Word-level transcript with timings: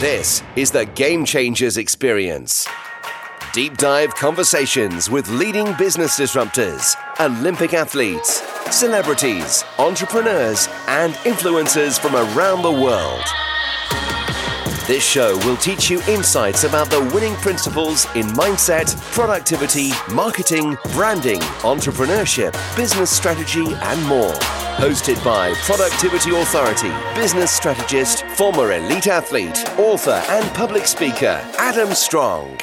This 0.00 0.42
is 0.56 0.70
the 0.70 0.86
Game 0.86 1.26
Changers 1.26 1.76
Experience. 1.76 2.66
Deep 3.52 3.76
dive 3.76 4.14
conversations 4.14 5.10
with 5.10 5.28
leading 5.28 5.74
business 5.74 6.18
disruptors, 6.18 6.96
Olympic 7.20 7.74
athletes, 7.74 8.40
celebrities, 8.74 9.62
entrepreneurs, 9.78 10.68
and 10.88 11.12
influencers 11.24 12.00
from 12.00 12.16
around 12.16 12.62
the 12.62 12.72
world. 12.72 13.26
This 14.90 15.08
show 15.08 15.36
will 15.46 15.56
teach 15.56 15.88
you 15.88 16.02
insights 16.08 16.64
about 16.64 16.90
the 16.90 17.00
winning 17.14 17.36
principles 17.36 18.06
in 18.16 18.26
mindset, 18.26 19.00
productivity, 19.12 19.92
marketing, 20.12 20.76
branding, 20.94 21.38
entrepreneurship, 21.62 22.50
business 22.74 23.08
strategy, 23.08 23.72
and 23.72 24.04
more. 24.06 24.32
Hosted 24.82 25.24
by 25.24 25.54
Productivity 25.58 26.34
Authority, 26.34 26.90
business 27.14 27.52
strategist, 27.52 28.26
former 28.34 28.72
elite 28.72 29.06
athlete, 29.06 29.64
author, 29.78 30.24
and 30.28 30.54
public 30.56 30.86
speaker, 30.86 31.40
Adam 31.56 31.94
Strong. 31.94 32.58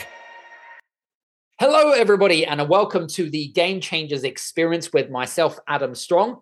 Hello, 1.62 1.92
everybody, 1.92 2.46
and 2.46 2.60
a 2.60 2.66
welcome 2.66 3.08
to 3.08 3.30
the 3.30 3.48
Game 3.54 3.80
Changers 3.80 4.26
Experience 4.26 4.92
with 4.92 5.10
myself, 5.10 5.60
Adam 5.66 5.96
Strong. 5.96 6.42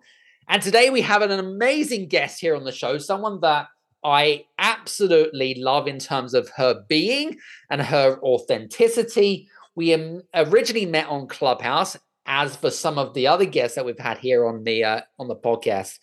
And 0.49 0.63
today 0.63 0.89
we 0.89 1.01
have 1.01 1.21
an 1.21 1.29
amazing 1.31 2.07
guest 2.07 2.41
here 2.41 2.55
on 2.55 2.63
the 2.63 2.71
show, 2.71 2.97
someone 2.97 3.39
that 3.41 3.67
I 4.05 4.45
absolutely 4.59 5.55
love 5.55 5.87
in 5.87 5.97
terms 5.97 6.35
of 6.35 6.47
her 6.57 6.85
being 6.87 7.37
and 7.71 7.81
her 7.81 8.19
authenticity. 8.21 9.49
We 9.75 10.21
originally 10.35 10.85
met 10.85 11.07
on 11.07 11.27
Clubhouse 11.27 11.97
as 12.27 12.55
for 12.55 12.69
some 12.69 12.99
of 12.99 13.15
the 13.15 13.25
other 13.25 13.45
guests 13.45 13.75
that 13.75 13.85
we've 13.85 13.97
had 13.97 14.19
here 14.19 14.45
on 14.45 14.63
the 14.63 14.83
uh, 14.83 15.01
on 15.17 15.27
the 15.27 15.35
podcast. 15.35 15.97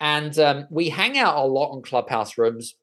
And 0.00 0.36
um, 0.38 0.66
we 0.70 0.88
hang 0.88 1.18
out 1.18 1.36
a 1.36 1.46
lot 1.46 1.72
on 1.72 1.82
clubhouse 1.82 2.36
rooms, 2.38 2.74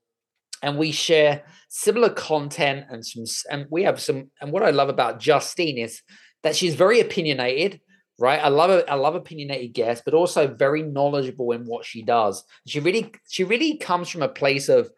and 0.62 0.78
we 0.78 0.92
share 0.92 1.44
similar 1.70 2.09
content 2.09 2.86
and 2.92 3.04
some. 3.04 3.26
And 3.50 3.66
we 3.72 3.84
have 3.84 4.00
some. 4.00 4.30
And 4.40 4.52
what 4.52 4.64
I 4.64 4.70
love 4.70 4.90
about 4.90 5.20
Justine 5.20 5.80
is 5.80 6.02
that 6.44 6.56
she's 6.56 6.76
very 6.76 7.00
opinionated. 7.00 7.81
Right, 8.20 8.39
I 8.39 8.50
love 8.50 8.84
I 8.89 8.95
love 8.95 9.16
opinionated 9.16 9.73
guests, 9.73 10.03
but 10.03 10.14
also 10.14 10.45
very 10.48 10.84
knowledgeable 10.84 11.53
in 11.53 11.66
what 11.66 11.86
she 11.86 12.02
does. 12.02 12.44
She 12.67 12.81
really 12.81 13.14
she 13.30 13.45
really 13.45 13.78
comes 13.78 14.09
from 14.09 14.22
a 14.22 14.28
place 14.28 14.67
of 14.67 14.89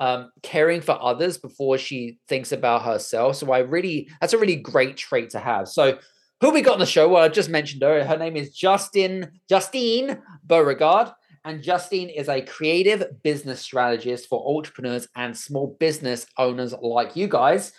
um, 0.00 0.30
caring 0.42 0.80
for 0.80 0.96
others 1.02 1.38
before 1.38 1.76
she 1.76 2.18
thinks 2.28 2.52
about 2.52 2.84
herself. 2.84 3.36
So 3.36 3.50
I 3.50 3.58
really 3.58 4.08
that's 4.20 4.32
a 4.32 4.38
really 4.38 4.56
great 4.56 4.96
trait 4.96 5.30
to 5.30 5.40
have. 5.40 5.68
So 5.68 5.98
who 6.40 6.50
we 6.50 6.62
got 6.62 6.74
on 6.74 6.78
the 6.78 6.86
show? 6.86 7.08
Well, 7.08 7.24
I 7.24 7.28
just 7.28 7.50
mentioned 7.50 7.82
her. 7.82 8.04
Her 8.04 8.16
name 8.16 8.36
is 8.36 8.54
Justin 8.54 9.32
Justine 9.48 10.22
Beauregard. 10.44 11.10
And 11.44 11.62
Justine 11.62 12.10
is 12.10 12.28
a 12.28 12.42
creative 12.42 13.22
business 13.22 13.60
strategist 13.60 14.28
for 14.28 14.56
entrepreneurs 14.56 15.08
and 15.16 15.36
small 15.36 15.76
business 15.80 16.26
owners 16.36 16.74
like 16.80 17.16
you 17.16 17.26
guys. 17.26 17.72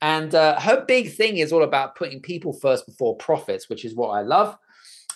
And 0.00 0.34
uh, 0.34 0.58
her 0.60 0.84
big 0.84 1.12
thing 1.12 1.38
is 1.38 1.52
all 1.52 1.62
about 1.62 1.96
putting 1.96 2.20
people 2.20 2.52
first 2.52 2.86
before 2.86 3.16
profits, 3.16 3.68
which 3.68 3.84
is 3.84 3.94
what 3.94 4.10
I 4.10 4.22
love. 4.22 4.56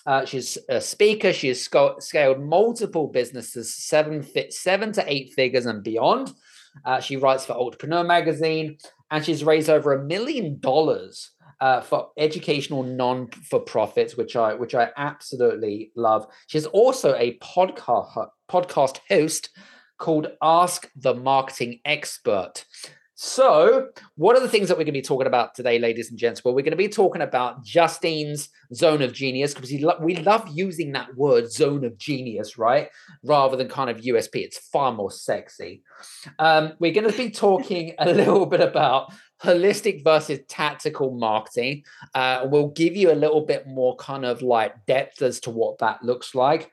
Uh, 0.06 0.24
she's 0.24 0.56
a 0.69 0.80
speaker. 0.80 1.32
She 1.32 1.48
has 1.48 1.62
sc- 1.62 2.00
scaled 2.00 2.41
multiple 2.41 3.08
businesses, 3.08 3.74
seven, 3.74 4.22
fi- 4.22 4.50
seven 4.50 4.92
to 4.92 5.04
eight 5.12 5.32
figures 5.34 5.66
and 5.66 5.82
beyond. 5.82 6.32
Uh, 6.84 7.00
she 7.00 7.16
writes 7.16 7.44
for 7.44 7.54
Entrepreneur 7.54 8.04
Magazine, 8.04 8.78
and 9.10 9.24
she's 9.24 9.42
raised 9.42 9.69
over 9.70 9.92
a 9.92 10.04
million 10.04 10.58
dollars 10.60 11.30
uh, 11.60 11.80
for 11.80 12.10
educational 12.19 12.82
non 12.82 13.28
for 13.28 13.60
profits, 13.60 14.16
which 14.16 14.36
I 14.36 14.54
which 14.54 14.74
I 14.74 14.91
absolutely 14.97 15.91
love. 15.97 16.27
She's 16.47 16.66
also 16.66 17.14
a 17.14 17.38
podcast 17.38 18.28
podcast 18.50 18.98
host 19.08 19.50
called 19.98 20.28
Ask 20.42 20.91
the 20.94 21.14
Marketing 21.14 21.80
Expert. 21.84 22.64
So, 23.19 23.89
what 24.17 24.36
are 24.36 24.41
the 24.41 24.48
things 24.48 24.69
that 24.69 24.75
we're 24.75 24.84
going 24.84 24.92
to 24.92 24.92
be 24.92 25.00
talking 25.00 25.27
about 25.27 25.55
today, 25.55 25.78
ladies 25.78 26.11
and 26.11 26.19
gents? 26.19 26.45
Well, 26.45 26.55
we're 26.55 26.61
going 26.61 26.72
to 26.72 26.77
be 26.77 26.86
talking 26.86 27.22
about 27.22 27.64
Justine's 27.64 28.50
zone 28.75 29.00
of 29.00 29.14
genius 29.14 29.55
because 29.55 29.72
lo- 29.72 29.97
we 30.03 30.16
love 30.16 30.47
using 30.53 30.93
that 30.93 31.16
word 31.16 31.50
zone 31.50 31.87
of 31.87 31.97
genius, 31.97 32.59
right? 32.59 32.91
Rather 33.25 33.56
than 33.56 33.69
kind 33.69 33.88
of 33.88 34.03
USP. 34.03 34.34
It's 34.34 34.59
far 34.59 34.93
more 34.93 35.10
sexy. 35.10 35.82
Um, 36.38 36.75
we're 36.78 36.93
going 36.93 37.10
to 37.10 37.16
be 37.16 37.31
talking 37.31 37.94
a 37.99 38.12
little 38.12 38.44
bit 38.44 38.60
about 38.60 39.10
holistic 39.43 40.04
versus 40.04 40.41
tactical 40.47 41.10
marketing. 41.12 41.84
Uh, 42.15 42.47
we'll 42.50 42.69
give 42.69 42.97
you 42.97 43.10
a 43.10 43.15
little 43.15 43.47
bit 43.47 43.66
more 43.66 43.97
kind 43.97 44.27
of 44.27 44.43
like 44.43 44.84
depth 44.84 45.22
as 45.22 45.41
to 45.41 45.50
what 45.50 45.78
that 45.78 46.03
looks 46.03 46.34
like. 46.34 46.71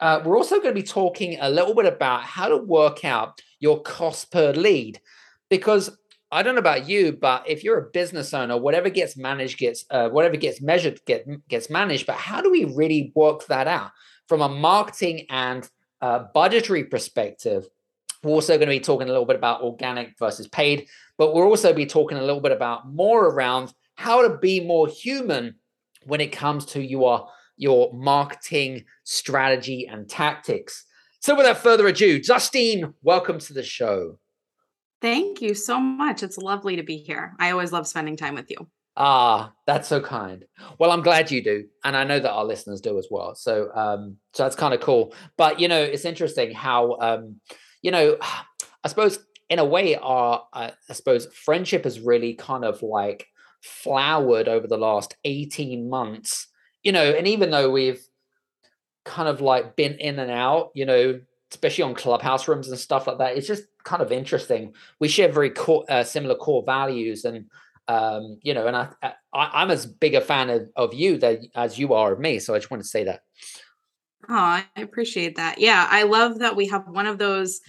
Uh, 0.00 0.20
we're 0.22 0.36
also 0.36 0.56
going 0.56 0.74
to 0.74 0.78
be 0.78 0.86
talking 0.86 1.38
a 1.40 1.48
little 1.48 1.74
bit 1.74 1.86
about 1.86 2.22
how 2.22 2.48
to 2.48 2.58
work 2.58 3.02
out 3.02 3.40
your 3.60 3.80
cost 3.80 4.30
per 4.30 4.52
lead 4.52 5.00
because 5.48 5.96
I 6.32 6.42
don't 6.42 6.54
know 6.54 6.60
about 6.60 6.88
you, 6.88 7.12
but 7.12 7.48
if 7.48 7.62
you're 7.62 7.78
a 7.78 7.90
business 7.90 8.34
owner, 8.34 8.56
whatever 8.56 8.90
gets 8.90 9.16
managed 9.16 9.58
gets 9.58 9.84
uh, 9.90 10.08
whatever 10.08 10.36
gets 10.36 10.60
measured 10.60 11.00
get, 11.06 11.26
gets 11.48 11.70
managed. 11.70 12.06
But 12.06 12.16
how 12.16 12.40
do 12.40 12.50
we 12.50 12.64
really 12.64 13.12
work 13.14 13.46
that 13.46 13.68
out 13.68 13.92
from 14.28 14.42
a 14.42 14.48
marketing 14.48 15.26
and 15.30 15.68
uh, 16.00 16.24
budgetary 16.34 16.84
perspective? 16.84 17.68
We're 18.22 18.32
also 18.32 18.54
going 18.56 18.68
to 18.68 18.74
be 18.74 18.80
talking 18.80 19.08
a 19.08 19.12
little 19.12 19.26
bit 19.26 19.36
about 19.36 19.62
organic 19.62 20.18
versus 20.18 20.48
paid, 20.48 20.88
but 21.16 21.32
we'll 21.32 21.44
also 21.44 21.72
be 21.72 21.86
talking 21.86 22.18
a 22.18 22.22
little 22.22 22.40
bit 22.40 22.52
about 22.52 22.88
more 22.92 23.26
around 23.26 23.72
how 23.94 24.26
to 24.26 24.36
be 24.36 24.58
more 24.60 24.88
human 24.88 25.54
when 26.04 26.20
it 26.20 26.32
comes 26.32 26.66
to 26.66 26.82
your 26.82 27.28
your 27.56 27.92
marketing 27.92 28.84
strategy 29.04 29.86
and 29.86 30.08
tactics. 30.08 30.84
So 31.20 31.36
without 31.36 31.58
further 31.58 31.86
ado, 31.86 32.20
Justine, 32.20 32.92
welcome 33.02 33.38
to 33.38 33.52
the 33.52 33.62
show. 33.62 34.18
Thank 35.00 35.42
you 35.42 35.54
so 35.54 35.78
much. 35.78 36.22
It's 36.22 36.38
lovely 36.38 36.76
to 36.76 36.82
be 36.82 36.98
here. 36.98 37.34
I 37.38 37.50
always 37.50 37.72
love 37.72 37.86
spending 37.86 38.16
time 38.16 38.34
with 38.34 38.50
you. 38.50 38.66
Ah, 38.96 39.52
that's 39.66 39.88
so 39.88 40.00
kind. 40.00 40.44
Well, 40.78 40.90
I'm 40.90 41.02
glad 41.02 41.30
you 41.30 41.42
do, 41.42 41.64
and 41.84 41.94
I 41.94 42.04
know 42.04 42.18
that 42.18 42.32
our 42.32 42.46
listeners 42.46 42.80
do 42.80 42.98
as 42.98 43.08
well. 43.10 43.34
So, 43.34 43.70
um, 43.74 44.16
so 44.32 44.44
that's 44.44 44.56
kind 44.56 44.72
of 44.72 44.80
cool. 44.80 45.14
But 45.36 45.60
you 45.60 45.68
know, 45.68 45.82
it's 45.82 46.06
interesting 46.06 46.52
how, 46.52 46.96
um, 47.00 47.40
you 47.82 47.90
know, 47.90 48.16
I 48.84 48.88
suppose 48.88 49.18
in 49.48 49.58
a 49.58 49.64
way, 49.64 49.96
our 49.96 50.44
uh, 50.52 50.70
I 50.88 50.92
suppose 50.92 51.26
friendship 51.26 51.84
has 51.84 52.00
really 52.00 52.34
kind 52.34 52.64
of 52.64 52.82
like 52.82 53.26
flowered 53.62 54.48
over 54.48 54.66
the 54.66 54.78
last 54.78 55.16
18 55.24 55.88
months, 55.88 56.48
you 56.82 56.92
know, 56.92 57.10
and 57.10 57.26
even 57.26 57.50
though 57.50 57.70
we've 57.70 58.02
kind 59.04 59.28
of 59.28 59.40
like 59.40 59.76
been 59.76 59.94
in 59.94 60.18
and 60.18 60.30
out, 60.30 60.70
you 60.74 60.86
know, 60.86 61.20
especially 61.50 61.84
on 61.84 61.94
clubhouse 61.94 62.48
rooms 62.48 62.68
and 62.68 62.78
stuff 62.78 63.06
like 63.06 63.18
that, 63.18 63.36
it's 63.36 63.46
just 63.46 63.64
kind 63.84 64.02
of 64.02 64.12
interesting. 64.12 64.74
We 64.98 65.08
share 65.08 65.30
very 65.30 65.50
core, 65.50 65.84
uh, 65.88 66.04
similar 66.04 66.34
core 66.34 66.62
values, 66.64 67.24
and 67.24 67.46
um, 67.88 68.38
you 68.42 68.52
know, 68.54 68.66
and 68.66 68.76
I, 68.76 68.88
I 69.32 69.62
am 69.62 69.70
as 69.70 69.86
big 69.86 70.14
a 70.14 70.20
fan 70.20 70.50
of, 70.50 70.68
of 70.74 70.94
you 70.94 71.18
that 71.18 71.40
as 71.54 71.78
you 71.78 71.94
are 71.94 72.12
of 72.12 72.18
me. 72.18 72.38
So 72.40 72.54
I 72.54 72.58
just 72.58 72.70
want 72.70 72.82
to 72.82 72.88
say 72.88 73.04
that. 73.04 73.20
Oh, 74.28 74.34
I 74.34 74.64
appreciate 74.76 75.36
that. 75.36 75.60
Yeah, 75.60 75.86
I 75.88 76.02
love 76.02 76.40
that 76.40 76.56
we 76.56 76.66
have 76.66 76.88
one 76.88 77.06
of 77.06 77.18
those 77.18 77.60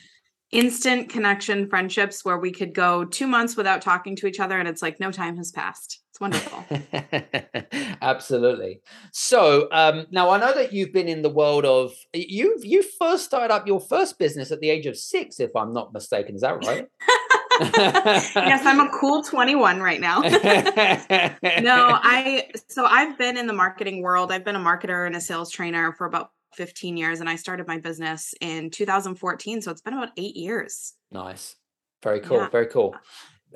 instant 0.51 1.09
connection 1.09 1.69
friendships 1.69 2.23
where 2.23 2.37
we 2.39 2.51
could 2.51 2.73
go 2.73 3.03
two 3.05 3.27
months 3.27 3.57
without 3.57 3.81
talking 3.81 4.15
to 4.15 4.27
each 4.27 4.39
other 4.39 4.57
and 4.57 4.67
it's 4.67 4.81
like 4.81 4.99
no 4.99 5.11
time 5.11 5.35
has 5.35 5.51
passed 5.51 6.01
it's 6.17 6.21
wonderful 6.21 6.65
absolutely 8.01 8.81
so 9.11 9.67
um, 9.71 10.05
now 10.11 10.29
i 10.29 10.39
know 10.39 10.53
that 10.53 10.73
you've 10.73 10.91
been 10.91 11.07
in 11.07 11.21
the 11.21 11.29
world 11.29 11.65
of 11.65 11.93
you 12.13 12.57
you 12.61 12.83
first 12.83 13.25
started 13.25 13.53
up 13.53 13.67
your 13.67 13.79
first 13.79 14.17
business 14.17 14.51
at 14.51 14.59
the 14.59 14.69
age 14.69 14.85
of 14.85 14.97
six 14.97 15.39
if 15.39 15.55
i'm 15.55 15.73
not 15.73 15.93
mistaken 15.93 16.35
is 16.35 16.41
that 16.41 16.63
right 16.65 16.87
yes 17.75 18.65
i'm 18.65 18.79
a 18.79 18.89
cool 18.89 19.23
21 19.23 19.79
right 19.79 20.01
now 20.01 20.19
no 20.21 20.29
i 22.01 22.47
so 22.67 22.85
i've 22.85 23.17
been 23.17 23.37
in 23.37 23.47
the 23.47 23.53
marketing 23.53 24.01
world 24.01 24.31
i've 24.31 24.43
been 24.43 24.55
a 24.55 24.59
marketer 24.59 25.05
and 25.05 25.15
a 25.15 25.21
sales 25.21 25.51
trainer 25.51 25.91
for 25.93 26.05
about 26.05 26.31
15 26.53 26.97
years 26.97 27.19
and 27.19 27.29
I 27.29 27.35
started 27.35 27.67
my 27.67 27.77
business 27.77 28.33
in 28.41 28.71
2014. 28.71 29.61
So 29.61 29.69
it's 29.69 29.81
been 29.81 29.93
about 29.93 30.09
eight 30.17 30.35
years. 30.35 30.93
Nice. 31.11 31.55
Very 32.03 32.19
cool. 32.19 32.37
Yeah. 32.37 32.49
Very 32.49 32.65
cool. 32.65 32.95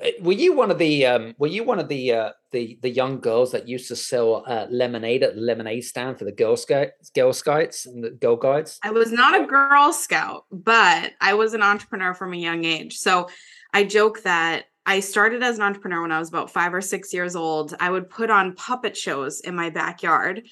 Eh, 0.00 0.12
were 0.20 0.32
you 0.32 0.54
one 0.54 0.70
of 0.70 0.78
the 0.78 1.06
um, 1.06 1.34
were 1.38 1.46
you 1.46 1.64
one 1.64 1.78
of 1.78 1.88
the 1.88 2.12
uh, 2.12 2.30
the 2.50 2.78
the 2.82 2.90
young 2.90 3.20
girls 3.20 3.52
that 3.52 3.68
used 3.68 3.88
to 3.88 3.96
sell 3.96 4.44
uh, 4.46 4.66
lemonade 4.70 5.22
at 5.22 5.34
the 5.34 5.40
lemonade 5.40 5.84
stand 5.84 6.18
for 6.18 6.24
the 6.24 6.32
Girl 6.32 6.56
Scouts, 6.56 7.10
Girl 7.10 7.32
Scouts 7.32 7.86
and 7.86 8.02
the 8.02 8.10
Girl 8.10 8.36
Guides? 8.36 8.78
I 8.82 8.90
was 8.90 9.12
not 9.12 9.40
a 9.40 9.46
Girl 9.46 9.92
Scout, 9.92 10.44
but 10.50 11.12
I 11.20 11.34
was 11.34 11.54
an 11.54 11.62
entrepreneur 11.62 12.14
from 12.14 12.32
a 12.32 12.38
young 12.38 12.64
age. 12.64 12.96
So 12.96 13.28
I 13.72 13.84
joke 13.84 14.22
that 14.22 14.64
I 14.84 15.00
started 15.00 15.42
as 15.42 15.58
an 15.58 15.62
entrepreneur 15.62 16.02
when 16.02 16.12
I 16.12 16.18
was 16.18 16.28
about 16.28 16.50
five 16.50 16.74
or 16.74 16.80
six 16.80 17.12
years 17.12 17.36
old. 17.36 17.74
I 17.78 17.90
would 17.90 18.10
put 18.10 18.30
on 18.30 18.54
puppet 18.54 18.96
shows 18.96 19.40
in 19.40 19.54
my 19.54 19.70
backyard 19.70 20.42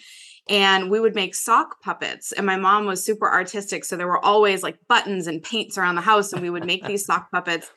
and 0.49 0.91
we 0.91 1.01
would 1.01 1.15
make 1.15 1.35
sock 1.35 1.81
puppets 1.81 2.33
and 2.33 2.45
my 2.45 2.57
mom 2.57 2.85
was 2.85 3.05
super 3.05 3.31
artistic 3.31 3.85
so 3.85 3.97
there 3.97 4.09
were 4.09 4.25
always 4.25 4.63
like 4.63 4.77
buttons 4.89 5.27
and 5.27 5.43
paints 5.43 5.79
around 5.79 5.95
the 5.95 6.01
house 6.01 6.33
and 6.33 6.43
we 6.43 6.51
would 6.51 6.65
make 6.65 6.85
these 6.87 7.05
sock 7.05 7.31
puppets 7.31 7.71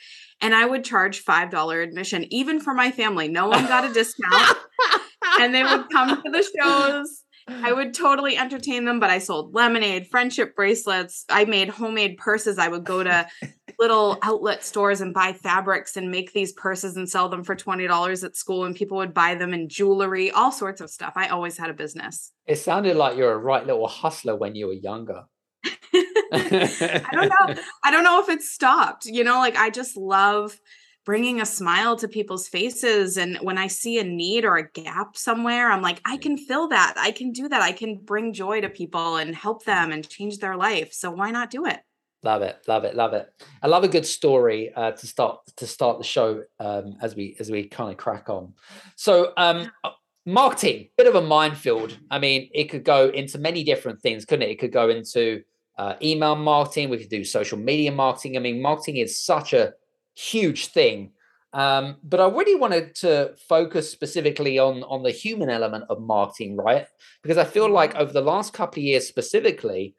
and 0.44 0.54
i 0.54 0.66
would 0.66 0.84
charge 0.84 1.20
five 1.20 1.50
dollar 1.50 1.82
admission 1.82 2.26
even 2.32 2.60
for 2.60 2.74
my 2.74 2.92
family 2.92 3.28
no 3.28 3.48
one 3.48 3.66
got 3.66 3.90
a 3.90 3.94
discount 3.94 4.58
and 5.40 5.54
they 5.54 5.64
would 5.64 5.90
come 5.90 6.22
to 6.22 6.30
the 6.30 6.46
shows 6.56 7.24
i 7.64 7.74
would 7.74 7.94
totally 7.94 8.38
entertain 8.38 8.86
them 8.86 9.00
but 9.00 9.10
i 9.10 9.18
sold 9.18 9.56
lemonade 9.56 10.08
friendship 10.08 10.56
bracelets 10.56 11.26
i 11.30 11.46
made 11.46 11.70
homemade 11.70 12.18
purses 12.18 12.60
i 12.60 12.68
would 12.68 12.84
go 12.84 13.04
to 13.04 13.28
little 13.80 14.18
outlet 14.22 14.64
stores 14.64 15.02
and 15.02 15.14
buy 15.14 15.34
fabrics 15.34 15.98
and 15.98 16.12
make 16.12 16.34
these 16.34 16.54
purses 16.54 16.96
and 16.96 17.10
sell 17.10 17.30
them 17.30 17.44
for 17.44 17.56
$20 17.56 18.24
at 18.24 18.36
school 18.36 18.66
and 18.66 18.76
people 18.76 18.98
would 18.98 19.14
buy 19.14 19.36
them 19.36 19.54
in 19.54 19.70
jewelry, 19.70 20.32
all 20.32 20.52
sorts 20.52 20.82
of 20.82 20.90
stuff. 20.90 21.14
I 21.16 21.28
always 21.28 21.58
had 21.58 21.70
a 21.70 21.74
business. 21.74 22.32
It 22.46 22.58
sounded 22.58 22.96
like 22.96 23.18
you're 23.18 23.34
a 23.34 23.38
right 23.38 23.66
little 23.66 23.88
hustler 23.88 24.36
when 24.36 24.56
you 24.56 24.68
were 24.68 24.74
younger. 24.74 25.24
I 26.34 27.10
don't 27.12 27.30
know. 27.30 27.62
I 27.84 27.92
don't 27.92 28.04
know 28.04 28.22
if 28.22 28.30
it's 28.30 28.50
stopped. 28.50 29.06
You 29.06 29.24
know, 29.24 29.38
like 29.40 29.56
I 29.56 29.70
just 29.70 29.98
love 29.98 30.60
bringing 31.06 31.42
a 31.42 31.46
smile 31.46 31.98
to 31.98 32.08
people's 32.08 32.48
faces 32.48 33.18
and 33.18 33.38
when 33.42 33.58
I 33.58 33.68
see 33.68 34.00
a 34.00 34.04
need 34.04 34.46
or 34.46 34.56
a 34.56 34.70
gap 34.72 35.18
somewhere, 35.18 35.70
I'm 35.70 35.82
like 35.82 36.02
I 36.06 36.18
can 36.18 36.38
fill 36.38 36.70
that. 36.70 36.96
I 36.98 37.12
can 37.12 37.32
do 37.32 37.50
that. 37.50 37.62
I 37.62 37.72
can 37.72 37.98
bring 37.98 38.34
joy 38.34 38.62
to 38.62 38.70
people 38.70 39.18
and 39.18 39.36
help 39.36 39.66
them 39.66 39.92
and 39.92 40.08
change 40.08 40.40
their 40.40 40.56
life. 40.56 40.94
So 40.94 41.12
why 41.12 41.32
not 41.32 41.50
do 41.50 41.66
it? 41.66 41.80
Love 42.24 42.42
it, 42.42 42.58
love 42.70 42.86
it, 42.86 42.96
love 42.96 43.14
it. 43.14 43.28
I 43.62 43.68
love 43.68 43.84
a 43.84 43.90
good 43.90 44.06
story 44.06 44.74
uh, 44.74 44.92
to 44.92 45.08
start 45.08 45.40
to 45.58 45.68
start 45.68 45.98
the 45.98 46.06
show 46.06 46.44
um, 46.60 46.96
as 47.02 47.16
we 47.16 47.36
as 47.40 47.52
we 47.52 47.66
kind 47.66 47.92
of 47.92 47.98
crack 47.98 48.30
on. 48.30 48.54
So, 48.96 49.34
um, 49.36 49.70
uh, 49.84 49.90
marketing, 50.26 50.88
bit 50.98 51.08
of 51.08 51.16
a 51.16 51.22
minefield. 51.22 51.98
I 52.10 52.20
mean, 52.20 52.50
it 52.54 52.70
could 52.70 52.86
go 52.86 53.10
into 53.10 53.40
many 53.40 53.66
different 53.66 54.02
things, 54.02 54.24
couldn't 54.24 54.48
it? 54.48 54.52
It 54.52 54.60
could 54.60 54.72
go 54.72 54.90
into 54.90 55.44
uh, 55.78 55.96
email 56.02 56.36
marketing. 56.36 56.90
We 56.90 56.98
could 56.98 57.10
do 57.10 57.24
social 57.24 57.58
media 57.58 57.92
marketing. 57.92 58.38
I 58.38 58.40
mean, 58.40 58.62
marketing 58.62 58.98
is 58.98 59.20
such 59.20 59.54
a 59.54 59.74
huge 60.16 60.68
thing. 60.68 61.12
Um, 61.54 61.98
but 62.04 62.20
I 62.20 62.28
really 62.28 62.56
wanted 62.56 62.96
to 62.96 63.36
focus 63.48 63.92
specifically 63.92 64.58
on 64.58 64.84
on 64.84 65.04
the 65.04 65.12
human 65.12 65.50
element 65.50 65.86
of 65.90 66.02
marketing, 66.02 66.58
right? 66.58 66.88
Because 67.22 67.38
I 67.38 67.44
feel 67.44 67.70
like 67.70 67.96
over 67.96 68.12
the 68.12 68.22
last 68.22 68.54
couple 68.54 68.80
of 68.80 68.86
years, 68.86 69.08
specifically, 69.08 69.96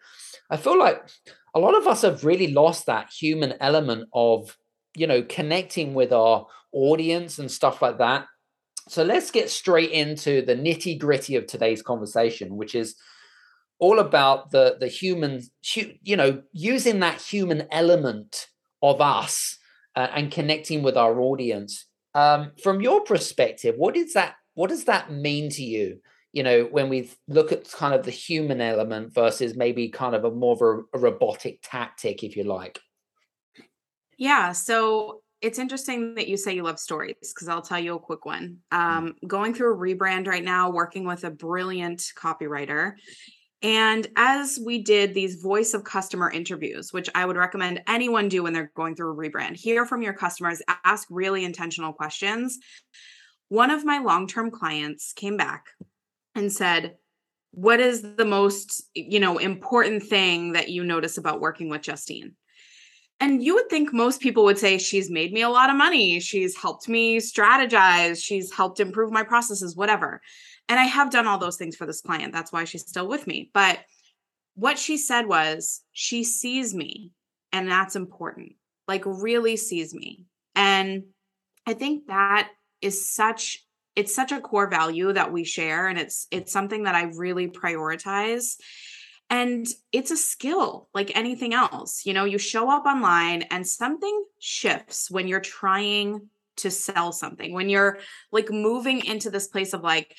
I 0.50 0.56
feel 0.56 0.78
like 0.78 1.02
a 1.54 1.60
lot 1.60 1.76
of 1.76 1.86
us 1.86 2.02
have 2.02 2.24
really 2.24 2.48
lost 2.48 2.86
that 2.86 3.10
human 3.10 3.54
element 3.60 4.08
of 4.12 4.56
you 4.96 5.06
know 5.06 5.22
connecting 5.22 5.94
with 5.94 6.12
our 6.12 6.46
audience 6.72 7.38
and 7.38 7.50
stuff 7.50 7.80
like 7.80 7.98
that 7.98 8.26
so 8.88 9.02
let's 9.02 9.30
get 9.30 9.48
straight 9.48 9.90
into 9.90 10.42
the 10.42 10.54
nitty 10.54 10.98
gritty 10.98 11.36
of 11.36 11.46
today's 11.46 11.82
conversation 11.82 12.56
which 12.56 12.74
is 12.74 12.96
all 13.84 13.98
about 13.98 14.50
the 14.50 14.76
the 14.80 14.88
human 14.88 15.42
you 16.02 16.16
know 16.16 16.42
using 16.52 17.00
that 17.00 17.20
human 17.20 17.60
element 17.70 18.48
of 18.82 19.00
us 19.00 19.58
uh, 19.96 20.08
and 20.16 20.32
connecting 20.32 20.82
with 20.82 20.96
our 20.96 21.20
audience 21.20 21.86
um, 22.14 22.52
from 22.62 22.80
your 22.80 23.00
perspective 23.02 23.74
what 23.76 23.96
is 23.96 24.12
that 24.14 24.34
what 24.54 24.70
does 24.70 24.84
that 24.84 25.12
mean 25.12 25.50
to 25.50 25.62
you 25.62 25.98
you 26.34 26.42
know, 26.42 26.64
when 26.64 26.88
we 26.88 27.10
look 27.28 27.52
at 27.52 27.70
kind 27.70 27.94
of 27.94 28.04
the 28.04 28.10
human 28.10 28.60
element 28.60 29.14
versus 29.14 29.54
maybe 29.54 29.88
kind 29.88 30.16
of 30.16 30.24
a 30.24 30.32
more 30.32 30.54
of 30.54 30.62
a, 30.62 30.98
a 30.98 31.00
robotic 31.00 31.60
tactic, 31.62 32.24
if 32.24 32.36
you 32.36 32.42
like? 32.42 32.80
Yeah. 34.18 34.50
So 34.50 35.22
it's 35.40 35.60
interesting 35.60 36.16
that 36.16 36.26
you 36.26 36.36
say 36.36 36.52
you 36.52 36.64
love 36.64 36.80
stories 36.80 37.14
because 37.20 37.48
I'll 37.48 37.62
tell 37.62 37.78
you 37.78 37.94
a 37.94 38.00
quick 38.00 38.26
one. 38.26 38.58
Mm. 38.72 38.78
Um, 38.78 39.14
going 39.28 39.54
through 39.54 39.74
a 39.74 39.76
rebrand 39.76 40.26
right 40.26 40.42
now, 40.42 40.70
working 40.70 41.06
with 41.06 41.22
a 41.22 41.30
brilliant 41.30 42.02
copywriter. 42.18 42.94
And 43.64 44.06
as 44.14 44.60
we 44.62 44.82
did 44.82 45.14
these 45.14 45.40
voice 45.40 45.72
of 45.72 45.84
customer 45.84 46.30
interviews, 46.30 46.92
which 46.92 47.08
I 47.14 47.24
would 47.24 47.36
recommend 47.36 47.80
anyone 47.88 48.28
do 48.28 48.42
when 48.42 48.52
they're 48.52 48.70
going 48.76 48.94
through 48.94 49.12
a 49.12 49.16
rebrand, 49.16 49.56
hear 49.56 49.86
from 49.86 50.02
your 50.02 50.12
customers, 50.12 50.60
ask 50.84 51.08
really 51.10 51.46
intentional 51.46 51.94
questions. 51.94 52.58
One 53.48 53.70
of 53.70 53.82
my 53.82 54.00
long 54.00 54.26
term 54.26 54.50
clients 54.50 55.14
came 55.14 55.38
back 55.38 55.68
and 56.34 56.52
said, 56.52 56.96
what 57.52 57.80
is 57.80 58.02
the 58.16 58.26
most, 58.26 58.82
you 58.94 59.18
know, 59.18 59.38
important 59.38 60.02
thing 60.02 60.52
that 60.52 60.68
you 60.68 60.84
notice 60.84 61.16
about 61.16 61.40
working 61.40 61.70
with 61.70 61.82
Justine? 61.82 62.34
And 63.20 63.42
you 63.42 63.54
would 63.54 63.70
think 63.70 63.94
most 63.94 64.20
people 64.20 64.44
would 64.44 64.58
say, 64.58 64.76
She's 64.76 65.08
made 65.08 65.32
me 65.32 65.40
a 65.42 65.48
lot 65.48 65.70
of 65.70 65.76
money. 65.76 66.18
She's 66.18 66.56
helped 66.56 66.88
me 66.88 67.18
strategize. 67.18 68.22
She's 68.22 68.52
helped 68.52 68.80
improve 68.80 69.12
my 69.12 69.22
processes, 69.22 69.76
whatever. 69.76 70.20
And 70.68 70.80
I 70.80 70.84
have 70.84 71.10
done 71.10 71.26
all 71.26 71.38
those 71.38 71.56
things 71.56 71.76
for 71.76 71.86
this 71.86 72.00
client. 72.00 72.32
That's 72.32 72.52
why 72.52 72.64
she's 72.64 72.88
still 72.88 73.06
with 73.06 73.26
me. 73.26 73.50
But 73.52 73.80
what 74.54 74.78
she 74.78 74.96
said 74.96 75.26
was, 75.26 75.82
She 75.92 76.24
sees 76.24 76.74
me. 76.74 77.12
And 77.52 77.70
that's 77.70 77.94
important, 77.94 78.54
like, 78.88 79.04
really 79.06 79.56
sees 79.56 79.94
me. 79.94 80.24
And 80.56 81.04
I 81.66 81.74
think 81.74 82.08
that 82.08 82.50
is 82.80 83.08
such 83.08 83.64
it's 83.96 84.14
such 84.14 84.32
a 84.32 84.40
core 84.40 84.68
value 84.68 85.12
that 85.12 85.32
we 85.32 85.44
share 85.44 85.88
and 85.88 85.98
it's 85.98 86.26
it's 86.30 86.52
something 86.52 86.84
that 86.84 86.94
I 86.94 87.04
really 87.16 87.48
prioritize 87.48 88.56
and 89.30 89.66
it's 89.92 90.10
a 90.10 90.16
skill 90.16 90.88
like 90.92 91.16
anything 91.16 91.54
else 91.54 92.04
you 92.04 92.12
know 92.12 92.24
you 92.24 92.38
show 92.38 92.70
up 92.70 92.84
online 92.86 93.42
and 93.42 93.66
something 93.66 94.24
shifts 94.38 95.10
when 95.10 95.28
you're 95.28 95.40
trying 95.40 96.28
to 96.56 96.70
sell 96.70 97.12
something 97.12 97.52
when 97.54 97.68
you're 97.68 97.98
like 98.30 98.50
moving 98.50 99.04
into 99.06 99.30
this 99.30 99.48
place 99.48 99.72
of 99.72 99.82
like 99.82 100.16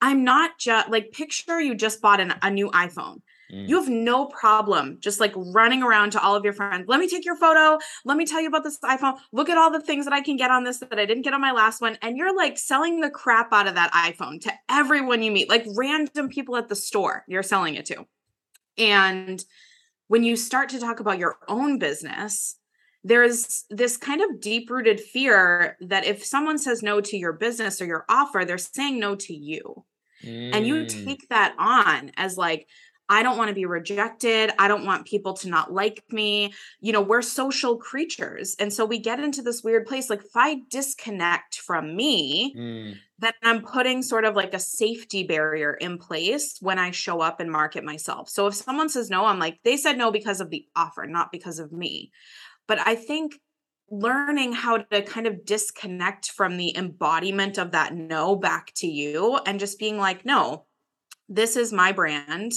i'm 0.00 0.24
not 0.24 0.58
just 0.58 0.88
like 0.88 1.12
picture 1.12 1.60
you 1.60 1.74
just 1.74 2.00
bought 2.00 2.20
an, 2.20 2.34
a 2.42 2.50
new 2.50 2.70
iphone 2.70 3.20
Mm. 3.52 3.68
You 3.68 3.76
have 3.80 3.88
no 3.88 4.26
problem 4.26 4.98
just 5.00 5.20
like 5.20 5.32
running 5.36 5.82
around 5.82 6.12
to 6.12 6.22
all 6.22 6.34
of 6.36 6.44
your 6.44 6.52
friends. 6.52 6.86
Let 6.88 7.00
me 7.00 7.08
take 7.08 7.24
your 7.24 7.36
photo. 7.36 7.78
Let 8.04 8.16
me 8.16 8.26
tell 8.26 8.40
you 8.40 8.48
about 8.48 8.64
this 8.64 8.78
iPhone. 8.80 9.18
Look 9.32 9.48
at 9.48 9.58
all 9.58 9.70
the 9.70 9.80
things 9.80 10.04
that 10.04 10.14
I 10.14 10.20
can 10.20 10.36
get 10.36 10.50
on 10.50 10.64
this 10.64 10.78
that 10.78 10.98
I 10.98 11.06
didn't 11.06 11.22
get 11.22 11.34
on 11.34 11.40
my 11.40 11.52
last 11.52 11.80
one. 11.80 11.98
And 12.02 12.16
you're 12.16 12.36
like 12.36 12.58
selling 12.58 13.00
the 13.00 13.10
crap 13.10 13.52
out 13.52 13.66
of 13.66 13.74
that 13.74 13.92
iPhone 13.92 14.40
to 14.42 14.52
everyone 14.68 15.22
you 15.22 15.30
meet, 15.30 15.48
like 15.48 15.66
random 15.74 16.28
people 16.28 16.56
at 16.56 16.68
the 16.68 16.76
store 16.76 17.24
you're 17.26 17.42
selling 17.42 17.74
it 17.74 17.86
to. 17.86 18.06
And 18.78 19.44
when 20.08 20.24
you 20.24 20.36
start 20.36 20.68
to 20.70 20.80
talk 20.80 21.00
about 21.00 21.18
your 21.18 21.36
own 21.48 21.78
business, 21.78 22.56
there's 23.02 23.64
this 23.70 23.96
kind 23.96 24.20
of 24.20 24.40
deep 24.40 24.70
rooted 24.70 25.00
fear 25.00 25.76
that 25.80 26.04
if 26.04 26.24
someone 26.24 26.58
says 26.58 26.82
no 26.82 27.00
to 27.00 27.16
your 27.16 27.32
business 27.32 27.80
or 27.80 27.86
your 27.86 28.04
offer, 28.08 28.44
they're 28.44 28.58
saying 28.58 29.00
no 29.00 29.14
to 29.16 29.34
you. 29.34 29.84
Mm. 30.24 30.54
And 30.54 30.66
you 30.66 30.74
mm. 30.74 31.04
take 31.04 31.28
that 31.28 31.54
on 31.58 32.12
as 32.16 32.36
like, 32.36 32.66
I 33.12 33.24
don't 33.24 33.36
want 33.36 33.48
to 33.48 33.54
be 33.54 33.66
rejected. 33.66 34.52
I 34.56 34.68
don't 34.68 34.86
want 34.86 35.04
people 35.04 35.34
to 35.34 35.48
not 35.48 35.72
like 35.72 36.04
me. 36.10 36.54
You 36.78 36.92
know, 36.92 37.02
we're 37.02 37.22
social 37.22 37.76
creatures. 37.76 38.54
And 38.60 38.72
so 38.72 38.84
we 38.84 39.00
get 39.00 39.18
into 39.18 39.42
this 39.42 39.64
weird 39.64 39.86
place. 39.86 40.08
Like, 40.08 40.20
if 40.20 40.36
I 40.36 40.60
disconnect 40.70 41.56
from 41.56 41.96
me, 41.96 42.54
mm. 42.56 42.96
then 43.18 43.32
I'm 43.42 43.62
putting 43.62 44.02
sort 44.04 44.24
of 44.24 44.36
like 44.36 44.54
a 44.54 44.60
safety 44.60 45.24
barrier 45.24 45.74
in 45.74 45.98
place 45.98 46.58
when 46.60 46.78
I 46.78 46.92
show 46.92 47.20
up 47.20 47.40
and 47.40 47.50
market 47.50 47.82
myself. 47.82 48.28
So 48.28 48.46
if 48.46 48.54
someone 48.54 48.88
says 48.88 49.10
no, 49.10 49.26
I'm 49.26 49.40
like, 49.40 49.58
they 49.64 49.76
said 49.76 49.98
no 49.98 50.12
because 50.12 50.40
of 50.40 50.50
the 50.50 50.64
offer, 50.76 51.04
not 51.04 51.32
because 51.32 51.58
of 51.58 51.72
me. 51.72 52.12
But 52.68 52.78
I 52.86 52.94
think 52.94 53.34
learning 53.90 54.52
how 54.52 54.78
to 54.78 55.02
kind 55.02 55.26
of 55.26 55.44
disconnect 55.44 56.30
from 56.30 56.56
the 56.56 56.76
embodiment 56.76 57.58
of 57.58 57.72
that 57.72 57.94
no 57.94 58.36
back 58.36 58.72
to 58.76 58.86
you 58.86 59.38
and 59.46 59.58
just 59.58 59.78
being 59.78 59.98
like, 59.98 60.24
no, 60.24 60.64
this 61.28 61.56
is 61.56 61.72
my 61.72 61.92
brand 61.92 62.52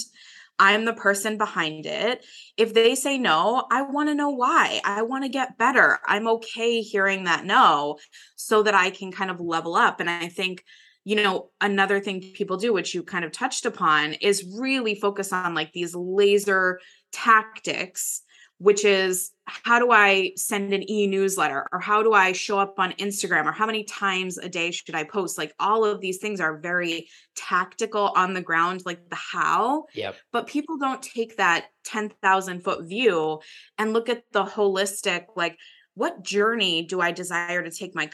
I'm 0.59 0.85
the 0.85 0.93
person 0.93 1.37
behind 1.37 1.85
it. 1.85 2.25
If 2.57 2.73
they 2.73 2.95
say 2.95 3.17
no, 3.17 3.65
I 3.71 3.81
want 3.81 4.09
to 4.09 4.15
know 4.15 4.29
why. 4.29 4.81
I 4.85 5.01
want 5.01 5.23
to 5.23 5.29
get 5.29 5.57
better. 5.57 5.99
I'm 6.05 6.27
okay 6.27 6.81
hearing 6.81 7.23
that 7.23 7.45
no 7.45 7.97
so 8.35 8.63
that 8.63 8.75
I 8.75 8.89
can 8.91 9.11
kind 9.11 9.31
of 9.31 9.39
level 9.39 9.75
up. 9.75 9.99
And 9.99 10.09
I 10.09 10.27
think, 10.27 10.63
you 11.03 11.15
know, 11.15 11.49
another 11.59 11.99
thing 11.99 12.21
people 12.33 12.57
do, 12.57 12.71
which 12.71 12.93
you 12.93 13.03
kind 13.03 13.25
of 13.25 13.31
touched 13.31 13.65
upon, 13.65 14.13
is 14.13 14.55
really 14.57 14.95
focus 14.95 15.33
on 15.33 15.55
like 15.55 15.71
these 15.73 15.95
laser 15.95 16.79
tactics 17.11 18.21
which 18.63 18.85
is 18.85 19.31
how 19.43 19.77
do 19.77 19.91
I 19.91 20.31
send 20.37 20.73
an 20.73 20.89
e 20.89 21.05
newsletter 21.05 21.67
or 21.73 21.81
how 21.81 22.01
do 22.01 22.13
I 22.13 22.31
show 22.31 22.57
up 22.57 22.79
on 22.79 22.93
Instagram 22.93 23.45
or 23.45 23.51
how 23.51 23.65
many 23.65 23.83
times 23.83 24.37
a 24.37 24.47
day 24.47 24.71
should 24.71 24.95
I 24.95 25.03
post? 25.03 25.37
Like 25.37 25.53
all 25.59 25.83
of 25.83 25.99
these 25.99 26.19
things 26.19 26.39
are 26.39 26.57
very 26.59 27.09
tactical 27.35 28.13
on 28.15 28.33
the 28.33 28.41
ground, 28.41 28.83
like 28.85 29.09
the 29.09 29.17
how. 29.17 29.83
Yep. 29.95 30.15
But 30.31 30.47
people 30.47 30.77
don't 30.77 31.03
take 31.03 31.35
that 31.35 31.65
10,000 31.83 32.63
foot 32.63 32.85
view 32.85 33.41
and 33.77 33.91
look 33.91 34.07
at 34.07 34.23
the 34.31 34.45
holistic, 34.45 35.25
like, 35.35 35.57
what 35.95 36.23
journey 36.23 36.85
do 36.85 37.01
I 37.01 37.11
desire 37.11 37.63
to 37.63 37.69
take 37.69 37.93
my 37.93 38.09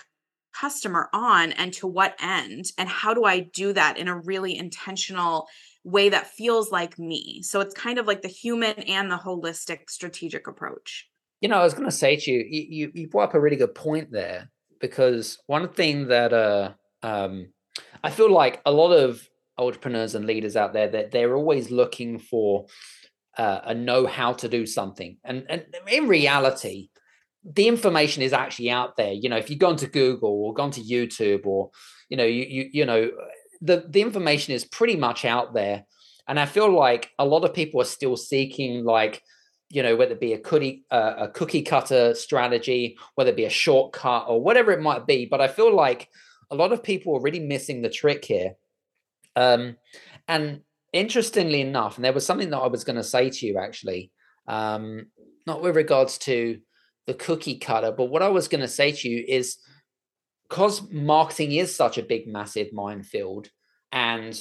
customer 0.51 1.09
on 1.13 1.51
and 1.51 1.71
to 1.73 1.85
what 1.85 2.15
end? 2.19 2.65
And 2.79 2.89
how 2.89 3.13
do 3.13 3.23
I 3.23 3.39
do 3.39 3.71
that 3.73 3.99
in 3.99 4.07
a 4.07 4.19
really 4.19 4.57
intentional 4.57 5.47
way 5.89 6.09
that 6.09 6.27
feels 6.27 6.71
like 6.71 6.97
me. 6.99 7.41
So 7.41 7.59
it's 7.61 7.73
kind 7.73 7.99
of 7.99 8.07
like 8.07 8.21
the 8.21 8.27
human 8.27 8.79
and 8.79 9.11
the 9.11 9.17
holistic 9.17 9.89
strategic 9.89 10.47
approach. 10.47 11.07
You 11.41 11.49
know, 11.49 11.59
I 11.59 11.63
was 11.63 11.73
going 11.73 11.85
to 11.85 11.95
say 11.95 12.15
to 12.15 12.31
you, 12.31 12.45
you, 12.49 12.91
you 12.93 13.07
brought 13.07 13.29
up 13.29 13.33
a 13.33 13.39
really 13.39 13.55
good 13.55 13.75
point 13.75 14.11
there 14.11 14.49
because 14.79 15.37
one 15.47 15.69
thing 15.69 16.07
that 16.07 16.33
uh, 16.33 16.73
um, 17.03 17.47
I 18.03 18.09
feel 18.09 18.31
like 18.31 18.61
a 18.65 18.71
lot 18.71 18.91
of 18.91 19.27
entrepreneurs 19.57 20.15
and 20.15 20.25
leaders 20.25 20.55
out 20.55 20.73
there 20.73 20.87
that 20.89 21.11
they're 21.11 21.35
always 21.35 21.71
looking 21.71 22.19
for 22.19 22.65
uh, 23.37 23.61
a 23.65 23.73
know 23.73 24.05
how 24.05 24.33
to 24.33 24.49
do 24.49 24.65
something, 24.65 25.17
and 25.23 25.45
and 25.49 25.65
in 25.87 26.07
reality, 26.07 26.89
the 27.43 27.67
information 27.67 28.21
is 28.21 28.33
actually 28.33 28.69
out 28.69 28.97
there. 28.97 29.13
You 29.13 29.29
know, 29.29 29.37
if 29.37 29.49
you 29.49 29.55
go 29.55 29.69
onto 29.69 29.87
Google 29.87 30.43
or 30.43 30.53
go 30.53 30.63
onto 30.63 30.81
YouTube 30.81 31.45
or 31.45 31.69
you 32.09 32.17
know 32.17 32.25
you 32.25 32.43
you 32.43 32.69
you 32.73 32.85
know 32.85 33.09
the 33.61 33.85
the 33.87 34.01
information 34.01 34.53
is 34.53 34.65
pretty 34.65 34.95
much 34.95 35.25
out 35.25 35.53
there 35.53 35.83
and 36.27 36.39
i 36.39 36.45
feel 36.45 36.71
like 36.71 37.11
a 37.19 37.25
lot 37.25 37.43
of 37.43 37.53
people 37.53 37.81
are 37.81 37.85
still 37.85 38.15
seeking 38.15 38.83
like 38.83 39.21
you 39.69 39.83
know, 39.83 39.95
whether 39.95 40.13
it 40.13 40.19
be 40.19 40.33
a 40.33 40.39
cookie 40.39 40.83
uh, 40.89 41.13
a 41.17 41.27
cookie 41.29 41.61
cutter 41.61 42.15
strategy, 42.15 42.97
whether 43.15 43.29
it 43.29 43.35
be 43.35 43.45
a 43.45 43.49
shortcut 43.49 44.25
or 44.27 44.41
whatever 44.41 44.71
it 44.71 44.81
might 44.81 45.05
be. 45.05 45.25
But 45.25 45.41
I 45.41 45.47
feel 45.47 45.73
like 45.73 46.09
a 46.49 46.55
lot 46.55 46.71
of 46.71 46.83
people 46.83 47.15
are 47.15 47.21
really 47.21 47.39
missing 47.39 47.81
the 47.81 47.89
trick 47.89 48.25
here. 48.25 48.53
Um, 49.35 49.77
and 50.27 50.61
interestingly 50.91 51.61
enough, 51.61 51.97
and 51.97 52.05
there 52.05 52.13
was 52.13 52.25
something 52.25 52.49
that 52.49 52.57
I 52.57 52.67
was 52.67 52.83
going 52.83 52.95
to 52.95 53.03
say 53.03 53.29
to 53.29 53.45
you 53.45 53.59
actually, 53.59 54.11
um, 54.47 55.07
not 55.45 55.61
with 55.61 55.75
regards 55.75 56.17
to 56.19 56.59
the 57.05 57.13
cookie 57.13 57.59
cutter, 57.59 57.91
but 57.91 58.05
what 58.05 58.23
I 58.23 58.29
was 58.29 58.47
going 58.47 58.61
to 58.61 58.67
say 58.67 58.91
to 58.91 59.07
you 59.07 59.23
is 59.27 59.57
because 60.49 60.89
marketing 60.91 61.51
is 61.51 61.75
such 61.75 61.97
a 61.97 62.03
big, 62.03 62.27
massive 62.27 62.73
minefield, 62.73 63.49
and 63.91 64.39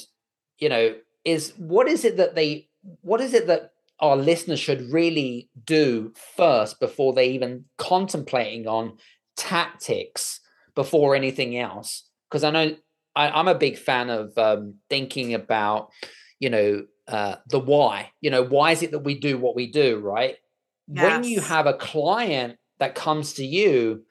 you 0.57 0.69
know, 0.69 0.95
is 1.23 1.53
what 1.57 1.87
is 1.87 2.03
it 2.03 2.17
that 2.17 2.35
they, 2.35 2.67
what 3.01 3.21
is 3.21 3.33
it 3.33 3.47
that 3.47 3.71
our 3.99 4.15
listeners 4.15 4.59
should 4.59 4.91
really 4.91 5.49
do 5.65 6.13
first 6.35 6.79
before 6.79 7.13
they 7.13 7.29
even 7.29 7.65
contemplating 7.77 8.67
on 8.67 8.97
tactics 9.37 10.39
before 10.75 11.15
anything 11.15 11.57
else? 11.57 12.09
Because 12.29 12.43
I 12.43 12.51
know 12.51 12.75
I, 13.15 13.39
am 13.39 13.47
a 13.47 13.55
big 13.55 13.77
fan 13.77 14.09
of 14.09 14.37
um, 14.37 14.75
thinking 14.89 15.33
about, 15.33 15.89
you 16.39 16.49
know, 16.49 16.83
uh, 17.07 17.35
the 17.49 17.59
why. 17.59 18.11
You 18.21 18.31
know, 18.31 18.43
why 18.43 18.71
is 18.71 18.83
it 18.83 18.91
that 18.91 18.99
we 18.99 19.19
do 19.19 19.37
what 19.37 19.55
we 19.55 19.71
do, 19.71 19.99
right? 19.99 20.35
Yes. 20.87 21.03
When 21.03 21.23
you 21.23 21.41
have 21.41 21.67
a 21.67 21.73
client 21.73 22.57
that 22.79 22.95
comes 22.95 23.33
to 23.33 23.45
you, 23.45 24.03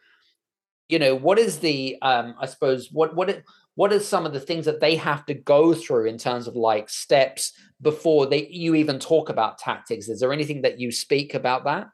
you 0.89 0.99
know, 0.99 1.15
what 1.15 1.39
is 1.39 1.59
the, 1.59 1.97
um, 2.03 2.35
I 2.41 2.47
suppose, 2.47 2.91
what 2.91 3.15
what 3.15 3.43
what 3.75 3.93
are 3.93 4.01
some 4.01 4.27
of 4.27 4.33
the 4.33 4.41
things 4.41 4.65
that 4.65 4.81
they 4.81 4.97
have 4.97 5.25
to 5.27 5.35
go 5.35 5.73
through 5.73 6.07
in 6.07 6.19
terms 6.19 6.49
of 6.49 6.57
like 6.57 6.91
steps 6.91 7.53
before 7.81 8.27
they 8.27 8.49
you 8.49 8.75
even 8.75 8.99
talk 8.99 9.29
about 9.29 9.59
tactics? 9.59 10.09
Is 10.09 10.21
there 10.21 10.33
anything 10.33 10.63
that 10.63 10.81
you 10.81 10.91
speak 10.91 11.35
about 11.35 11.65
that? 11.65 11.89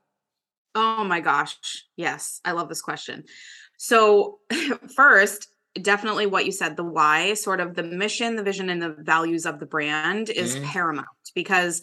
Oh 0.75 1.05
my 1.05 1.21
gosh, 1.21 1.57
yes, 1.97 2.41
I 2.45 2.53
love 2.53 2.69
this 2.69 2.83
question. 2.83 3.25
So 3.77 4.39
first, 4.97 5.49
definitely 5.81 6.27
what 6.27 6.47
you 6.47 6.53
said 6.53 6.77
the 6.77 6.85
why 6.85 7.35
sort 7.35 7.61
of 7.61 7.75
the 7.75 7.83
mission 7.83 8.37
the 8.37 8.43
vision 8.43 8.71
and 8.71 8.81
the 8.81 8.97
values 9.01 9.45
of 9.45 9.59
the 9.59 9.67
brand 9.67 10.31
is 10.31 10.55
mm-hmm. 10.55 10.65
paramount 10.67 11.09
because 11.35 11.83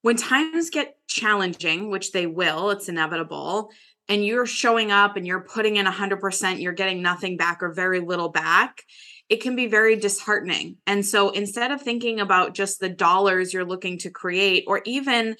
when 0.00 0.16
times 0.16 0.70
get 0.70 0.96
challenging 1.06 1.90
which 1.90 2.12
they 2.12 2.26
will 2.26 2.70
it's 2.70 2.88
inevitable 2.88 3.70
and 4.12 4.24
you're 4.24 4.44
showing 4.44 4.92
up 4.92 5.16
and 5.16 5.26
you're 5.26 5.40
putting 5.40 5.76
in 5.76 5.86
100% 5.86 6.60
you're 6.60 6.72
getting 6.72 7.00
nothing 7.00 7.38
back 7.38 7.62
or 7.62 7.72
very 7.72 8.00
little 8.00 8.28
back 8.28 8.82
it 9.30 9.40
can 9.40 9.56
be 9.56 9.66
very 9.66 9.96
disheartening 9.96 10.76
and 10.86 11.04
so 11.04 11.30
instead 11.30 11.70
of 11.70 11.80
thinking 11.80 12.20
about 12.20 12.54
just 12.54 12.78
the 12.78 12.90
dollars 12.90 13.54
you're 13.54 13.64
looking 13.64 13.96
to 13.98 14.10
create 14.10 14.64
or 14.66 14.82
even 14.84 15.34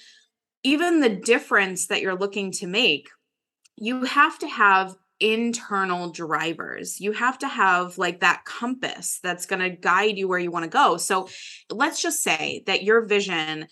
even 0.64 1.00
the 1.00 1.08
difference 1.08 1.88
that 1.88 2.00
you're 2.00 2.18
looking 2.18 2.50
to 2.50 2.66
make 2.66 3.08
you 3.76 4.04
have 4.04 4.38
to 4.38 4.48
have 4.48 4.94
internal 5.22 6.10
drivers. 6.10 7.00
You 7.00 7.12
have 7.12 7.38
to 7.38 7.48
have 7.48 7.96
like 7.96 8.20
that 8.20 8.44
compass 8.44 9.20
that's 9.22 9.46
going 9.46 9.62
to 9.62 9.70
guide 9.70 10.18
you 10.18 10.26
where 10.26 10.38
you 10.38 10.50
want 10.50 10.64
to 10.64 10.68
go. 10.68 10.96
So 10.96 11.28
let's 11.70 12.02
just 12.02 12.22
say 12.22 12.64
that 12.66 12.82
your 12.82 13.02
vision 13.02 13.68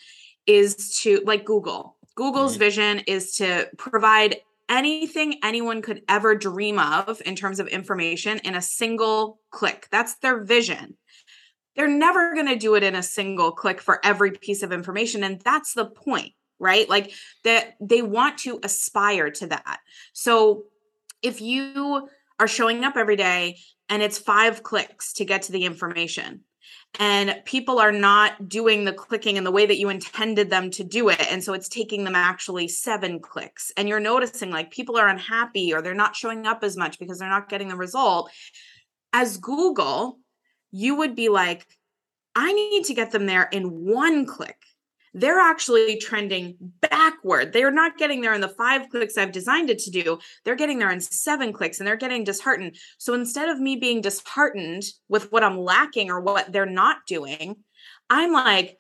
is 0.47 1.01
to, 1.01 1.23
like 1.25 1.45
Google, 1.45 1.97
Google's 2.15 2.57
vision 2.57 3.01
is 3.01 3.37
to 3.37 3.69
provide 3.77 4.37
anything 4.71 5.35
anyone 5.43 5.83
could 5.83 6.03
ever 6.09 6.35
dream 6.35 6.79
of 6.79 7.21
in 7.27 7.35
terms 7.35 7.61
of 7.61 7.67
information 7.67 8.39
in 8.39 8.55
a 8.55 8.63
single 8.63 9.41
click. 9.51 9.89
That's 9.91 10.17
their 10.19 10.43
vision. 10.43 10.97
They're 11.77 11.89
never 11.89 12.35
going 12.35 12.49
to 12.49 12.57
do 12.57 12.77
it 12.77 12.83
in 12.83 12.95
a 12.95 13.03
single 13.03 13.53
click 13.53 13.81
for 13.81 14.01
every 14.05 14.31
piece 14.31 14.63
of 14.63 14.73
information. 14.73 15.25
And 15.25 15.41
that's 15.41 15.75
the 15.75 15.87
point 15.87 16.33
right 16.61 16.89
like 16.89 17.13
that 17.43 17.75
they 17.81 18.03
want 18.03 18.39
to 18.39 18.61
aspire 18.63 19.31
to 19.31 19.47
that 19.47 19.81
so 20.13 20.65
if 21.23 21.41
you 21.41 22.09
are 22.39 22.47
showing 22.47 22.85
up 22.85 22.97
every 22.97 23.17
day 23.17 23.59
and 23.89 24.03
it's 24.03 24.19
five 24.19 24.63
clicks 24.63 25.15
to 25.15 25.25
get 25.25 25.43
to 25.43 25.53
the 25.53 25.65
information 25.65 26.45
and 26.99 27.41
people 27.45 27.79
are 27.79 27.93
not 27.93 28.49
doing 28.49 28.85
the 28.85 28.93
clicking 28.93 29.37
in 29.37 29.45
the 29.45 29.51
way 29.51 29.65
that 29.65 29.79
you 29.79 29.89
intended 29.89 30.51
them 30.51 30.71
to 30.73 30.85
do 30.85 31.09
it. 31.09 31.25
And 31.31 31.43
so 31.43 31.53
it's 31.53 31.69
taking 31.69 32.05
them 32.05 32.17
actually 32.17 32.69
seven 32.69 33.21
clicks. 33.21 33.73
And 33.77 33.89
you're 33.89 34.01
noticing 34.01 34.51
like 34.51 34.71
people 34.71 34.99
are 34.99 35.09
unhappy 35.09 35.73
or 35.73 35.83
they're 35.83 35.95
not 35.95 36.17
showing 36.17 36.47
up 36.47 36.65
as 36.65 36.77
much 36.77 36.99
because 36.99 37.19
they're 37.19 37.29
not 37.29 37.49
getting 37.49 37.69
the 37.69 37.77
result. 37.77 38.31
As 39.13 39.39
google 39.39 40.19
you 40.71 40.97
would 40.97 41.15
be 41.15 41.29
like 41.29 41.67
i 42.35 42.53
need 42.53 42.85
to 42.85 42.95
get 42.95 43.11
them 43.11 43.27
there 43.27 43.49
in 43.53 43.65
one 43.65 44.27
click 44.27 44.57
they're 45.15 45.41
actually 45.41 45.99
trending 45.99 46.57
backward. 46.81 47.53
They're 47.53 47.71
not 47.71 47.99
getting 47.99 48.21
there 48.21 48.35
in 48.35 48.41
the 48.41 48.49
five 48.49 48.89
clicks 48.91 49.19
I've 49.19 49.33
designed 49.33 49.71
it 49.71 49.79
to 49.81 49.91
do. 49.91 50.19
They're 50.45 50.55
getting 50.55 50.79
there 50.79 50.91
in 50.91 51.01
seven 51.01 51.53
clicks 51.53 51.79
and 51.79 51.87
they're 51.87 51.97
getting 51.97 52.25
disheartened. 52.25 52.77
So 52.99 53.15
instead 53.15 53.49
of 53.49 53.61
me 53.61 53.77
being 53.77 54.01
disheartened 54.01 54.85
with 55.09 55.33
what 55.33 55.43
I'm 55.43 55.59
lacking 55.59 56.11
or 56.11 56.21
what 56.21 56.53
they're 56.53 56.67
not 56.67 56.99
doing, 57.07 57.57
I'm 58.09 58.33
like, 58.33 58.79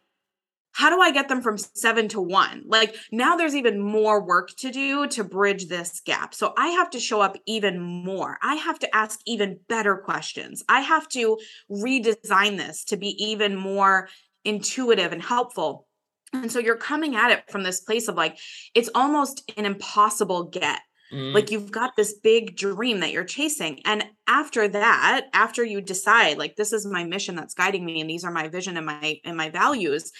how 0.72 0.88
do 0.88 1.00
I 1.00 1.10
get 1.10 1.28
them 1.28 1.42
from 1.42 1.58
seven 1.58 2.06
to 2.08 2.20
one? 2.20 2.62
Like 2.64 2.94
now 3.10 3.36
there's 3.36 3.56
even 3.56 3.80
more 3.80 4.22
work 4.22 4.50
to 4.58 4.70
do 4.70 5.08
to 5.08 5.24
bridge 5.24 5.66
this 5.66 6.00
gap. 6.00 6.32
So 6.32 6.52
I 6.56 6.68
have 6.68 6.90
to 6.90 7.00
show 7.00 7.20
up 7.20 7.36
even 7.46 7.80
more. 7.80 8.38
I 8.40 8.54
have 8.54 8.78
to 8.80 8.96
ask 8.96 9.18
even 9.26 9.58
better 9.68 9.96
questions. 9.96 10.62
I 10.68 10.80
have 10.80 11.08
to 11.08 11.38
redesign 11.70 12.56
this 12.56 12.84
to 12.84 12.96
be 12.96 13.08
even 13.18 13.56
more 13.56 14.08
intuitive 14.44 15.12
and 15.12 15.22
helpful 15.22 15.88
and 16.32 16.50
so 16.50 16.58
you're 16.58 16.76
coming 16.76 17.16
at 17.16 17.30
it 17.30 17.50
from 17.50 17.62
this 17.62 17.80
place 17.80 18.08
of 18.08 18.14
like, 18.14 18.38
it's 18.74 18.90
almost 18.94 19.50
an 19.56 19.66
impossible 19.66 20.44
get. 20.44 20.80
Mm. 21.12 21.34
Like 21.34 21.50
you've 21.50 21.72
got 21.72 21.96
this 21.96 22.14
big 22.14 22.56
dream 22.56 23.00
that 23.00 23.12
you're 23.12 23.24
chasing. 23.24 23.80
And 23.84 24.04
after 24.28 24.68
that, 24.68 25.26
after 25.32 25.64
you 25.64 25.80
decide, 25.80 26.38
like, 26.38 26.54
this 26.56 26.72
is 26.72 26.86
my 26.86 27.04
mission 27.04 27.34
that's 27.34 27.54
guiding 27.54 27.84
me, 27.84 28.00
and 28.00 28.08
these 28.08 28.24
are 28.24 28.30
my 28.30 28.48
vision 28.48 28.76
and 28.76 28.86
my 28.86 29.20
and 29.24 29.36
my 29.36 29.50
values, 29.50 30.12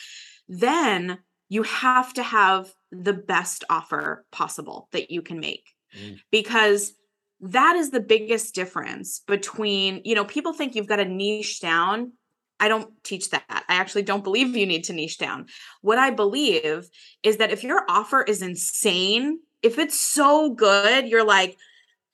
then 0.48 1.18
you 1.48 1.62
have 1.62 2.12
to 2.14 2.22
have 2.22 2.72
the 2.90 3.12
best 3.12 3.64
offer 3.70 4.24
possible 4.32 4.88
that 4.92 5.10
you 5.10 5.22
can 5.22 5.38
make. 5.38 5.64
Mm. 5.96 6.18
Because 6.32 6.92
that 7.40 7.76
is 7.76 7.90
the 7.90 8.00
biggest 8.00 8.54
difference 8.54 9.22
between, 9.26 10.02
you 10.04 10.14
know, 10.14 10.24
people 10.24 10.52
think 10.52 10.74
you've 10.74 10.86
got 10.86 10.96
to 10.96 11.04
niche 11.04 11.60
down 11.60 12.12
I 12.60 12.68
don't 12.68 12.92
teach 13.02 13.30
that. 13.30 13.44
I 13.48 13.74
actually 13.74 14.02
don't 14.02 14.22
believe 14.22 14.54
you 14.54 14.66
need 14.66 14.84
to 14.84 14.92
niche 14.92 15.18
down. 15.18 15.46
What 15.80 15.98
I 15.98 16.10
believe 16.10 16.88
is 17.22 17.38
that 17.38 17.50
if 17.50 17.64
your 17.64 17.84
offer 17.88 18.22
is 18.22 18.42
insane, 18.42 19.40
if 19.62 19.78
it's 19.78 19.98
so 19.98 20.50
good, 20.50 21.08
you're 21.08 21.24
like, 21.24 21.56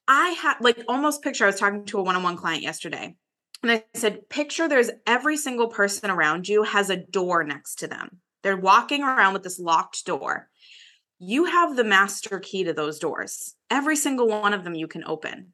I 0.09 0.31
have 0.31 0.61
like 0.61 0.85
almost 0.87 1.23
picture. 1.23 1.45
I 1.45 1.49
was 1.49 1.59
talking 1.59 1.85
to 1.87 1.99
a 1.99 2.03
one 2.03 2.15
on 2.15 2.23
one 2.23 2.37
client 2.37 2.63
yesterday, 2.63 3.17
and 3.63 3.73
I 3.73 3.85
said, 3.95 4.29
picture 4.29 4.69
there's 4.69 4.91
every 5.07 5.37
single 5.37 5.67
person 5.67 6.11
around 6.11 6.49
you 6.49 6.63
has 6.63 6.91
a 6.91 6.97
door 6.97 7.43
next 7.43 7.81
to 7.81 7.89
them. 7.89 8.21
They're 8.43 8.57
walking 8.57 9.03
around 9.03 9.33
with 9.33 9.43
this 9.43 9.59
locked 9.59 10.07
door. 10.07 10.49
You 11.19 11.47
have 11.47 11.75
the 11.75 11.83
master 11.83 12.39
key 12.39 12.63
to 12.65 12.73
those 12.73 13.01
doors. 13.01 13.55
Every 13.71 13.97
single 13.97 14.29
one 14.29 14.55
of 14.55 14.63
them 14.63 14.77
you 14.77 14.87
can 14.87 15.03
open. 15.05 15.53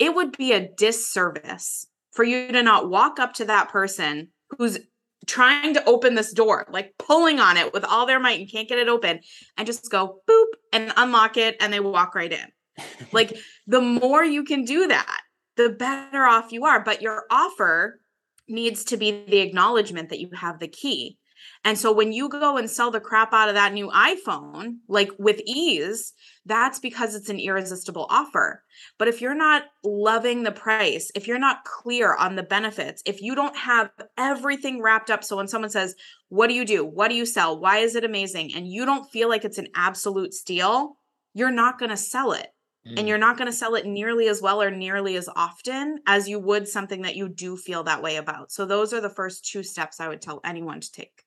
It 0.00 0.12
would 0.12 0.36
be 0.36 0.52
a 0.52 0.68
disservice 0.68 1.86
for 2.14 2.24
you 2.24 2.50
to 2.52 2.62
not 2.62 2.88
walk 2.88 3.18
up 3.18 3.34
to 3.34 3.44
that 3.46 3.68
person 3.68 4.28
who's 4.58 4.78
trying 5.26 5.74
to 5.74 5.84
open 5.84 6.14
this 6.14 6.32
door, 6.32 6.66
like 6.70 6.94
pulling 6.98 7.40
on 7.40 7.56
it 7.56 7.72
with 7.72 7.84
all 7.84 8.06
their 8.06 8.20
might 8.20 8.40
and 8.40 8.50
can't 8.50 8.68
get 8.68 8.78
it 8.78 8.88
open, 8.88 9.20
and 9.56 9.66
just 9.66 9.90
go 9.90 10.20
boop 10.28 10.46
and 10.72 10.92
unlock 10.96 11.36
it 11.36 11.56
and 11.60 11.72
they 11.72 11.80
walk 11.80 12.14
right 12.14 12.32
in. 12.32 12.46
like 13.12 13.36
the 13.66 13.80
more 13.80 14.24
you 14.24 14.44
can 14.44 14.64
do 14.64 14.86
that, 14.86 15.20
the 15.56 15.70
better 15.70 16.24
off 16.24 16.52
you 16.52 16.64
are. 16.64 16.82
But 16.82 17.02
your 17.02 17.24
offer 17.30 18.00
needs 18.48 18.84
to 18.84 18.96
be 18.96 19.24
the 19.26 19.38
acknowledgement 19.38 20.10
that 20.10 20.20
you 20.20 20.30
have 20.34 20.58
the 20.58 20.68
key. 20.68 21.18
And 21.64 21.78
so 21.78 21.90
when 21.90 22.12
you 22.12 22.28
go 22.28 22.58
and 22.58 22.68
sell 22.68 22.90
the 22.90 23.00
crap 23.00 23.32
out 23.32 23.48
of 23.48 23.54
that 23.54 23.72
new 23.72 23.88
iPhone, 23.88 24.76
like 24.86 25.10
with 25.18 25.40
ease, 25.46 26.12
that's 26.44 26.78
because 26.78 27.14
it's 27.14 27.30
an 27.30 27.40
irresistible 27.40 28.06
offer. 28.10 28.62
But 28.98 29.08
if 29.08 29.22
you're 29.22 29.34
not 29.34 29.64
loving 29.82 30.42
the 30.42 30.52
price, 30.52 31.10
if 31.14 31.26
you're 31.26 31.38
not 31.38 31.64
clear 31.64 32.14
on 32.14 32.36
the 32.36 32.42
benefits, 32.42 33.02
if 33.06 33.22
you 33.22 33.34
don't 33.34 33.56
have 33.56 33.90
everything 34.18 34.82
wrapped 34.82 35.10
up, 35.10 35.24
so 35.24 35.36
when 35.36 35.48
someone 35.48 35.70
says, 35.70 35.94
What 36.28 36.48
do 36.48 36.54
you 36.54 36.66
do? 36.66 36.84
What 36.84 37.08
do 37.08 37.14
you 37.14 37.24
sell? 37.24 37.58
Why 37.58 37.78
is 37.78 37.94
it 37.94 38.04
amazing? 38.04 38.54
And 38.54 38.68
you 38.70 38.84
don't 38.84 39.10
feel 39.10 39.30
like 39.30 39.46
it's 39.46 39.58
an 39.58 39.68
absolute 39.74 40.34
steal, 40.34 40.98
you're 41.32 41.50
not 41.50 41.78
going 41.78 41.90
to 41.90 41.96
sell 41.96 42.32
it. 42.32 42.48
And 42.86 42.98
mm. 42.98 43.08
you're 43.08 43.16
not 43.16 43.38
going 43.38 43.50
to 43.50 43.56
sell 43.56 43.76
it 43.76 43.86
nearly 43.86 44.28
as 44.28 44.42
well 44.42 44.60
or 44.60 44.70
nearly 44.70 45.16
as 45.16 45.26
often 45.34 46.00
as 46.06 46.28
you 46.28 46.38
would 46.38 46.68
something 46.68 47.00
that 47.02 47.16
you 47.16 47.30
do 47.30 47.56
feel 47.56 47.84
that 47.84 48.02
way 48.02 48.16
about. 48.16 48.52
So, 48.52 48.66
those 48.66 48.92
are 48.92 49.00
the 49.00 49.08
first 49.08 49.50
two 49.50 49.62
steps 49.62 50.00
I 50.00 50.08
would 50.08 50.20
tell 50.20 50.42
anyone 50.44 50.80
to 50.80 50.92
take. 50.92 51.23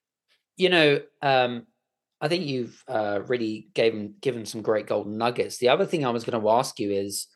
You 0.58 0.70
know, 0.70 1.00
um, 1.22 1.68
I 2.20 2.28
think 2.28 2.46
you've 2.46 2.84
uh, 2.88 3.22
really 3.28 3.70
given 3.74 4.16
given 4.22 4.46
some 4.46 4.62
great 4.62 4.88
golden 4.88 5.18
nuggets. 5.18 5.58
The 5.58 5.70
other 5.70 5.86
thing 5.86 6.06
I 6.06 6.10
was 6.10 6.24
going 6.24 6.42
to 6.42 6.50
ask 6.50 6.80
you 6.80 6.92
is, 6.92 7.28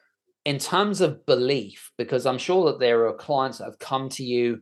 in 0.43 0.57
terms 0.57 1.01
of 1.01 1.25
belief, 1.25 1.91
because 1.97 2.25
I'm 2.25 2.39
sure 2.39 2.65
that 2.65 2.79
there 2.79 3.07
are 3.07 3.13
clients 3.13 3.59
that 3.59 3.65
have 3.65 3.79
come 3.79 4.09
to 4.09 4.23
you 4.23 4.61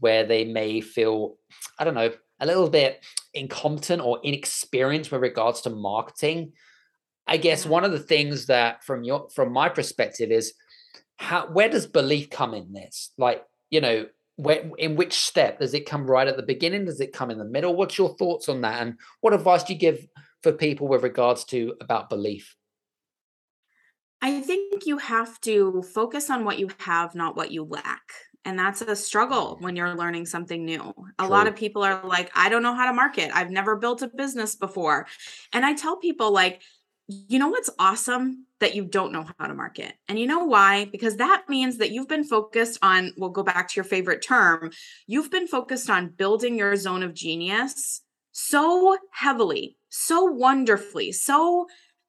where 0.00 0.24
they 0.24 0.44
may 0.44 0.80
feel, 0.80 1.36
I 1.78 1.84
don't 1.84 1.94
know, 1.94 2.12
a 2.40 2.46
little 2.46 2.70
bit 2.70 3.04
incompetent 3.34 4.00
or 4.00 4.20
inexperienced 4.22 5.12
with 5.12 5.20
regards 5.20 5.60
to 5.62 5.70
marketing, 5.70 6.52
I 7.26 7.36
guess 7.36 7.66
one 7.66 7.84
of 7.84 7.92
the 7.92 7.98
things 7.98 8.46
that 8.46 8.82
from 8.84 9.04
your 9.04 9.28
from 9.34 9.52
my 9.52 9.68
perspective 9.68 10.30
is 10.30 10.54
how 11.16 11.48
where 11.48 11.68
does 11.68 11.86
belief 11.86 12.30
come 12.30 12.54
in 12.54 12.72
this? 12.72 13.12
Like, 13.18 13.42
you 13.70 13.80
know, 13.80 14.06
where 14.38 14.70
in 14.78 14.94
which 14.94 15.14
step 15.14 15.58
does 15.58 15.74
it 15.74 15.84
come 15.84 16.08
right 16.08 16.28
at 16.28 16.36
the 16.36 16.44
beginning? 16.44 16.84
Does 16.84 17.00
it 17.00 17.12
come 17.12 17.30
in 17.32 17.38
the 17.38 17.44
middle? 17.44 17.74
What's 17.74 17.98
your 17.98 18.14
thoughts 18.16 18.48
on 18.48 18.60
that? 18.60 18.80
And 18.80 18.94
what 19.20 19.34
advice 19.34 19.64
do 19.64 19.72
you 19.72 19.78
give 19.78 20.06
for 20.44 20.52
people 20.52 20.86
with 20.86 21.02
regards 21.02 21.44
to 21.46 21.74
about 21.80 22.08
belief? 22.08 22.54
I 24.22 24.40
think 24.40 24.86
you 24.86 24.98
have 24.98 25.40
to 25.40 25.82
focus 25.92 26.30
on 26.30 26.44
what 26.44 26.60
you 26.60 26.70
have, 26.78 27.16
not 27.16 27.36
what 27.36 27.50
you 27.50 27.64
lack. 27.64 28.12
And 28.44 28.56
that's 28.56 28.80
a 28.80 28.94
struggle 28.94 29.56
when 29.60 29.74
you're 29.74 29.96
learning 29.96 30.26
something 30.26 30.64
new. 30.64 30.94
A 31.18 31.26
lot 31.26 31.48
of 31.48 31.56
people 31.56 31.82
are 31.82 32.00
like, 32.04 32.30
I 32.34 32.48
don't 32.48 32.62
know 32.62 32.74
how 32.74 32.86
to 32.86 32.92
market. 32.92 33.32
I've 33.34 33.50
never 33.50 33.74
built 33.74 34.02
a 34.02 34.08
business 34.08 34.54
before. 34.54 35.08
And 35.52 35.66
I 35.66 35.74
tell 35.74 35.96
people, 35.96 36.32
like, 36.32 36.62
you 37.08 37.40
know 37.40 37.48
what's 37.48 37.70
awesome 37.78 38.46
that 38.60 38.74
you 38.74 38.84
don't 38.84 39.12
know 39.12 39.26
how 39.38 39.46
to 39.46 39.54
market. 39.54 39.94
And 40.08 40.18
you 40.18 40.26
know 40.26 40.44
why? 40.44 40.86
Because 40.86 41.16
that 41.16 41.44
means 41.48 41.78
that 41.78 41.90
you've 41.90 42.08
been 42.08 42.24
focused 42.24 42.78
on 42.82 43.12
we'll 43.16 43.30
go 43.30 43.42
back 43.42 43.68
to 43.68 43.76
your 43.76 43.84
favorite 43.84 44.22
term 44.22 44.70
you've 45.06 45.30
been 45.30 45.46
focused 45.46 45.90
on 45.90 46.08
building 46.08 46.56
your 46.56 46.76
zone 46.76 47.02
of 47.02 47.14
genius 47.14 48.02
so 48.32 48.96
heavily 49.12 49.76
so 49.88 50.24
wonderfully 50.24 51.12
so 51.12 51.66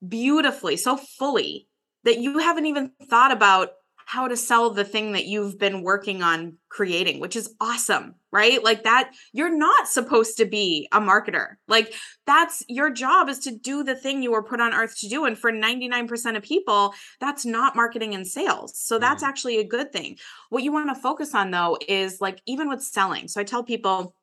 beautifully 0.08 0.78
so 0.78 0.98
fully 0.98 1.68
that 2.04 2.20
you 2.20 2.38
haven't 2.40 2.66
even 2.66 2.92
thought 3.10 3.32
about 3.32 3.72
how 4.10 4.28
to 4.28 4.36
sell 4.36 4.72
the 4.72 4.84
thing 4.84 5.12
that 5.12 5.28
you've 5.28 5.60
been 5.60 5.84
working 5.84 6.24
on 6.24 6.58
creating, 6.68 7.20
which 7.20 7.36
is 7.36 7.54
awesome, 7.62 8.16
right? 8.32 8.64
Like 8.64 8.84
that, 8.86 9.12
you're 9.34 9.56
not 9.56 9.88
supposed 9.88 10.38
to 10.38 10.46
be 10.46 10.88
a 10.92 11.00
marketer. 11.00 11.58
Like 11.68 11.94
that's 12.26 12.64
your 12.68 12.90
job 12.90 13.30
is 13.30 13.38
to 13.42 13.56
do 13.56 13.84
the 13.84 13.94
thing 13.94 14.24
you 14.24 14.32
were 14.32 14.42
put 14.42 14.62
on 14.62 14.74
earth 14.74 14.98
to 15.02 15.10
do. 15.10 15.26
And 15.26 15.38
for 15.38 15.52
99% 15.52 16.36
of 16.36 16.42
people, 16.42 16.96
that's 17.20 17.46
not 17.46 17.76
marketing 17.76 18.16
and 18.16 18.26
sales. 18.26 18.80
So 18.80 18.98
that's 18.98 19.24
mm. 19.24 19.28
actually 19.28 19.60
a 19.60 19.64
good 19.64 19.94
thing. 19.94 20.18
What 20.50 20.64
you 20.64 20.72
want 20.72 20.90
to 20.90 21.00
focus 21.00 21.36
on 21.36 21.52
though 21.52 21.78
is 21.88 22.20
like 22.20 22.42
even 22.48 22.68
with 22.68 22.82
selling. 22.82 23.28
So 23.28 23.40
I 23.40 23.44
tell 23.44 23.64
people, 23.64 24.16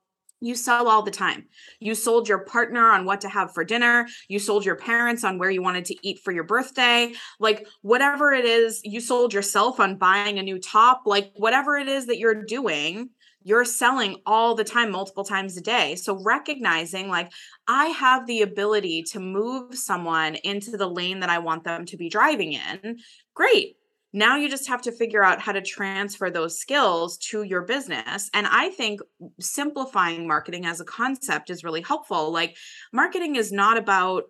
you 0.46 0.54
sell 0.54 0.88
all 0.88 1.02
the 1.02 1.10
time. 1.10 1.46
You 1.80 1.94
sold 1.94 2.28
your 2.28 2.38
partner 2.38 2.90
on 2.90 3.04
what 3.04 3.20
to 3.22 3.28
have 3.28 3.52
for 3.52 3.64
dinner. 3.64 4.06
You 4.28 4.38
sold 4.38 4.64
your 4.64 4.76
parents 4.76 5.24
on 5.24 5.38
where 5.38 5.50
you 5.50 5.62
wanted 5.62 5.84
to 5.86 5.96
eat 6.02 6.20
for 6.24 6.32
your 6.32 6.44
birthday. 6.44 7.12
Like, 7.40 7.66
whatever 7.82 8.32
it 8.32 8.44
is, 8.44 8.80
you 8.84 9.00
sold 9.00 9.34
yourself 9.34 9.80
on 9.80 9.98
buying 9.98 10.38
a 10.38 10.42
new 10.42 10.58
top. 10.58 11.02
Like, 11.06 11.32
whatever 11.36 11.76
it 11.76 11.88
is 11.88 12.06
that 12.06 12.18
you're 12.18 12.44
doing, 12.44 13.10
you're 13.42 13.64
selling 13.64 14.16
all 14.26 14.54
the 14.54 14.64
time, 14.64 14.90
multiple 14.90 15.24
times 15.24 15.56
a 15.56 15.60
day. 15.60 15.94
So, 15.94 16.20
recognizing 16.22 17.08
like, 17.08 17.30
I 17.68 17.86
have 17.86 18.26
the 18.26 18.42
ability 18.42 19.04
to 19.12 19.20
move 19.20 19.74
someone 19.74 20.34
into 20.36 20.76
the 20.76 20.88
lane 20.88 21.20
that 21.20 21.30
I 21.30 21.38
want 21.38 21.64
them 21.64 21.84
to 21.86 21.96
be 21.96 22.08
driving 22.08 22.54
in. 22.54 22.98
Great 23.34 23.75
now 24.16 24.36
you 24.36 24.48
just 24.48 24.66
have 24.68 24.80
to 24.80 24.92
figure 24.92 25.22
out 25.22 25.42
how 25.42 25.52
to 25.52 25.60
transfer 25.60 26.30
those 26.30 26.58
skills 26.58 27.18
to 27.18 27.42
your 27.42 27.60
business. 27.62 28.30
And 28.32 28.46
I 28.46 28.70
think 28.70 29.00
simplifying 29.38 30.26
marketing 30.26 30.64
as 30.64 30.80
a 30.80 30.86
concept 30.86 31.50
is 31.50 31.62
really 31.62 31.82
helpful. 31.82 32.32
Like, 32.32 32.56
marketing 32.94 33.36
is 33.36 33.52
not 33.52 33.76
about 33.76 34.24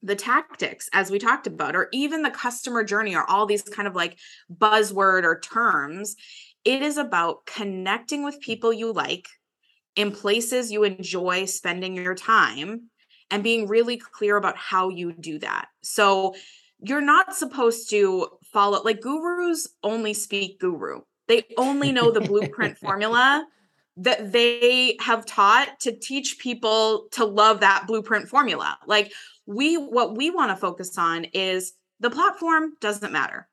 the 0.00 0.14
tactics 0.14 0.88
as 0.92 1.10
we 1.10 1.18
talked 1.18 1.48
about 1.48 1.74
or 1.74 1.88
even 1.92 2.22
the 2.22 2.30
customer 2.30 2.84
journey 2.84 3.16
or 3.16 3.28
all 3.28 3.46
these 3.46 3.62
kind 3.62 3.88
of 3.88 3.96
like 3.96 4.16
buzzword 4.48 5.24
or 5.24 5.40
terms 5.40 6.14
it 6.64 6.82
is 6.82 6.96
about 6.96 7.46
connecting 7.46 8.22
with 8.22 8.40
people 8.40 8.72
you 8.72 8.92
like 8.92 9.26
in 9.96 10.12
places 10.12 10.70
you 10.70 10.84
enjoy 10.84 11.46
spending 11.46 11.96
your 11.96 12.14
time 12.14 12.90
and 13.30 13.42
being 13.42 13.66
really 13.66 13.96
clear 13.96 14.36
about 14.36 14.56
how 14.56 14.90
you 14.90 15.12
do 15.12 15.38
that 15.38 15.66
so 15.82 16.34
you're 16.80 17.00
not 17.00 17.34
supposed 17.34 17.90
to 17.90 18.28
follow 18.52 18.82
like 18.82 19.00
gurus 19.00 19.68
only 19.82 20.14
speak 20.14 20.60
guru. 20.60 21.00
They 21.28 21.44
only 21.56 21.92
know 21.92 22.10
the 22.10 22.20
blueprint 22.20 22.78
formula 22.78 23.46
that 23.98 24.30
they 24.32 24.96
have 25.00 25.24
taught 25.24 25.80
to 25.80 25.96
teach 25.96 26.38
people 26.38 27.08
to 27.12 27.24
love 27.24 27.60
that 27.60 27.86
blueprint 27.86 28.28
formula. 28.28 28.78
Like 28.86 29.12
we 29.46 29.76
what 29.76 30.16
we 30.16 30.30
want 30.30 30.50
to 30.50 30.56
focus 30.56 30.98
on 30.98 31.24
is 31.24 31.72
the 32.00 32.10
platform 32.10 32.74
doesn't 32.80 33.12
matter. 33.12 33.48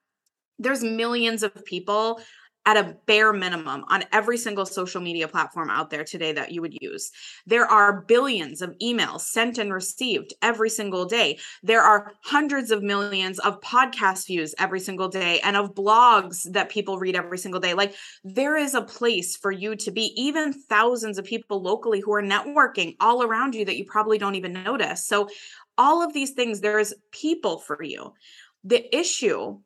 There's 0.60 0.84
millions 0.84 1.44
of 1.44 1.66
people 1.66 2.22
at 2.66 2.78
a 2.78 2.96
bare 3.06 3.34
minimum 3.34 3.84
on 3.90 4.06
every 4.12 4.38
single 4.38 4.66
social 4.66 5.02
media 5.02 5.28
platform 5.28 5.70
out 5.70 5.90
there 5.90 6.04
today 6.04 6.32
that 6.32 6.52
you 6.52 6.62
would 6.62 6.78
use. 6.82 7.12
There 7.46 7.66
are 7.66 8.02
billions 8.02 8.62
of 8.62 8.76
emails 8.82 9.22
sent 9.22 9.58
and 9.58 9.74
received 9.74 10.34
every 10.42 10.70
single 10.70 11.06
day. 11.06 11.40
There 11.62 11.82
are 11.82 12.14
hundreds 12.22 12.72
of 12.72 12.82
millions 12.82 13.40
of 13.40 13.60
podcast 13.62 14.28
views 14.28 14.56
every 14.60 14.80
single 14.80 15.10
day 15.10 15.40
and 15.42 15.58
of 15.58 15.74
blogs 15.74 16.50
that 16.54 16.70
people 16.70 17.00
read 17.00 17.16
every 17.16 17.38
single 17.38 17.60
day. 17.60 17.74
Like 17.74 17.96
there 18.24 18.56
is 18.56 18.74
a 18.74 18.82
place 18.82 19.36
for 19.36 19.52
you 19.52 19.76
to 19.76 19.92
be, 19.92 20.14
even 20.16 20.54
thousands 20.54 21.18
of 21.18 21.26
people 21.26 21.62
locally 21.62 22.00
who 22.00 22.14
are 22.14 22.22
networking 22.22 22.96
all 23.00 23.24
around 23.24 23.56
you 23.56 23.66
that 23.66 23.78
you 23.78 23.86
probably 23.86 24.18
don't 24.18 24.36
even 24.36 24.54
notice. 24.54 25.06
So, 25.06 25.28
all 25.76 26.04
of 26.04 26.14
these 26.14 26.32
things, 26.32 26.62
there's 26.62 26.94
people 27.12 27.58
for 27.58 27.82
you. 27.82 28.14
The 28.64 28.96
issue 28.96 29.60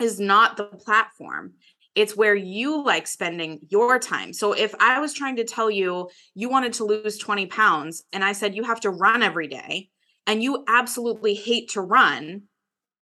is 0.00 0.18
not 0.18 0.56
the 0.56 0.64
platform 0.64 1.54
it's 1.94 2.16
where 2.16 2.34
you 2.34 2.84
like 2.84 3.06
spending 3.06 3.60
your 3.68 3.98
time. 3.98 4.32
So 4.32 4.52
if 4.52 4.74
I 4.80 5.00
was 5.00 5.14
trying 5.14 5.36
to 5.36 5.44
tell 5.44 5.70
you 5.70 6.10
you 6.34 6.48
wanted 6.48 6.74
to 6.74 6.84
lose 6.84 7.18
20 7.18 7.46
pounds 7.46 8.04
and 8.12 8.24
I 8.24 8.32
said 8.32 8.54
you 8.54 8.64
have 8.64 8.80
to 8.80 8.90
run 8.90 9.22
every 9.22 9.46
day 9.46 9.90
and 10.26 10.42
you 10.42 10.64
absolutely 10.66 11.34
hate 11.34 11.70
to 11.70 11.80
run, 11.80 12.42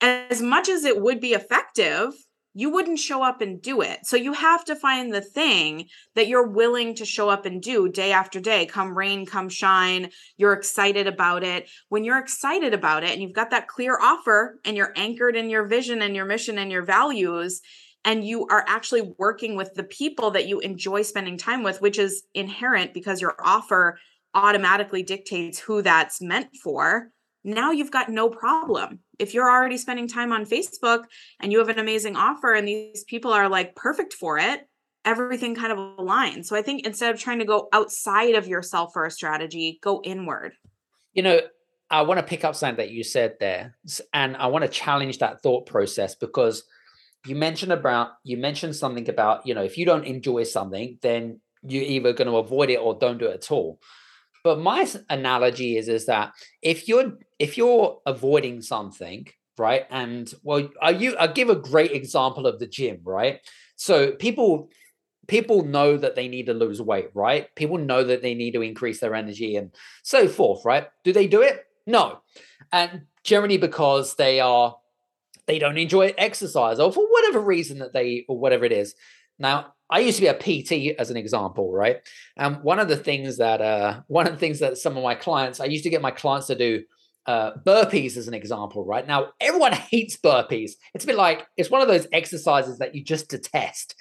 as 0.00 0.42
much 0.42 0.68
as 0.68 0.84
it 0.84 1.00
would 1.00 1.20
be 1.20 1.32
effective, 1.32 2.12
you 2.54 2.70
wouldn't 2.70 2.98
show 2.98 3.22
up 3.22 3.40
and 3.40 3.62
do 3.62 3.80
it. 3.80 4.04
So 4.04 4.16
you 4.16 4.34
have 4.34 4.64
to 4.66 4.76
find 4.76 5.12
the 5.12 5.22
thing 5.22 5.88
that 6.14 6.28
you're 6.28 6.48
willing 6.48 6.94
to 6.96 7.04
show 7.06 7.30
up 7.30 7.46
and 7.46 7.62
do 7.62 7.88
day 7.88 8.12
after 8.12 8.40
day, 8.40 8.66
come 8.66 8.96
rain, 8.96 9.24
come 9.24 9.48
shine. 9.48 10.10
You're 10.36 10.52
excited 10.52 11.06
about 11.06 11.44
it. 11.44 11.70
When 11.88 12.04
you're 12.04 12.18
excited 12.18 12.74
about 12.74 13.04
it 13.04 13.10
and 13.10 13.22
you've 13.22 13.32
got 13.32 13.50
that 13.50 13.68
clear 13.68 13.98
offer 13.98 14.58
and 14.64 14.76
you're 14.76 14.92
anchored 14.96 15.36
in 15.36 15.48
your 15.48 15.66
vision 15.66 16.02
and 16.02 16.14
your 16.14 16.26
mission 16.26 16.58
and 16.58 16.70
your 16.70 16.84
values, 16.84 17.62
and 18.04 18.24
you 18.24 18.46
are 18.48 18.64
actually 18.66 19.14
working 19.18 19.54
with 19.54 19.74
the 19.74 19.84
people 19.84 20.32
that 20.32 20.48
you 20.48 20.60
enjoy 20.60 21.02
spending 21.02 21.36
time 21.36 21.62
with, 21.62 21.80
which 21.80 21.98
is 21.98 22.24
inherent 22.34 22.92
because 22.92 23.20
your 23.20 23.36
offer 23.42 23.98
automatically 24.34 25.02
dictates 25.02 25.58
who 25.58 25.82
that's 25.82 26.20
meant 26.20 26.48
for. 26.62 27.10
Now 27.44 27.70
you've 27.72 27.90
got 27.90 28.08
no 28.08 28.28
problem. 28.28 29.00
If 29.18 29.34
you're 29.34 29.50
already 29.50 29.76
spending 29.76 30.08
time 30.08 30.32
on 30.32 30.46
Facebook 30.46 31.04
and 31.40 31.52
you 31.52 31.58
have 31.58 31.68
an 31.68 31.78
amazing 31.78 32.16
offer 32.16 32.52
and 32.52 32.66
these 32.66 33.04
people 33.04 33.32
are 33.32 33.48
like 33.48 33.74
perfect 33.74 34.14
for 34.14 34.38
it, 34.38 34.66
everything 35.04 35.54
kind 35.54 35.72
of 35.72 35.78
aligns. 35.78 36.46
So 36.46 36.56
I 36.56 36.62
think 36.62 36.86
instead 36.86 37.12
of 37.12 37.20
trying 37.20 37.40
to 37.40 37.44
go 37.44 37.68
outside 37.72 38.34
of 38.34 38.46
yourself 38.46 38.92
for 38.92 39.04
a 39.04 39.10
strategy, 39.10 39.78
go 39.82 40.00
inward. 40.04 40.54
You 41.12 41.22
know, 41.22 41.40
I 41.90 42.02
want 42.02 42.18
to 42.18 42.26
pick 42.26 42.44
up 42.44 42.54
something 42.54 42.76
that 42.76 42.90
you 42.90 43.04
said 43.04 43.34
there 43.38 43.76
and 44.14 44.36
I 44.36 44.46
want 44.46 44.62
to 44.62 44.68
challenge 44.68 45.18
that 45.18 45.42
thought 45.42 45.66
process 45.66 46.14
because 46.14 46.64
you 47.26 47.36
mentioned 47.36 47.72
about 47.72 48.12
you 48.24 48.36
mentioned 48.36 48.74
something 48.74 49.08
about 49.08 49.46
you 49.46 49.54
know 49.54 49.62
if 49.62 49.78
you 49.78 49.86
don't 49.86 50.04
enjoy 50.04 50.42
something 50.42 50.98
then 51.02 51.40
you're 51.62 51.84
either 51.84 52.12
going 52.12 52.28
to 52.28 52.36
avoid 52.36 52.70
it 52.70 52.76
or 52.76 52.98
don't 52.98 53.18
do 53.18 53.26
it 53.26 53.34
at 53.34 53.50
all. 53.50 53.78
But 54.44 54.58
my 54.58 54.86
analogy 55.08 55.76
is 55.76 55.88
is 55.88 56.06
that 56.06 56.32
if 56.60 56.88
you're 56.88 57.12
if 57.38 57.56
you're 57.56 58.00
avoiding 58.06 58.60
something 58.60 59.28
right 59.58 59.86
and 59.90 60.32
well 60.42 60.68
are 60.80 60.92
you 60.92 61.14
i 61.18 61.26
give 61.26 61.50
a 61.50 61.54
great 61.54 61.92
example 61.92 62.46
of 62.46 62.58
the 62.58 62.66
gym 62.66 63.00
right? 63.04 63.40
So 63.76 64.12
people 64.12 64.70
people 65.28 65.64
know 65.64 65.96
that 65.96 66.16
they 66.16 66.26
need 66.26 66.46
to 66.46 66.54
lose 66.54 66.82
weight 66.82 67.10
right? 67.14 67.54
People 67.54 67.78
know 67.78 68.02
that 68.02 68.22
they 68.22 68.34
need 68.34 68.54
to 68.54 68.62
increase 68.62 68.98
their 68.98 69.14
energy 69.14 69.54
and 69.54 69.72
so 70.02 70.26
forth 70.26 70.64
right? 70.64 70.88
Do 71.04 71.12
they 71.12 71.28
do 71.28 71.42
it? 71.42 71.64
No. 71.86 72.18
And 72.72 73.02
generally 73.22 73.58
because 73.58 74.16
they 74.16 74.40
are 74.40 74.74
they 75.46 75.58
don't 75.58 75.78
enjoy 75.78 76.14
exercise 76.16 76.78
or 76.78 76.92
for 76.92 77.06
whatever 77.06 77.40
reason 77.40 77.78
that 77.78 77.92
they 77.92 78.24
or 78.28 78.38
whatever 78.38 78.64
it 78.64 78.72
is. 78.72 78.94
Now, 79.38 79.74
I 79.90 80.00
used 80.00 80.18
to 80.18 80.22
be 80.22 80.28
a 80.28 80.34
PT 80.34 80.96
as 80.98 81.10
an 81.10 81.16
example, 81.16 81.72
right? 81.72 82.00
And 82.36 82.62
one 82.62 82.78
of 82.78 82.88
the 82.88 82.96
things 82.96 83.38
that 83.38 83.60
uh, 83.60 84.00
one 84.06 84.26
of 84.26 84.32
the 84.32 84.38
things 84.38 84.60
that 84.60 84.78
some 84.78 84.96
of 84.96 85.02
my 85.02 85.14
clients, 85.14 85.60
I 85.60 85.66
used 85.66 85.84
to 85.84 85.90
get 85.90 86.00
my 86.00 86.10
clients 86.10 86.46
to 86.46 86.54
do 86.54 86.84
uh, 87.26 87.52
burpees 87.64 88.16
as 88.16 88.28
an 88.28 88.34
example, 88.34 88.84
right? 88.84 89.06
Now, 89.06 89.28
everyone 89.40 89.72
hates 89.72 90.16
burpees. 90.16 90.72
It's 90.94 91.04
a 91.04 91.06
bit 91.06 91.16
like 91.16 91.46
it's 91.56 91.70
one 91.70 91.80
of 91.80 91.88
those 91.88 92.06
exercises 92.12 92.78
that 92.78 92.94
you 92.94 93.04
just 93.04 93.28
detest 93.28 94.00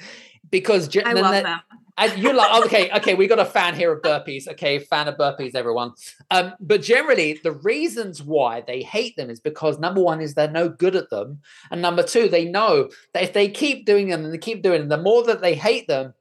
because 0.49 0.95
I 1.05 1.13
love 1.13 1.31
them. 1.31 1.59
And 1.97 2.17
you're 2.17 2.33
like, 2.33 2.65
okay, 2.65 2.89
okay, 2.91 3.13
we 3.13 3.27
got 3.27 3.37
a 3.37 3.45
fan 3.45 3.75
here 3.75 3.91
of 3.91 4.01
burpees. 4.01 4.47
Okay, 4.47 4.79
fan 4.79 5.07
of 5.07 5.17
burpees, 5.17 5.55
everyone. 5.55 5.91
Um, 6.31 6.53
but 6.59 6.81
generally, 6.81 7.39
the 7.43 7.51
reasons 7.51 8.23
why 8.23 8.61
they 8.61 8.81
hate 8.81 9.15
them 9.17 9.29
is 9.29 9.39
because 9.39 9.77
number 9.77 10.01
one 10.01 10.19
is 10.19 10.33
they're 10.33 10.49
no 10.49 10.69
good 10.69 10.95
at 10.95 11.09
them, 11.09 11.41
and 11.69 11.81
number 11.81 12.01
two, 12.01 12.27
they 12.27 12.45
know 12.45 12.89
that 13.13 13.23
if 13.23 13.33
they 13.33 13.49
keep 13.49 13.85
doing 13.85 14.07
them 14.07 14.23
and 14.23 14.33
they 14.33 14.39
keep 14.39 14.63
doing 14.63 14.81
them, 14.81 14.89
the 14.89 14.97
more 14.97 15.23
that 15.25 15.41
they 15.41 15.53
hate 15.53 15.87
them, 15.87 16.13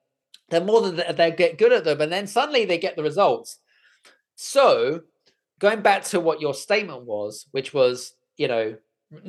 the 0.51 0.61
more 0.61 0.91
that 0.91 1.17
they 1.17 1.31
get 1.31 1.57
good 1.57 1.73
at 1.73 1.85
them, 1.85 2.01
and 2.01 2.13
then 2.13 2.27
suddenly 2.27 2.65
they 2.65 2.79
get 2.79 2.97
the 2.97 3.03
results. 3.03 3.59
So, 4.35 5.03
going 5.61 5.83
back 5.83 6.03
to 6.07 6.18
what 6.18 6.40
your 6.40 6.55
statement 6.55 7.05
was, 7.05 7.46
which 7.53 7.73
was, 7.73 8.12
you 8.37 8.49
know, 8.49 8.77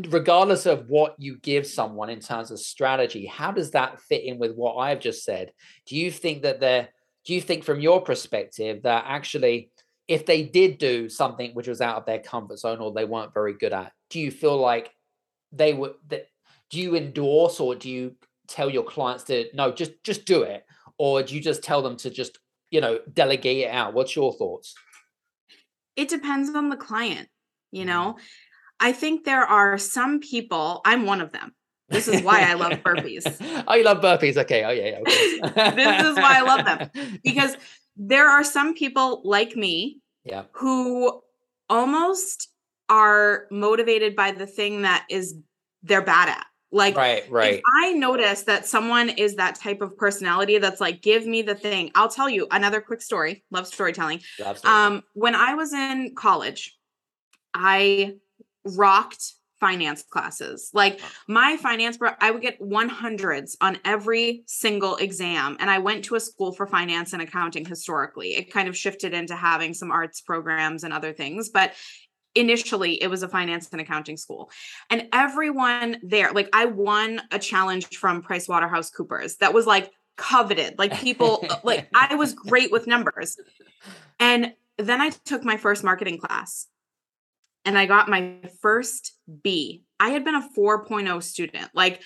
regardless 0.10 0.65
of 0.65 0.89
what 0.89 1.15
you 1.20 1.38
give 1.38 1.67
someone 1.67 2.10
in 2.10 2.20
terms 2.20 2.50
of 2.50 2.60
strategy, 2.60 3.26
how 3.26 3.52
does 3.52 3.72
that 3.72 4.02
fit 4.02 4.24
in 4.24 4.39
with 4.39 4.56
what 4.56 4.78
I've 4.78 5.00
just 5.00 5.24
said? 5.24 5.52
Do 5.86 5.96
you 5.96 6.10
think 6.10 6.44
that 6.44 6.60
they're, 6.60 6.89
do 7.26 7.34
you 7.34 7.41
think 7.41 7.63
from 7.63 7.82
your 7.82 8.02
perspective 8.02 8.84
that 8.84 9.04
actually, 9.08 9.70
if 10.08 10.26
they 10.26 10.44
did 10.44 10.78
do 10.78 11.10
something 11.10 11.52
which 11.52 11.67
was 11.67 11.82
out 11.82 11.98
of 11.98 12.06
their 12.06 12.20
comfort 12.20 12.60
zone 12.60 12.80
or 12.80 12.91
they 12.91 13.06
weren't 13.06 13.34
very 13.34 13.54
good 13.54 13.74
at, 13.74 13.91
do 14.10 14.20
you 14.20 14.32
feel 14.32 14.58
like 14.58 14.91
they 15.52 15.74
would, 15.74 15.94
that, 16.10 16.28
do 16.70 16.80
you 16.80 16.96
endorse 16.96 17.60
or 17.60 17.76
do 17.76 17.89
you 17.89 18.15
tell 18.48 18.70
your 18.70 18.84
clients 18.84 19.26
to, 19.26 19.46
no, 19.54 19.72
just, 19.72 19.91
just 20.04 20.26
do 20.26 20.44
it? 20.44 20.65
Or 20.98 21.22
do 21.24 21.36
you 21.36 21.41
just 21.41 21.63
tell 21.63 21.82
them 21.82 21.98
to 21.98 22.10
just, 22.10 22.39
you 22.70 22.82
know, 22.82 23.00
delegate 23.13 23.65
it 23.65 23.72
out? 23.72 23.94
What's 23.94 24.15
your 24.15 24.34
thoughts? 24.34 24.74
It 25.95 26.10
depends 26.10 26.49
on 26.56 26.69
the 26.69 26.77
client, 26.77 27.27
you 27.71 27.86
know? 27.86 28.13
Mm-hmm 28.13 28.23
I 28.82 28.91
think 28.93 29.23
there 29.23 29.43
are 29.43 29.77
some 29.77 30.19
people, 30.19 30.82
I'm 30.84 31.06
one 31.06 31.21
of 31.21 31.32
them. 31.32 31.54
This 31.89 32.08
is 32.08 32.23
why 32.23 32.41
I 32.41 32.56
love 32.56 32.71
burpees. 32.84 33.23
oh, 33.67 33.75
you 33.75 33.84
love 33.84 34.01
burpees. 34.01 34.38
Okay. 34.38 34.63
Oh, 34.63 34.71
yeah. 34.71 34.99
yeah 35.06 35.71
this 35.75 36.08
is 36.08 36.15
why 36.15 36.39
I 36.39 36.41
love 36.41 36.65
them 36.65 37.19
because 37.23 37.56
there 37.95 38.27
are 38.27 38.43
some 38.43 38.73
people 38.73 39.21
like 39.23 39.56
me 39.56 39.99
yeah. 40.23 40.43
who 40.54 41.21
almost 41.69 42.49
are 42.89 43.45
motivated 43.51 44.15
by 44.15 44.32
the 44.32 44.47
thing 44.47 44.82
that 44.82 45.06
is 45.10 45.36
they're 45.84 46.01
bad 46.01 46.30
at. 46.30 46.45
Like, 46.72 46.96
right, 46.96 47.30
right. 47.30 47.56
If 47.56 47.62
I 47.84 47.92
notice 47.94 48.44
that 48.44 48.66
someone 48.66 49.10
is 49.10 49.36
that 49.36 49.56
type 49.56 49.82
of 49.82 49.98
personality 49.98 50.58
that's 50.58 50.80
like, 50.80 51.02
give 51.02 51.26
me 51.26 51.42
the 51.42 51.56
thing. 51.56 51.92
I'll 51.96 52.10
tell 52.10 52.30
you 52.30 52.48
another 52.52 52.80
quick 52.80 53.02
story. 53.02 53.44
Love 53.52 53.68
storytelling. 53.68 54.22
Love. 54.40 54.64
Um, 54.64 55.04
when 55.14 55.36
I 55.36 55.56
was 55.56 55.74
in 55.74 56.16
college, 56.16 56.78
I 57.54 58.16
rocked 58.64 59.34
finance 59.60 60.02
classes. 60.02 60.72
Like 60.74 61.00
my 61.28 61.56
finance, 61.56 61.98
I 62.20 62.32
would 62.32 62.42
get 62.42 62.60
100s 62.60 63.56
on 63.62 63.78
every 63.86 64.44
single 64.48 64.96
exam. 64.96 65.56
And 65.60 65.70
I 65.70 65.78
went 65.78 66.04
to 66.06 66.16
a 66.16 66.20
school 66.20 66.52
for 66.52 66.66
finance 66.66 67.14
and 67.14 67.22
accounting 67.22 67.64
historically. 67.64 68.36
It 68.36 68.52
kind 68.52 68.68
of 68.68 68.76
shifted 68.76 69.14
into 69.14 69.36
having 69.36 69.74
some 69.74 69.92
arts 69.92 70.20
programs 70.20 70.84
and 70.84 70.92
other 70.92 71.14
things. 71.14 71.50
But 71.50 71.74
initially, 72.36 73.02
it 73.02 73.08
was 73.08 73.24
a 73.24 73.28
finance 73.28 73.70
and 73.72 73.82
accounting 73.82 74.17
school. 74.17 74.50
And 74.89 75.08
everyone 75.13 75.98
there, 76.04 76.32
like 76.32 76.50
I 76.54 76.65
won 76.65 77.22
a 77.32 77.39
challenge 77.39 77.98
from 77.98 78.22
PricewaterhouseCoopers 78.22 79.38
that 79.38 79.54
was 79.54 79.65
like 79.65 79.91
coveted. 80.17 80.76
Like 80.78 81.00
people, 81.00 81.46
uh, 81.50 81.58
like 81.63 81.88
I 81.96 82.15
was 82.15 82.34
great 82.34 82.72
with 82.72 82.88
numbers. 82.88 83.38
And 84.20 84.54
then 84.78 85.02
I 85.02 85.10
took 85.10 85.44
my 85.44 85.58
first 85.58 85.84
marketing 85.84 86.17
class 86.20 86.67
and 87.65 87.78
I 87.78 87.86
got 87.86 88.10
my 88.10 88.39
first 88.62 89.13
B. 89.44 89.84
I 90.00 90.10
had 90.10 90.24
been 90.24 90.36
a 90.36 90.50
4.0 90.58 91.22
student. 91.24 91.70
Like, 91.74 92.02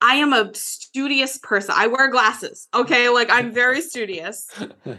I 0.00 0.16
am 0.16 0.32
a 0.32 0.52
studious 0.54 1.38
person. 1.38 1.74
I 1.76 1.86
wear 1.86 2.10
glasses. 2.10 2.68
Okay. 2.74 3.08
Like, 3.08 3.30
I'm 3.30 3.52
very 3.52 3.80
studious. 3.80 4.48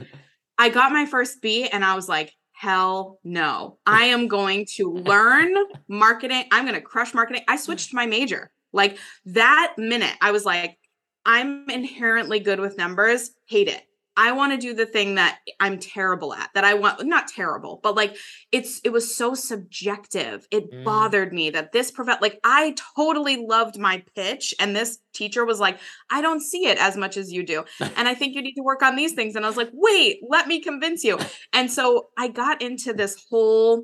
I 0.58 0.69
got 0.69 0.91
my 0.91 1.06
first 1.06 1.41
B 1.41 1.67
and 1.67 1.84
I 1.84 1.95
was 1.95 2.08
like, 2.08 2.34
hell 2.63 3.19
no. 3.26 3.78
I 3.86 4.06
am 4.06 4.30
going 4.30 4.65
to 4.76 4.93
learn 4.93 5.54
marketing. 5.89 6.45
I'm 6.49 6.63
going 6.63 6.76
to 6.76 6.82
crush 6.82 7.13
marketing. 7.13 7.43
I 7.45 7.58
switched 7.58 7.93
my 7.93 8.06
major. 8.06 8.52
Like, 8.71 8.97
that 9.26 9.73
minute, 9.78 10.15
I 10.21 10.32
was 10.32 10.45
like, 10.45 10.78
I'm 11.26 11.69
inherently 11.69 12.39
good 12.39 12.62
with 12.62 12.78
numbers, 12.78 13.32
hate 13.47 13.67
it. 13.67 13.84
I 14.15 14.32
want 14.34 14.54
to 14.54 14.58
do 14.58 14.73
the 14.73 14.86
thing 14.86 15.15
that 15.15 15.39
I'm 15.60 15.80
terrible 15.80 16.34
at, 16.34 16.52
that 16.54 16.63
I 16.63 16.76
want, 16.76 17.06
not 17.06 17.28
terrible, 17.28 17.80
but 17.82 17.95
like 17.95 18.15
it's, 18.52 18.80
it 18.84 18.91
was 18.91 19.15
so 19.15 19.34
subjective. 19.34 20.47
It 20.52 20.71
mm. 20.71 20.84
bothered 20.84 21.34
me 21.34 21.49
that 21.52 21.71
this 21.71 21.89
prevent, 21.89 22.21
like 22.21 22.39
I 22.43 22.76
totally 22.95 23.38
loved 23.38 23.78
my 23.78 24.04
pitch. 24.15 24.54
And 24.60 24.76
this 24.76 24.99
teacher 25.13 25.45
was 25.45 25.60
like, 25.60 25.80
I 26.10 26.21
don't 26.21 26.41
see 26.41 26.67
it 26.67 26.78
as 26.78 26.95
much 26.95 27.17
as 27.17 27.32
you 27.32 27.43
do. 27.43 27.63
and 27.95 28.08
I 28.08 28.13
think 28.13 28.36
you 28.36 28.41
need 28.41 28.56
to 28.56 28.63
work 28.63 28.84
on 28.84 28.95
these 28.95 29.13
things. 29.13 29.36
And 29.36 29.45
I 29.45 29.47
was 29.47 29.58
like, 29.58 29.71
wait, 29.73 30.19
let 30.28 30.47
me 30.47 30.60
convince 30.60 31.04
you. 31.04 31.17
And 31.52 31.71
so 31.71 32.10
I 32.17 32.28
got 32.28 32.62
into 32.62 32.93
this 32.93 33.26
whole 33.30 33.84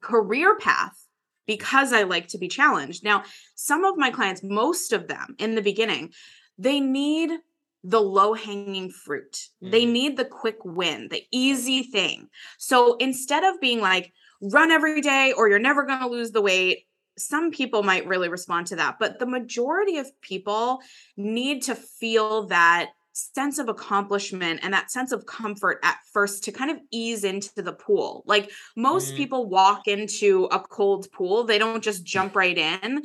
career 0.00 0.56
path 0.58 1.06
because 1.46 1.92
I 1.92 2.02
like 2.02 2.28
to 2.28 2.38
be 2.38 2.48
challenged. 2.48 3.04
Now, 3.04 3.24
some 3.54 3.84
of 3.84 3.96
my 3.96 4.10
clients, 4.10 4.42
most 4.42 4.92
of 4.92 5.08
them 5.08 5.34
in 5.38 5.54
the 5.54 5.62
beginning, 5.62 6.12
they 6.58 6.80
need 6.80 7.30
the 7.86 8.00
low 8.00 8.34
hanging 8.34 8.90
fruit. 8.90 9.32
Mm-hmm. 9.32 9.70
They 9.70 9.86
need 9.86 10.16
the 10.16 10.24
quick 10.24 10.58
win, 10.64 11.08
the 11.08 11.22
easy 11.30 11.84
thing. 11.84 12.28
So 12.58 12.96
instead 12.96 13.44
of 13.44 13.60
being 13.60 13.80
like, 13.80 14.12
run 14.42 14.70
every 14.70 15.00
day 15.00 15.32
or 15.36 15.48
you're 15.48 15.58
never 15.58 15.84
going 15.84 16.00
to 16.00 16.08
lose 16.08 16.32
the 16.32 16.42
weight, 16.42 16.86
some 17.16 17.50
people 17.50 17.82
might 17.82 18.06
really 18.06 18.28
respond 18.28 18.66
to 18.66 18.76
that. 18.76 18.96
But 18.98 19.18
the 19.18 19.26
majority 19.26 19.98
of 19.98 20.20
people 20.20 20.80
need 21.16 21.62
to 21.62 21.74
feel 21.74 22.46
that 22.48 22.90
sense 23.12 23.58
of 23.58 23.68
accomplishment 23.68 24.60
and 24.62 24.74
that 24.74 24.90
sense 24.90 25.12
of 25.12 25.24
comfort 25.24 25.78
at 25.82 25.96
first 26.12 26.44
to 26.44 26.52
kind 26.52 26.70
of 26.70 26.78
ease 26.90 27.24
into 27.24 27.62
the 27.62 27.72
pool. 27.72 28.24
Like 28.26 28.50
most 28.76 29.08
mm-hmm. 29.08 29.16
people 29.16 29.48
walk 29.48 29.86
into 29.86 30.48
a 30.50 30.58
cold 30.58 31.10
pool, 31.12 31.44
they 31.44 31.58
don't 31.58 31.82
just 31.82 32.04
jump 32.04 32.36
right 32.36 32.58
in 32.58 33.02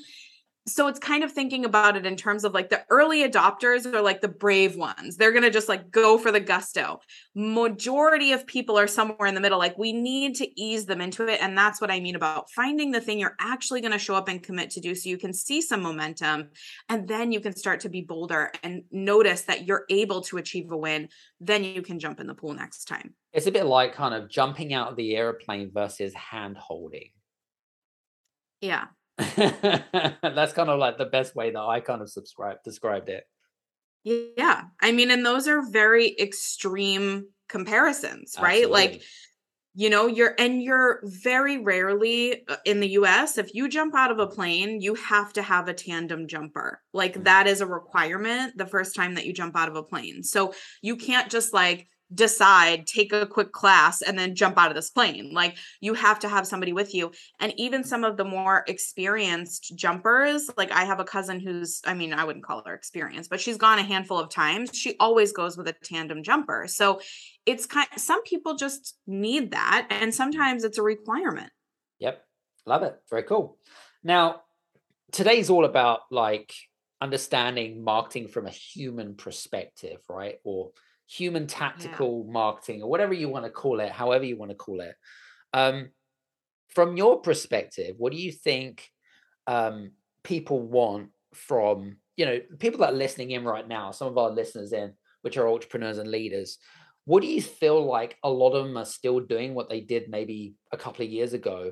so 0.67 0.87
it's 0.87 0.99
kind 0.99 1.23
of 1.23 1.31
thinking 1.31 1.65
about 1.65 1.97
it 1.97 2.05
in 2.05 2.15
terms 2.15 2.43
of 2.43 2.53
like 2.53 2.69
the 2.69 2.85
early 2.91 3.27
adopters 3.27 3.91
are 3.91 4.01
like 4.01 4.21
the 4.21 4.27
brave 4.27 4.75
ones. 4.75 5.17
They're 5.17 5.31
going 5.31 5.43
to 5.43 5.49
just 5.49 5.67
like 5.67 5.89
go 5.89 6.19
for 6.19 6.31
the 6.31 6.39
gusto. 6.39 6.99
Majority 7.33 8.31
of 8.31 8.45
people 8.45 8.77
are 8.77 8.85
somewhere 8.85 9.27
in 9.27 9.33
the 9.33 9.41
middle. 9.41 9.57
Like 9.57 9.77
we 9.79 9.91
need 9.91 10.35
to 10.35 10.61
ease 10.61 10.85
them 10.85 11.01
into 11.01 11.27
it. 11.27 11.41
And 11.41 11.57
that's 11.57 11.81
what 11.81 11.89
I 11.89 11.99
mean 11.99 12.15
about 12.15 12.51
finding 12.51 12.91
the 12.91 13.01
thing 13.01 13.17
you're 13.17 13.35
actually 13.39 13.81
going 13.81 13.91
to 13.91 13.97
show 13.97 14.13
up 14.13 14.27
and 14.27 14.43
commit 14.43 14.69
to 14.71 14.79
do 14.79 14.93
so 14.93 15.09
you 15.09 15.17
can 15.17 15.33
see 15.33 15.61
some 15.61 15.81
momentum. 15.81 16.49
And 16.89 17.07
then 17.07 17.31
you 17.31 17.39
can 17.39 17.55
start 17.55 17.79
to 17.81 17.89
be 17.89 18.01
bolder 18.01 18.51
and 18.61 18.83
notice 18.91 19.41
that 19.43 19.65
you're 19.65 19.85
able 19.89 20.21
to 20.21 20.37
achieve 20.37 20.71
a 20.71 20.77
win. 20.77 21.09
Then 21.39 21.63
you 21.63 21.81
can 21.81 21.97
jump 21.97 22.19
in 22.19 22.27
the 22.27 22.35
pool 22.35 22.53
next 22.53 22.85
time. 22.85 23.15
It's 23.33 23.47
a 23.47 23.51
bit 23.51 23.65
like 23.65 23.95
kind 23.95 24.13
of 24.13 24.29
jumping 24.29 24.73
out 24.73 24.91
of 24.91 24.95
the 24.95 25.15
airplane 25.15 25.71
versus 25.73 26.13
hand 26.13 26.57
holding. 26.57 27.09
Yeah. 28.59 28.85
That's 29.37 30.53
kind 30.53 30.69
of 30.69 30.79
like 30.79 30.97
the 30.97 31.05
best 31.05 31.35
way 31.35 31.51
that 31.51 31.59
I 31.59 31.79
kind 31.79 32.01
of 32.01 32.09
subscribe 32.09 32.63
described 32.63 33.09
it. 33.09 33.25
Yeah. 34.03 34.63
I 34.81 34.91
mean, 34.91 35.11
and 35.11 35.25
those 35.25 35.47
are 35.47 35.61
very 35.69 36.15
extreme 36.19 37.27
comparisons, 37.47 38.35
right? 38.39 38.63
Absolutely. 38.63 38.71
Like, 38.71 39.03
you 39.73 39.89
know, 39.89 40.07
you're 40.07 40.35
and 40.37 40.61
you're 40.61 41.01
very 41.03 41.57
rarely 41.57 42.45
uh, 42.47 42.57
in 42.65 42.79
the 42.81 42.89
US, 42.89 43.37
if 43.37 43.53
you 43.53 43.69
jump 43.69 43.95
out 43.95 44.11
of 44.11 44.19
a 44.19 44.27
plane, 44.27 44.81
you 44.81 44.95
have 44.95 45.31
to 45.33 45.41
have 45.41 45.67
a 45.67 45.73
tandem 45.73 46.27
jumper. 46.27 46.81
Like 46.93 47.13
mm-hmm. 47.13 47.23
that 47.23 47.47
is 47.47 47.61
a 47.61 47.65
requirement 47.65 48.57
the 48.57 48.65
first 48.65 48.95
time 48.95 49.15
that 49.15 49.25
you 49.25 49.33
jump 49.33 49.55
out 49.55 49.69
of 49.69 49.75
a 49.75 49.83
plane. 49.83 50.23
So 50.23 50.53
you 50.81 50.97
can't 50.97 51.31
just 51.31 51.53
like 51.53 51.87
decide 52.13 52.87
take 52.87 53.13
a 53.13 53.25
quick 53.25 53.51
class 53.51 54.01
and 54.01 54.17
then 54.17 54.35
jump 54.35 54.57
out 54.57 54.69
of 54.69 54.75
this 54.75 54.89
plane. 54.89 55.31
Like 55.33 55.57
you 55.79 55.93
have 55.93 56.19
to 56.19 56.29
have 56.29 56.45
somebody 56.45 56.73
with 56.73 56.93
you. 56.93 57.11
And 57.39 57.53
even 57.57 57.83
some 57.83 58.03
of 58.03 58.17
the 58.17 58.25
more 58.25 58.63
experienced 58.67 59.73
jumpers 59.75 60.49
like 60.57 60.71
i 60.71 60.83
have 60.83 60.99
a 60.99 61.03
cousin 61.03 61.39
who's 61.39 61.81
i 61.85 61.93
mean 61.93 62.13
i 62.13 62.23
wouldn't 62.23 62.45
call 62.45 62.61
her 62.65 62.73
experienced 62.73 63.29
but 63.29 63.39
she's 63.39 63.57
gone 63.57 63.79
a 63.79 63.83
handful 63.83 64.19
of 64.19 64.29
times. 64.29 64.71
She 64.73 64.95
always 64.99 65.31
goes 65.31 65.57
with 65.57 65.67
a 65.67 65.75
tandem 65.83 66.23
jumper. 66.23 66.65
So 66.67 67.01
it's 67.45 67.65
kind 67.65 67.87
some 67.97 68.23
people 68.23 68.55
just 68.55 68.97
need 69.07 69.51
that 69.51 69.87
and 69.89 70.13
sometimes 70.13 70.63
it's 70.63 70.77
a 70.77 70.83
requirement. 70.83 71.51
Yep. 71.99 72.23
Love 72.65 72.83
it. 72.83 72.95
Very 73.09 73.23
cool. 73.23 73.57
Now 74.03 74.41
today's 75.11 75.49
all 75.49 75.65
about 75.65 76.01
like 76.11 76.53
understanding 76.99 77.83
marketing 77.83 78.27
from 78.27 78.45
a 78.45 78.51
human 78.51 79.15
perspective 79.15 79.99
right? 80.09 80.39
Or 80.43 80.71
human 81.11 81.45
tactical 81.45 82.23
yeah. 82.25 82.31
marketing 82.31 82.81
or 82.81 82.89
whatever 82.89 83.13
you 83.13 83.27
want 83.27 83.43
to 83.43 83.51
call 83.51 83.81
it, 83.81 83.91
however 83.91 84.23
you 84.23 84.37
want 84.37 84.51
to 84.51 84.55
call 84.55 84.79
it. 84.79 84.95
Um, 85.53 85.89
from 86.69 86.95
your 86.95 87.19
perspective, 87.19 87.95
what 87.97 88.13
do 88.13 88.17
you 88.17 88.31
think 88.31 88.87
um, 89.45 89.91
people 90.23 90.61
want 90.61 91.09
from, 91.33 91.97
you 92.15 92.25
know, 92.25 92.39
people 92.59 92.79
that 92.79 92.93
are 92.93 92.97
listening 92.97 93.31
in 93.31 93.43
right 93.43 93.67
now, 93.67 93.91
some 93.91 94.07
of 94.07 94.17
our 94.17 94.29
listeners 94.29 94.71
in, 94.71 94.93
which 95.21 95.35
are 95.35 95.49
entrepreneurs 95.49 95.97
and 95.97 96.09
leaders, 96.09 96.57
what 97.03 97.21
do 97.21 97.27
you 97.27 97.41
feel 97.41 97.83
like 97.85 98.17
a 98.23 98.29
lot 98.29 98.53
of 98.53 98.65
them 98.65 98.77
are 98.77 98.85
still 98.85 99.19
doing 99.19 99.53
what 99.53 99.69
they 99.69 99.81
did 99.81 100.09
maybe 100.09 100.53
a 100.71 100.77
couple 100.77 101.03
of 101.03 101.11
years 101.11 101.33
ago? 101.33 101.71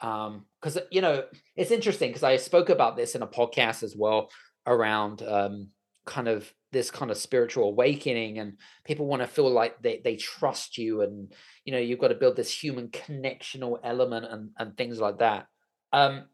Because, 0.00 0.76
um, 0.76 0.84
you 0.92 1.00
know, 1.00 1.24
it's 1.56 1.72
interesting 1.72 2.10
because 2.10 2.22
I 2.22 2.36
spoke 2.36 2.68
about 2.68 2.96
this 2.96 3.16
in 3.16 3.22
a 3.22 3.26
podcast 3.26 3.82
as 3.82 3.96
well 3.96 4.30
around 4.66 5.22
um, 5.22 5.70
kind 6.08 6.26
of 6.26 6.52
this 6.72 6.90
kind 6.90 7.10
of 7.10 7.16
spiritual 7.16 7.68
awakening 7.68 8.38
and 8.38 8.54
people 8.84 9.06
want 9.06 9.22
to 9.22 9.28
feel 9.28 9.50
like 9.50 9.80
they, 9.82 10.00
they 10.02 10.16
trust 10.16 10.76
you 10.76 11.02
and 11.02 11.32
you 11.64 11.72
know 11.72 11.78
you've 11.78 11.98
got 11.98 12.08
to 12.08 12.14
build 12.14 12.34
this 12.34 12.50
human 12.50 12.88
connectional 12.88 13.78
element 13.84 14.26
and, 14.28 14.50
and 14.58 14.76
things 14.76 14.98
like 14.98 15.18
that. 15.18 15.46
Um, 15.92 16.24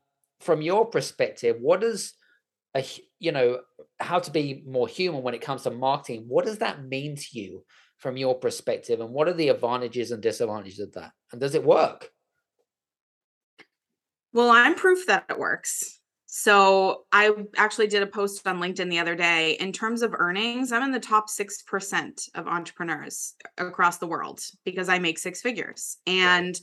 from 0.40 0.62
your 0.62 0.87
perspective 0.87 1.56
what 1.60 1.80
does 1.80 2.14
a 2.76 2.84
you 3.18 3.32
know 3.32 3.60
how 4.00 4.18
to 4.18 4.30
be 4.30 4.62
more 4.66 4.88
human 4.88 5.22
when 5.22 5.34
it 5.34 5.40
comes 5.40 5.62
to 5.62 5.70
marketing 5.70 6.24
what 6.28 6.44
does 6.44 6.58
that 6.58 6.84
mean 6.84 7.16
to 7.16 7.26
you 7.32 7.64
from 7.96 8.16
your 8.16 8.34
perspective 8.34 9.00
and 9.00 9.10
what 9.10 9.28
are 9.28 9.32
the 9.32 9.48
advantages 9.48 10.10
and 10.10 10.22
disadvantages 10.22 10.80
of 10.80 10.92
that 10.92 11.12
and 11.32 11.40
does 11.40 11.54
it 11.54 11.64
work? 11.64 12.10
Well 14.32 14.50
i'm 14.50 14.74
proof 14.74 15.06
that 15.06 15.26
it 15.30 15.38
works 15.38 16.00
so 16.37 17.05
I 17.12 17.31
actually 17.57 17.87
did 17.87 18.03
a 18.03 18.09
post 18.09 18.44
on 18.44 18.59
LinkedIn 18.59 18.90
the 18.90 18.99
other 18.99 19.14
day. 19.14 19.53
In 19.61 19.70
terms 19.70 20.03
of 20.03 20.12
earnings, 20.18 20.73
I'm 20.73 20.83
in 20.83 20.90
the 20.90 20.99
top 20.99 21.29
6% 21.29 22.29
of 22.35 22.49
entrepreneurs 22.49 23.35
across 23.57 23.99
the 23.99 24.09
world 24.09 24.40
because 24.64 24.88
I 24.88 24.99
make 24.99 25.20
six 25.20 25.40
figures. 25.40 25.97
And 26.09 26.59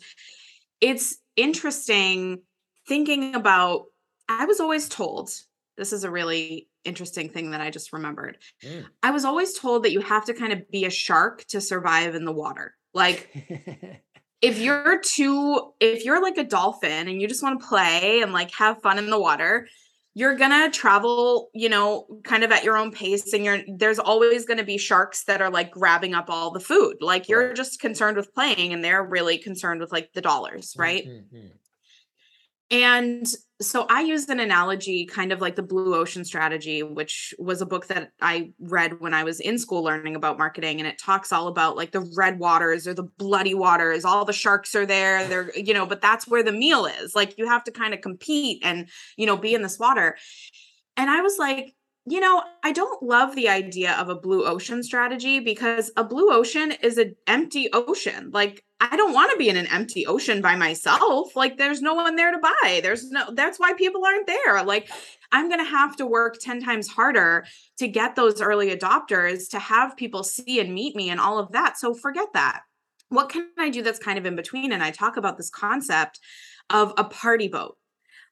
it's 0.82 1.20
interesting 1.38 2.42
thinking 2.86 3.34
about, 3.34 3.86
I 4.28 4.44
was 4.44 4.60
always 4.60 4.90
told, 4.90 5.30
this 5.78 5.94
is 5.94 6.04
a 6.04 6.12
really 6.12 6.68
interesting 6.84 7.30
thing 7.30 7.52
that 7.52 7.62
I 7.62 7.70
just 7.70 7.94
remembered. 7.94 8.40
Mm. 8.66 8.88
I 9.02 9.12
was 9.12 9.24
always 9.24 9.58
told 9.58 9.84
that 9.84 9.94
you 9.94 10.02
have 10.02 10.26
to 10.26 10.34
kind 10.34 10.52
of 10.52 10.70
be 10.70 10.84
a 10.84 10.90
shark 10.90 11.46
to 11.46 11.62
survive 11.62 12.14
in 12.14 12.26
the 12.26 12.34
water. 12.34 12.76
Like, 12.94 13.30
if 14.42 14.60
you're 14.60 15.00
too 15.00 15.74
if 15.80 16.04
you're 16.04 16.22
like 16.22 16.38
a 16.38 16.44
dolphin 16.44 17.08
and 17.08 17.22
you 17.22 17.28
just 17.28 17.44
want 17.44 17.60
to 17.60 17.68
play 17.68 18.22
and 18.22 18.34
like 18.34 18.52
have 18.52 18.82
fun 18.82 18.98
in 18.98 19.10
the 19.10 19.20
water 19.20 19.68
you're 20.14 20.36
gonna 20.36 20.70
travel 20.70 21.50
you 21.54 21.70
know 21.70 22.06
kind 22.24 22.44
of 22.44 22.52
at 22.52 22.64
your 22.64 22.78
own 22.78 22.92
pace 22.92 23.32
and 23.34 23.46
you're 23.46 23.60
there's 23.78 24.00
always 24.00 24.46
gonna 24.46 24.64
be 24.64 24.78
sharks 24.78 25.24
that 25.24 25.42
are 25.42 25.50
like 25.50 25.72
grabbing 25.72 26.14
up 26.14 26.26
all 26.30 26.52
the 26.52 26.60
food. 26.60 26.98
Like 27.00 27.30
you're 27.30 27.54
just 27.54 27.80
concerned 27.80 28.18
with 28.18 28.34
playing 28.34 28.74
and 28.74 28.84
they're 28.84 29.04
really 29.04 29.38
concerned 29.38 29.80
with 29.80 29.92
like 29.92 30.12
the 30.14 30.22
dollars 30.22 30.76
right? 30.78 31.08
Mm-hmm. 31.08 31.48
And 32.72 33.28
so 33.62 33.86
I 33.90 34.02
used 34.02 34.30
an 34.30 34.40
analogy, 34.40 35.06
kind 35.06 35.34
of 35.34 35.42
like 35.42 35.56
the 35.56 35.62
blue 35.62 35.94
ocean 35.94 36.24
strategy, 36.24 36.82
which 36.82 37.34
was 37.38 37.62
a 37.62 37.66
book 37.66 37.88
that 37.88 38.12
I 38.22 38.54
read 38.60 39.02
when 39.02 39.14
I 39.14 39.26
was 39.26 39.42
in 39.42 39.60
school 39.60 39.84
learning 39.84 40.16
about 40.16 40.38
marketing. 40.38 40.80
And 40.80 40.88
it 40.88 40.98
talks 40.98 41.34
all 41.34 41.48
about 41.48 41.76
like 41.76 41.92
the 41.92 42.10
red 42.16 42.40
waters 42.40 42.88
or 42.88 42.94
the 42.94 43.04
bloody 43.04 43.54
waters. 43.54 44.06
All 44.06 44.24
the 44.24 44.34
sharks 44.34 44.74
are 44.74 44.86
there. 44.86 45.28
They're, 45.28 45.52
you 45.56 45.74
know, 45.74 45.86
but 45.86 46.02
that's 46.02 46.28
where 46.28 46.44
the 46.44 46.54
meal 46.54 46.86
is. 46.86 47.14
Like 47.14 47.38
you 47.38 47.46
have 47.46 47.66
to 47.66 47.72
kind 47.72 47.94
of 47.94 48.02
compete 48.02 48.62
and, 48.64 48.88
you 49.18 49.26
know, 49.26 49.38
be 49.38 49.54
in 49.54 49.62
this 49.62 49.78
water. 49.78 50.18
And 50.96 51.10
I 51.10 51.22
was 51.22 51.38
like, 51.38 51.76
you 52.08 52.20
know, 52.20 52.42
I 52.64 52.72
don't 52.72 53.04
love 53.04 53.36
the 53.36 53.50
idea 53.50 53.94
of 53.94 54.10
a 54.10 54.16
blue 54.16 54.46
ocean 54.46 54.82
strategy 54.82 55.40
because 55.40 55.92
a 55.98 56.04
blue 56.04 56.32
ocean 56.32 56.74
is 56.82 56.98
an 56.98 57.16
empty 57.28 57.70
ocean. 57.74 58.32
Like, 58.34 58.64
I 58.82 58.98
don't 58.98 59.14
want 59.14 59.32
to 59.32 59.38
be 59.38 59.48
in 59.48 59.58
an 59.58 59.68
empty 59.68 60.08
ocean 60.08 60.42
by 60.42 60.56
myself. 60.56 61.36
Like, 61.36 61.58
there's 61.58 61.84
no 61.84 61.94
one 61.94 62.16
there 62.16 62.32
to 62.32 62.40
buy. 62.40 62.80
There's 62.82 63.12
no, 63.12 63.26
that's 63.32 63.60
why 63.60 63.74
people 63.74 64.04
aren't 64.04 64.26
there. 64.26 64.64
Like, 64.64 64.90
I'm 65.32 65.50
going 65.50 65.64
to 65.64 65.70
have 65.70 65.96
to 65.98 66.08
work 66.08 66.40
10 66.42 66.64
times 66.64 66.88
harder 66.88 67.46
to 67.78 67.88
get 67.88 68.16
those 68.16 68.42
early 68.42 68.76
adopters 68.76 69.50
to 69.52 69.60
have 69.60 69.96
people 69.96 70.24
see 70.24 70.60
and 70.60 70.74
meet 70.74 70.96
me 70.96 71.12
and 71.12 71.20
all 71.20 71.38
of 71.38 71.52
that. 71.52 71.78
So, 71.78 71.94
forget 71.94 72.30
that. 72.34 72.62
What 73.10 73.30
can 73.30 73.50
I 73.60 73.70
do 73.70 73.84
that's 73.84 74.00
kind 74.00 74.18
of 74.18 74.26
in 74.26 74.36
between? 74.36 74.72
And 74.72 74.82
I 74.82 74.90
talk 74.90 75.16
about 75.16 75.38
this 75.38 75.52
concept 75.52 76.20
of 76.72 76.94
a 76.98 77.04
party 77.04 77.50
boat 77.50 77.78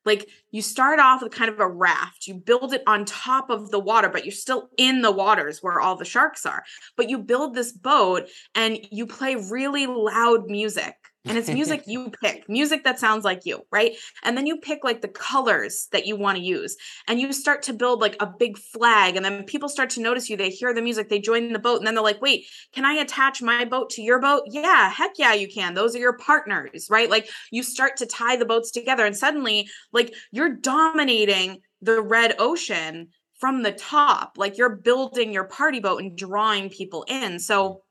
like 0.05 0.27
you 0.51 0.61
start 0.61 0.99
off 0.99 1.21
with 1.21 1.31
kind 1.31 1.49
of 1.49 1.59
a 1.59 1.67
raft, 1.67 2.27
you 2.27 2.35
build 2.35 2.73
it 2.73 2.83
on 2.87 3.05
top 3.05 3.49
of 3.49 3.69
the 3.69 3.79
water, 3.79 4.09
but 4.09 4.25
you're 4.25 4.31
still 4.31 4.69
in 4.77 5.01
the 5.01 5.11
waters 5.11 5.59
where 5.61 5.79
all 5.79 5.95
the 5.95 6.05
sharks 6.05 6.45
are. 6.45 6.63
But 6.95 7.09
you 7.09 7.17
build 7.19 7.53
this 7.53 7.71
boat 7.71 8.27
and 8.55 8.79
you 8.91 9.05
play 9.05 9.35
really 9.35 9.87
loud 9.87 10.47
music 10.47 10.95
and 11.25 11.37
it's 11.37 11.49
music 11.49 11.83
you 11.87 12.11
pick 12.21 12.47
music 12.47 12.83
that 12.83 12.99
sounds 12.99 13.25
like 13.25 13.45
you 13.45 13.61
right? 13.71 13.95
And 14.23 14.37
then 14.37 14.47
you 14.47 14.57
pick 14.57 14.83
like 14.83 15.01
the 15.01 15.07
colors 15.07 15.87
that 15.91 16.05
you 16.05 16.15
want 16.15 16.37
to 16.37 16.43
use 16.43 16.75
and 17.07 17.19
you 17.19 17.33
start 17.33 17.63
to 17.63 17.73
build 17.73 18.01
like 18.01 18.15
a 18.19 18.27
big 18.27 18.57
flag 18.57 19.15
and 19.15 19.25
then 19.25 19.43
people 19.43 19.69
start 19.69 19.89
to 19.91 20.01
notice 20.01 20.29
you 20.29 20.37
they 20.37 20.49
hear 20.49 20.73
the 20.73 20.81
music 20.81 21.09
they 21.09 21.19
join 21.19 21.51
the 21.53 21.59
boat 21.59 21.77
and 21.77 21.87
then 21.87 21.95
they're 21.95 22.03
like 22.03 22.21
wait 22.21 22.45
can 22.73 22.85
i 22.85 22.93
attach 22.93 23.41
my 23.41 23.65
boat 23.65 23.89
to 23.91 24.01
your 24.01 24.19
boat? 24.19 24.43
Yeah 24.47 24.89
heck 24.89 25.11
yeah 25.17 25.33
you 25.33 25.47
can 25.47 25.73
those 25.73 25.95
are 25.95 25.99
your 25.99 26.17
partners 26.17 26.87
right? 26.89 27.09
Like 27.09 27.29
you 27.51 27.63
start 27.63 27.97
to 27.97 28.05
tie 28.05 28.37
the 28.37 28.45
boats 28.45 28.71
together 28.71 29.05
and 29.05 29.15
suddenly 29.15 29.69
like 29.91 30.13
you're 30.31 30.55
dominating 30.55 31.59
the 31.81 32.01
red 32.01 32.35
ocean 32.39 33.09
from 33.39 33.63
the 33.63 33.71
top 33.71 34.33
like 34.37 34.57
you're 34.57 34.75
building 34.75 35.31
your 35.31 35.45
party 35.45 35.79
boat 35.79 36.01
and 36.01 36.17
drawing 36.17 36.69
people 36.69 37.05
in. 37.07 37.39
So 37.39 37.81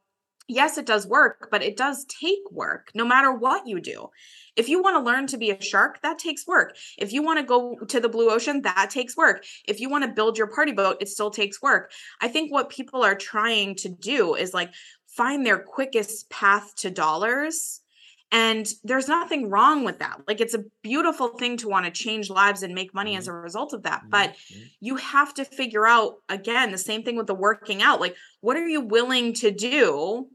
yes, 0.48 0.78
it 0.78 0.86
does 0.86 1.06
work, 1.06 1.48
but 1.50 1.62
it 1.62 1.76
does 1.76 2.04
take 2.06 2.50
work 2.50 2.90
no 2.94 3.04
matter 3.04 3.32
what 3.32 3.66
you 3.66 3.80
do. 3.80 4.08
If 4.56 4.68
you 4.68 4.82
want 4.82 4.96
to 4.96 5.08
learn 5.08 5.28
to 5.28 5.38
be 5.38 5.50
a 5.50 5.62
shark, 5.62 6.02
that 6.02 6.18
takes 6.18 6.46
work. 6.46 6.76
If 6.98 7.12
you 7.12 7.22
want 7.22 7.38
to 7.38 7.44
go 7.44 7.76
to 7.76 8.00
the 8.00 8.08
blue 8.08 8.30
ocean, 8.30 8.62
that 8.62 8.90
takes 8.90 9.16
work. 9.16 9.44
If 9.68 9.78
you 9.78 9.88
want 9.88 10.04
to 10.04 10.10
build 10.10 10.36
your 10.36 10.48
party 10.48 10.72
boat, 10.72 10.96
it 11.00 11.08
still 11.08 11.30
takes 11.30 11.62
work. 11.62 11.92
I 12.20 12.26
think 12.26 12.50
what 12.50 12.70
people 12.70 13.04
are 13.04 13.14
trying 13.14 13.76
to 13.76 13.88
do 13.88 14.34
is 14.34 14.52
like 14.52 14.72
find 15.06 15.46
their 15.46 15.58
quickest 15.58 16.28
path 16.30 16.74
to 16.76 16.90
dollars. 16.90 17.82
And 18.30 18.68
there's 18.84 19.08
nothing 19.08 19.48
wrong 19.48 19.84
with 19.84 20.00
that. 20.00 20.20
Like, 20.28 20.42
it's 20.42 20.52
a 20.52 20.64
beautiful 20.82 21.28
thing 21.28 21.56
to 21.58 21.68
want 21.68 21.86
to 21.86 21.90
change 21.90 22.28
lives 22.28 22.62
and 22.62 22.74
make 22.74 22.92
money 22.92 23.16
as 23.16 23.24
mm-hmm. 23.24 23.36
a 23.36 23.40
result 23.40 23.72
of 23.72 23.84
that. 23.84 24.02
But 24.10 24.32
mm-hmm. 24.32 24.64
you 24.80 24.96
have 24.96 25.32
to 25.34 25.46
figure 25.46 25.86
out, 25.86 26.16
again, 26.28 26.70
the 26.70 26.76
same 26.76 27.04
thing 27.04 27.16
with 27.16 27.26
the 27.26 27.34
working 27.34 27.80
out. 27.80 28.02
Like, 28.02 28.16
what 28.42 28.58
are 28.58 28.68
you 28.68 28.82
willing 28.82 29.32
to 29.34 29.50
do 29.50 30.28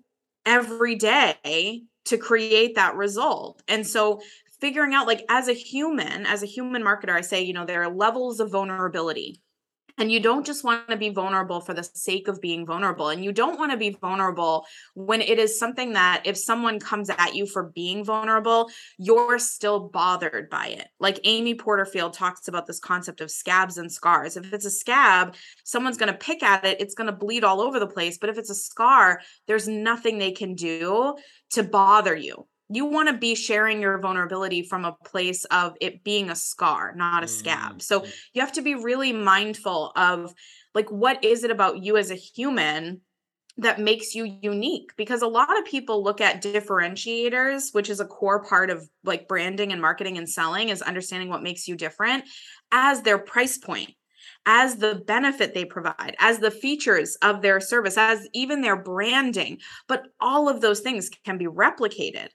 every 0.45 0.95
day 0.95 1.83
to 2.05 2.17
create 2.17 2.75
that 2.75 2.95
result. 2.95 3.61
And 3.67 3.85
so 3.85 4.21
figuring 4.59 4.93
out 4.93 5.07
like 5.07 5.23
as 5.29 5.47
a 5.47 5.53
human, 5.53 6.25
as 6.25 6.43
a 6.43 6.47
human 6.47 6.83
marketer, 6.83 7.11
I 7.11 7.21
say, 7.21 7.41
you 7.41 7.53
know, 7.53 7.65
there 7.65 7.83
are 7.83 7.93
levels 7.93 8.39
of 8.39 8.51
vulnerability. 8.51 9.41
And 9.97 10.11
you 10.11 10.19
don't 10.19 10.45
just 10.45 10.63
want 10.63 10.89
to 10.89 10.97
be 10.97 11.09
vulnerable 11.09 11.61
for 11.61 11.73
the 11.73 11.83
sake 11.83 12.27
of 12.27 12.41
being 12.41 12.65
vulnerable. 12.65 13.09
And 13.09 13.23
you 13.23 13.31
don't 13.31 13.59
want 13.59 13.71
to 13.71 13.77
be 13.77 13.91
vulnerable 13.91 14.65
when 14.95 15.21
it 15.21 15.37
is 15.37 15.59
something 15.59 15.93
that 15.93 16.23
if 16.25 16.35
someone 16.35 16.79
comes 16.79 17.09
at 17.11 17.35
you 17.35 17.45
for 17.45 17.63
being 17.63 18.03
vulnerable, 18.03 18.71
you're 18.97 19.37
still 19.37 19.89
bothered 19.89 20.49
by 20.49 20.67
it. 20.67 20.87
Like 20.99 21.19
Amy 21.25 21.53
Porterfield 21.53 22.13
talks 22.13 22.47
about 22.47 22.65
this 22.65 22.79
concept 22.79 23.21
of 23.21 23.29
scabs 23.29 23.77
and 23.77 23.91
scars. 23.91 24.35
If 24.35 24.51
it's 24.51 24.65
a 24.65 24.71
scab, 24.71 25.35
someone's 25.63 25.97
going 25.97 26.11
to 26.11 26.17
pick 26.17 26.41
at 26.41 26.65
it, 26.65 26.81
it's 26.81 26.95
going 26.95 27.07
to 27.07 27.15
bleed 27.15 27.43
all 27.43 27.61
over 27.61 27.79
the 27.79 27.87
place. 27.87 28.17
But 28.17 28.31
if 28.31 28.37
it's 28.39 28.49
a 28.49 28.55
scar, 28.55 29.21
there's 29.47 29.67
nothing 29.67 30.17
they 30.17 30.31
can 30.31 30.55
do 30.55 31.15
to 31.51 31.63
bother 31.63 32.15
you 32.15 32.47
you 32.75 32.85
want 32.85 33.09
to 33.09 33.17
be 33.17 33.35
sharing 33.35 33.81
your 33.81 33.99
vulnerability 33.99 34.63
from 34.63 34.85
a 34.85 34.95
place 35.05 35.45
of 35.45 35.75
it 35.81 36.03
being 36.03 36.29
a 36.29 36.35
scar, 36.35 36.93
not 36.95 37.23
a 37.23 37.27
scab. 37.27 37.81
So 37.81 37.99
mm-hmm. 37.99 38.09
you 38.33 38.41
have 38.41 38.53
to 38.53 38.61
be 38.61 38.75
really 38.75 39.13
mindful 39.13 39.91
of 39.95 40.33
like 40.73 40.89
what 40.89 41.23
is 41.23 41.43
it 41.43 41.51
about 41.51 41.83
you 41.83 41.97
as 41.97 42.11
a 42.11 42.15
human 42.15 43.01
that 43.57 43.79
makes 43.79 44.15
you 44.15 44.39
unique 44.41 44.89
because 44.97 45.21
a 45.21 45.27
lot 45.27 45.59
of 45.59 45.65
people 45.65 46.03
look 46.03 46.19
at 46.19 46.41
differentiators 46.41 47.71
which 47.71 47.87
is 47.87 47.99
a 47.99 48.05
core 48.05 48.41
part 48.43 48.71
of 48.71 48.89
like 49.03 49.27
branding 49.27 49.71
and 49.71 49.79
marketing 49.79 50.17
and 50.17 50.27
selling 50.27 50.69
is 50.69 50.81
understanding 50.81 51.29
what 51.29 51.43
makes 51.43 51.67
you 51.67 51.75
different 51.75 52.23
as 52.71 53.03
their 53.03 53.19
price 53.19 53.59
point 53.59 53.93
as 54.45 54.75
the 54.77 54.95
benefit 54.95 55.53
they 55.53 55.65
provide, 55.65 56.15
as 56.19 56.39
the 56.39 56.51
features 56.51 57.15
of 57.21 57.41
their 57.41 57.59
service, 57.59 57.97
as 57.97 58.27
even 58.33 58.61
their 58.61 58.75
branding. 58.75 59.59
But 59.87 60.03
all 60.19 60.49
of 60.49 60.61
those 60.61 60.81
things 60.81 61.09
can 61.23 61.37
be 61.37 61.45
replicated. 61.45 62.27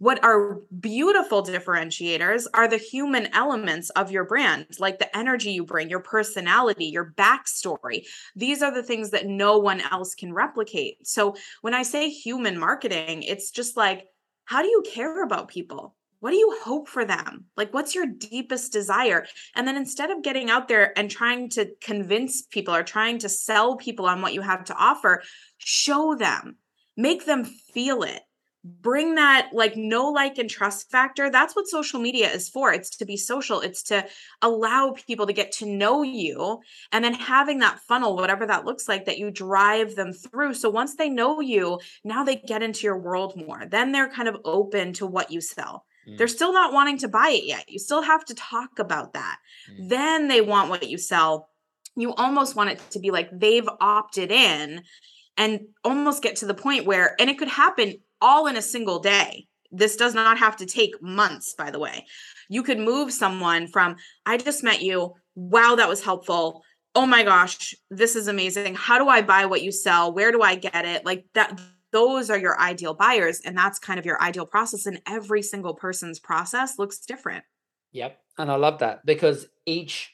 What 0.00 0.24
are 0.24 0.62
beautiful 0.80 1.42
differentiators 1.42 2.46
are 2.54 2.66
the 2.66 2.78
human 2.78 3.26
elements 3.34 3.90
of 3.90 4.10
your 4.10 4.24
brand, 4.24 4.66
like 4.78 4.98
the 4.98 5.14
energy 5.14 5.52
you 5.52 5.62
bring, 5.62 5.90
your 5.90 6.00
personality, 6.00 6.86
your 6.86 7.12
backstory. 7.18 8.06
These 8.34 8.62
are 8.62 8.72
the 8.72 8.82
things 8.82 9.10
that 9.10 9.26
no 9.26 9.58
one 9.58 9.82
else 9.82 10.14
can 10.14 10.32
replicate. 10.32 11.06
So 11.06 11.36
when 11.60 11.74
I 11.74 11.82
say 11.82 12.08
human 12.08 12.58
marketing, 12.58 13.24
it's 13.24 13.50
just 13.50 13.76
like, 13.76 14.06
how 14.46 14.62
do 14.62 14.68
you 14.68 14.82
care 14.90 15.22
about 15.22 15.48
people? 15.48 15.94
What 16.20 16.30
do 16.30 16.38
you 16.38 16.58
hope 16.62 16.88
for 16.88 17.04
them? 17.04 17.44
Like, 17.58 17.74
what's 17.74 17.94
your 17.94 18.06
deepest 18.06 18.72
desire? 18.72 19.26
And 19.54 19.68
then 19.68 19.76
instead 19.76 20.10
of 20.10 20.22
getting 20.22 20.48
out 20.48 20.66
there 20.66 20.98
and 20.98 21.10
trying 21.10 21.50
to 21.50 21.72
convince 21.82 22.40
people 22.46 22.74
or 22.74 22.82
trying 22.82 23.18
to 23.18 23.28
sell 23.28 23.76
people 23.76 24.06
on 24.06 24.22
what 24.22 24.32
you 24.32 24.40
have 24.40 24.64
to 24.64 24.74
offer, 24.74 25.22
show 25.58 26.14
them, 26.14 26.56
make 26.96 27.26
them 27.26 27.44
feel 27.44 28.02
it 28.02 28.22
bring 28.62 29.14
that 29.14 29.50
like 29.52 29.76
no 29.76 30.08
like 30.10 30.38
and 30.38 30.50
trust 30.50 30.90
factor. 30.90 31.30
That's 31.30 31.56
what 31.56 31.66
social 31.66 31.98
media 31.98 32.30
is 32.30 32.48
for. 32.48 32.72
It's 32.72 32.90
to 32.96 33.06
be 33.06 33.16
social. 33.16 33.60
It's 33.60 33.82
to 33.84 34.06
allow 34.42 34.92
people 34.92 35.26
to 35.26 35.32
get 35.32 35.52
to 35.52 35.66
know 35.66 36.02
you 36.02 36.60
and 36.92 37.02
then 37.02 37.14
having 37.14 37.60
that 37.60 37.80
funnel 37.80 38.16
whatever 38.16 38.46
that 38.46 38.66
looks 38.66 38.88
like 38.88 39.06
that 39.06 39.18
you 39.18 39.30
drive 39.30 39.96
them 39.96 40.12
through. 40.12 40.54
So 40.54 40.68
once 40.68 40.96
they 40.96 41.08
know 41.08 41.40
you 41.40 41.80
now 42.04 42.22
they 42.22 42.36
get 42.36 42.62
into 42.62 42.86
your 42.86 42.98
world 42.98 43.34
more. 43.36 43.64
Then 43.66 43.92
they're 43.92 44.10
kind 44.10 44.28
of 44.28 44.36
open 44.44 44.92
to 44.94 45.06
what 45.06 45.30
you 45.30 45.40
sell. 45.40 45.84
Mm. 46.08 46.16
they're 46.16 46.28
still 46.28 46.52
not 46.52 46.72
wanting 46.72 46.98
to 46.98 47.08
buy 47.08 47.30
it 47.30 47.44
yet. 47.44 47.64
You 47.68 47.78
still 47.78 48.02
have 48.02 48.24
to 48.26 48.34
talk 48.34 48.78
about 48.78 49.14
that. 49.14 49.38
Mm. 49.70 49.88
then 49.88 50.28
they 50.28 50.40
want 50.40 50.68
what 50.68 50.88
you 50.88 50.98
sell. 50.98 51.48
You 51.96 52.14
almost 52.14 52.56
want 52.56 52.70
it 52.70 52.80
to 52.90 52.98
be 52.98 53.10
like 53.10 53.30
they've 53.32 53.68
opted 53.80 54.30
in 54.30 54.82
and 55.36 55.60
almost 55.84 56.22
get 56.22 56.36
to 56.36 56.46
the 56.46 56.54
point 56.54 56.84
where 56.84 57.16
and 57.18 57.30
it 57.30 57.38
could 57.38 57.48
happen 57.48 57.96
all 58.20 58.46
in 58.46 58.56
a 58.56 58.62
single 58.62 58.98
day. 58.98 59.46
This 59.72 59.96
does 59.96 60.14
not 60.14 60.38
have 60.38 60.56
to 60.56 60.66
take 60.66 61.00
months, 61.00 61.54
by 61.54 61.70
the 61.70 61.78
way. 61.78 62.06
You 62.48 62.62
could 62.62 62.78
move 62.78 63.12
someone 63.12 63.68
from, 63.68 63.96
I 64.26 64.36
just 64.36 64.64
met 64.64 64.82
you. 64.82 65.14
Wow, 65.36 65.76
that 65.76 65.88
was 65.88 66.02
helpful. 66.02 66.62
Oh 66.94 67.06
my 67.06 67.22
gosh, 67.22 67.74
this 67.88 68.16
is 68.16 68.26
amazing. 68.26 68.74
How 68.74 68.98
do 68.98 69.08
I 69.08 69.22
buy 69.22 69.46
what 69.46 69.62
you 69.62 69.70
sell? 69.70 70.12
Where 70.12 70.32
do 70.32 70.42
I 70.42 70.56
get 70.56 70.84
it? 70.84 71.06
Like 71.06 71.24
that 71.34 71.60
those 71.92 72.30
are 72.30 72.38
your 72.38 72.60
ideal 72.60 72.94
buyers 72.94 73.40
and 73.44 73.56
that's 73.56 73.78
kind 73.78 73.98
of 73.98 74.06
your 74.06 74.20
ideal 74.22 74.46
process 74.46 74.86
and 74.86 75.00
every 75.06 75.42
single 75.42 75.74
person's 75.74 76.18
process 76.18 76.78
looks 76.78 76.98
different 76.98 77.44
yep 77.92 78.20
and 78.38 78.50
i 78.50 78.56
love 78.56 78.78
that 78.78 79.04
because 79.04 79.46
each 79.66 80.12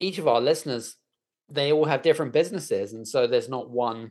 each 0.00 0.18
of 0.18 0.28
our 0.28 0.40
listeners 0.40 0.96
they 1.48 1.72
all 1.72 1.84
have 1.84 2.02
different 2.02 2.32
businesses 2.32 2.92
and 2.92 3.06
so 3.06 3.26
there's 3.26 3.48
not 3.48 3.70
one 3.70 4.10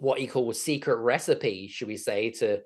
what 0.00 0.20
you 0.20 0.28
call 0.28 0.50
a 0.50 0.54
secret 0.54 0.96
recipe 0.96 1.68
should 1.68 1.88
we 1.88 1.96
say 1.96 2.30
to 2.30 2.60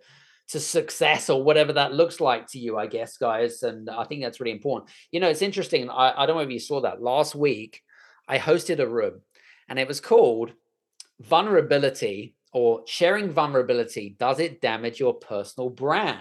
to 0.49 0.61
success 0.61 1.31
or 1.31 1.43
whatever 1.43 1.73
that 1.73 1.95
looks 1.95 2.21
like 2.21 2.47
to 2.47 2.59
you 2.59 2.77
i 2.79 2.87
guess 2.87 3.17
guys 3.17 3.63
and 3.63 3.89
i 3.89 4.05
think 4.05 4.23
that's 4.23 4.41
really 4.41 4.53
important. 4.53 4.91
You 5.11 5.21
know 5.21 5.29
it's 5.29 5.43
interesting 5.43 5.89
i, 5.91 6.13
I 6.17 6.27
don't 6.27 6.37
know 6.37 6.43
if 6.43 6.51
you 6.51 6.59
saw 6.59 6.81
that 6.83 7.03
last 7.03 7.35
week 7.35 7.81
i 8.29 8.39
hosted 8.39 8.79
a 8.79 8.87
room 8.87 9.21
and 9.69 9.79
it 9.79 9.89
was 9.89 10.01
called 10.01 10.53
vulnerability 11.21 12.35
or 12.53 12.83
sharing 12.87 13.31
vulnerability 13.31 14.17
does 14.19 14.41
it 14.41 14.61
damage 14.61 15.01
your 15.01 15.15
personal 15.15 15.71
brand 15.71 16.19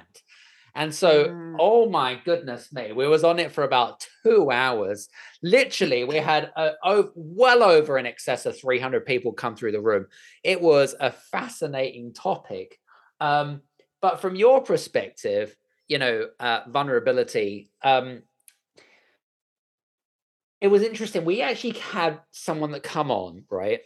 and 0.75 0.93
so 0.93 1.25
mm. 1.25 1.55
oh 1.59 1.89
my 1.89 2.19
goodness 2.23 2.71
me 2.71 2.91
we 2.91 3.07
was 3.07 3.23
on 3.23 3.39
it 3.39 3.51
for 3.51 3.63
about 3.63 4.05
two 4.23 4.51
hours 4.51 5.09
literally 5.41 6.03
we 6.03 6.17
had 6.17 6.51
a, 6.55 6.71
oh, 6.83 7.11
well 7.15 7.63
over 7.63 7.97
in 7.97 8.05
excess 8.05 8.45
of 8.45 8.59
300 8.59 9.05
people 9.05 9.33
come 9.33 9.55
through 9.55 9.71
the 9.71 9.81
room 9.81 10.05
it 10.43 10.61
was 10.61 10.95
a 10.99 11.11
fascinating 11.11 12.13
topic 12.13 12.77
um, 13.19 13.61
but 14.01 14.21
from 14.21 14.35
your 14.35 14.61
perspective 14.61 15.55
you 15.87 15.99
know 15.99 16.27
uh, 16.39 16.61
vulnerability 16.67 17.69
um, 17.83 18.21
it 20.59 20.67
was 20.67 20.83
interesting 20.83 21.25
we 21.25 21.41
actually 21.41 21.79
had 21.79 22.19
someone 22.31 22.71
that 22.71 22.83
come 22.83 23.11
on 23.11 23.43
right 23.49 23.81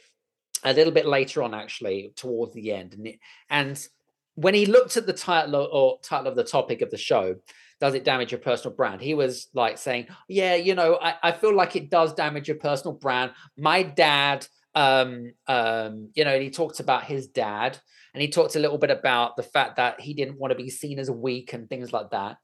a 0.66 0.74
little 0.74 0.92
bit 0.92 1.06
later 1.06 1.44
on, 1.44 1.54
actually, 1.54 2.12
towards 2.16 2.54
the 2.54 2.74
end. 2.74 2.94
And, 2.94 3.08
it, 3.08 3.20
and 3.50 3.88
when 4.36 4.54
he 4.54 4.66
looked 4.66 4.98
at 4.98 5.06
the 5.06 5.14
title 5.14 5.68
or 5.72 6.00
title 6.02 6.28
of 6.28 6.36
the 6.36 6.44
topic 6.44 6.82
of 6.82 6.92
the 6.92 6.98
show, 6.98 7.36
does 7.80 7.94
it 7.94 8.04
damage 8.04 8.32
your 8.32 8.40
personal 8.40 8.76
brand? 8.76 9.02
He 9.02 9.14
was 9.14 9.48
like 9.54 9.78
saying, 9.78 10.08
Yeah, 10.30 10.56
you 10.56 10.76
know, 10.76 10.98
I, 11.02 11.16
I 11.24 11.32
feel 11.32 11.56
like 11.56 11.76
it 11.76 11.90
does 11.90 12.14
damage 12.14 12.48
your 12.48 12.58
personal 12.58 12.94
brand. 12.94 13.32
My 13.58 13.84
dad, 13.84 14.48
um, 14.74 15.34
um, 15.48 16.10
you 16.14 16.24
know, 16.26 16.34
and 16.34 16.44
he 16.44 16.50
talked 16.50 16.80
about 16.80 17.04
his 17.04 17.28
dad 17.28 17.80
and 18.14 18.22
he 18.22 18.30
talked 18.30 18.56
a 18.56 18.60
little 18.60 18.78
bit 18.78 18.92
about 18.92 19.36
the 19.36 19.44
fact 19.44 19.76
that 19.76 20.00
he 20.00 20.14
didn't 20.14 20.40
want 20.40 20.52
to 20.52 20.58
be 20.58 20.70
seen 20.70 21.00
as 21.00 21.12
weak 21.12 21.52
and 21.52 21.68
things 21.68 21.92
like 21.92 22.12
that. 22.12 22.38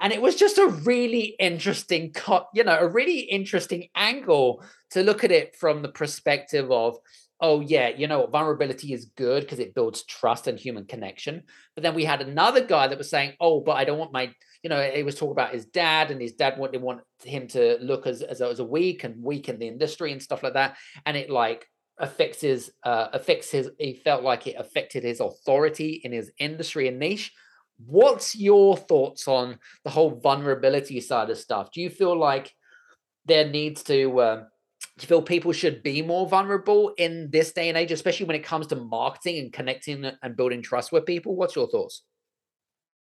And 0.00 0.12
it 0.12 0.20
was 0.20 0.34
just 0.34 0.58
a 0.58 0.66
really 0.66 1.36
interesting, 1.38 2.12
cut, 2.12 2.48
you 2.54 2.64
know, 2.64 2.76
a 2.76 2.88
really 2.88 3.20
interesting 3.20 3.86
angle 3.94 4.64
to 4.90 5.04
look 5.04 5.22
at 5.22 5.30
it 5.30 5.54
from 5.54 5.82
the 5.82 5.88
perspective 5.88 6.72
of 6.72 6.98
oh 7.42 7.60
yeah, 7.60 7.88
you 7.88 8.06
know 8.06 8.26
vulnerability 8.26 8.92
is 8.92 9.10
good 9.16 9.42
because 9.42 9.58
it 9.58 9.74
builds 9.74 10.04
trust 10.04 10.46
and 10.46 10.58
human 10.58 10.86
connection. 10.86 11.42
But 11.74 11.82
then 11.82 11.94
we 11.94 12.04
had 12.04 12.22
another 12.22 12.64
guy 12.64 12.86
that 12.86 12.96
was 12.96 13.10
saying, 13.10 13.34
oh, 13.40 13.60
but 13.60 13.72
I 13.72 13.84
don't 13.84 13.98
want 13.98 14.12
my, 14.12 14.32
you 14.62 14.70
know, 14.70 14.78
it 14.78 15.04
was 15.04 15.16
talking 15.16 15.32
about 15.32 15.52
his 15.52 15.66
dad 15.66 16.10
and 16.10 16.22
his 16.22 16.34
dad 16.34 16.56
wanted 16.56 16.80
want 16.80 17.00
him 17.24 17.48
to 17.48 17.78
look 17.82 18.06
as 18.06 18.22
as 18.22 18.40
a, 18.40 18.48
as 18.48 18.60
a 18.60 18.64
weak 18.64 19.04
and 19.04 19.22
weak 19.22 19.48
in 19.48 19.58
the 19.58 19.68
industry 19.68 20.12
and 20.12 20.22
stuff 20.22 20.42
like 20.42 20.54
that, 20.54 20.76
and 21.04 21.16
it 21.16 21.28
like 21.28 21.66
affects 21.98 22.40
his 22.40 22.70
uh 22.84 23.08
affects 23.12 23.50
his 23.50 23.70
he 23.78 23.94
felt 23.94 24.22
like 24.22 24.46
it 24.46 24.56
affected 24.58 25.04
his 25.04 25.20
authority 25.20 26.00
in 26.04 26.12
his 26.12 26.30
industry 26.38 26.88
and 26.88 26.98
niche. 26.98 27.32
What's 27.84 28.36
your 28.36 28.76
thoughts 28.76 29.26
on 29.26 29.58
the 29.82 29.90
whole 29.90 30.20
vulnerability 30.20 31.00
side 31.00 31.30
of 31.30 31.38
stuff? 31.38 31.72
Do 31.72 31.80
you 31.80 31.90
feel 31.90 32.16
like 32.16 32.54
there 33.24 33.48
needs 33.48 33.82
to 33.84 34.22
um, 34.22 34.46
you 35.00 35.06
feel 35.06 35.22
people 35.22 35.52
should 35.52 35.82
be 35.82 36.02
more 36.02 36.28
vulnerable 36.28 36.92
in 36.98 37.30
this 37.30 37.52
day 37.52 37.68
and 37.68 37.78
age, 37.78 37.92
especially 37.92 38.26
when 38.26 38.36
it 38.36 38.44
comes 38.44 38.66
to 38.68 38.76
marketing 38.76 39.38
and 39.38 39.52
connecting 39.52 40.04
and 40.22 40.36
building 40.36 40.62
trust 40.62 40.92
with 40.92 41.06
people? 41.06 41.34
What's 41.34 41.56
your 41.56 41.68
thoughts? 41.68 42.02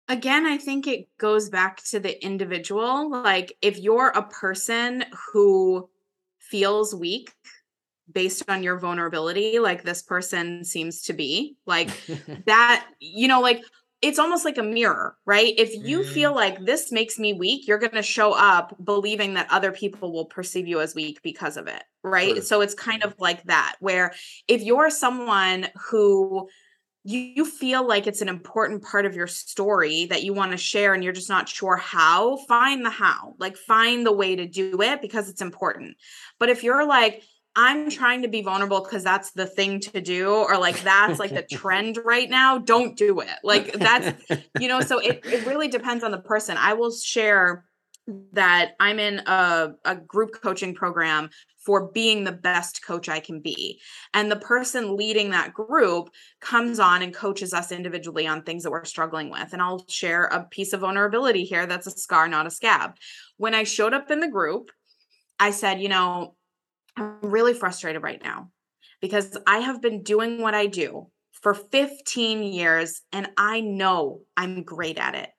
Again, 0.08 0.46
I 0.46 0.58
think 0.58 0.86
it 0.86 1.08
goes 1.18 1.48
back 1.48 1.82
to 1.84 2.00
the 2.00 2.22
individual. 2.24 3.10
Like, 3.10 3.54
if 3.62 3.78
you're 3.78 4.08
a 4.08 4.22
person 4.22 5.04
who 5.32 5.88
feels 6.38 6.94
weak 6.94 7.32
based 8.10 8.48
on 8.48 8.62
your 8.62 8.78
vulnerability, 8.78 9.58
like 9.58 9.82
this 9.82 10.02
person 10.02 10.64
seems 10.64 11.02
to 11.02 11.12
be, 11.12 11.56
like 11.66 11.88
that, 12.46 12.86
you 13.00 13.28
know, 13.28 13.40
like 13.40 13.62
it's 14.04 14.18
almost 14.18 14.44
like 14.44 14.58
a 14.58 14.62
mirror, 14.62 15.16
right? 15.24 15.54
If 15.56 15.74
you 15.74 16.00
mm. 16.00 16.06
feel 16.06 16.34
like 16.34 16.62
this 16.62 16.92
makes 16.92 17.18
me 17.18 17.32
weak, 17.32 17.66
you're 17.66 17.78
going 17.78 17.94
to 17.94 18.02
show 18.02 18.32
up 18.32 18.76
believing 18.84 19.34
that 19.34 19.48
other 19.50 19.72
people 19.72 20.12
will 20.12 20.26
perceive 20.26 20.68
you 20.68 20.82
as 20.82 20.94
weak 20.94 21.22
because 21.22 21.56
of 21.56 21.68
it, 21.68 21.82
right? 22.02 22.34
True. 22.34 22.42
So 22.42 22.60
it's 22.60 22.74
kind 22.74 23.02
of 23.02 23.14
like 23.18 23.42
that, 23.44 23.76
where 23.80 24.12
if 24.46 24.60
you're 24.60 24.90
someone 24.90 25.68
who 25.88 26.50
you, 27.02 27.18
you 27.18 27.44
feel 27.46 27.86
like 27.86 28.06
it's 28.06 28.20
an 28.20 28.28
important 28.28 28.82
part 28.82 29.06
of 29.06 29.16
your 29.16 29.26
story 29.26 30.04
that 30.06 30.22
you 30.22 30.34
want 30.34 30.52
to 30.52 30.58
share 30.58 30.92
and 30.92 31.02
you're 31.02 31.12
just 31.14 31.30
not 31.30 31.48
sure 31.48 31.76
how, 31.76 32.36
find 32.46 32.84
the 32.84 32.90
how, 32.90 33.34
like 33.38 33.56
find 33.56 34.04
the 34.04 34.12
way 34.12 34.36
to 34.36 34.46
do 34.46 34.82
it 34.82 35.00
because 35.00 35.30
it's 35.30 35.42
important. 35.42 35.96
But 36.38 36.50
if 36.50 36.62
you're 36.62 36.86
like, 36.86 37.22
I'm 37.56 37.88
trying 37.88 38.22
to 38.22 38.28
be 38.28 38.42
vulnerable 38.42 38.82
because 38.82 39.04
that's 39.04 39.30
the 39.32 39.46
thing 39.46 39.80
to 39.80 40.00
do, 40.00 40.30
or 40.30 40.58
like 40.58 40.80
that's 40.82 41.20
like 41.20 41.32
the 41.32 41.42
trend 41.50 41.98
right 42.04 42.28
now. 42.28 42.58
Don't 42.58 42.96
do 42.96 43.20
it. 43.20 43.28
Like 43.44 43.72
that's, 43.72 44.24
you 44.60 44.68
know, 44.68 44.80
so 44.80 44.98
it, 44.98 45.20
it 45.24 45.46
really 45.46 45.68
depends 45.68 46.02
on 46.02 46.10
the 46.10 46.18
person. 46.18 46.56
I 46.58 46.74
will 46.74 46.92
share 46.92 47.64
that 48.32 48.72
I'm 48.80 48.98
in 48.98 49.20
a, 49.26 49.74
a 49.84 49.96
group 49.96 50.42
coaching 50.42 50.74
program 50.74 51.30
for 51.64 51.90
being 51.92 52.24
the 52.24 52.32
best 52.32 52.84
coach 52.84 53.08
I 53.08 53.20
can 53.20 53.40
be. 53.40 53.80
And 54.12 54.30
the 54.30 54.36
person 54.36 54.96
leading 54.96 55.30
that 55.30 55.54
group 55.54 56.10
comes 56.40 56.78
on 56.78 57.00
and 57.00 57.14
coaches 57.14 57.54
us 57.54 57.72
individually 57.72 58.26
on 58.26 58.42
things 58.42 58.64
that 58.64 58.70
we're 58.70 58.84
struggling 58.84 59.30
with. 59.30 59.52
And 59.52 59.62
I'll 59.62 59.86
share 59.88 60.24
a 60.24 60.44
piece 60.44 60.74
of 60.74 60.80
vulnerability 60.80 61.44
here 61.44 61.66
that's 61.66 61.86
a 61.86 61.90
scar, 61.90 62.28
not 62.28 62.46
a 62.46 62.50
scab. 62.50 62.96
When 63.38 63.54
I 63.54 63.64
showed 63.64 63.94
up 63.94 64.10
in 64.10 64.20
the 64.20 64.28
group, 64.28 64.70
I 65.40 65.52
said, 65.52 65.80
you 65.80 65.88
know, 65.88 66.34
I'm 66.96 67.18
really 67.22 67.54
frustrated 67.54 68.02
right 68.02 68.22
now 68.22 68.50
because 69.00 69.36
I 69.46 69.58
have 69.58 69.82
been 69.82 70.02
doing 70.02 70.40
what 70.40 70.54
I 70.54 70.66
do 70.66 71.08
for 71.32 71.54
15 71.54 72.42
years 72.42 73.02
and 73.12 73.28
I 73.36 73.60
know 73.60 74.20
I'm 74.36 74.62
great 74.62 74.98
at 74.98 75.14
it. 75.14 75.30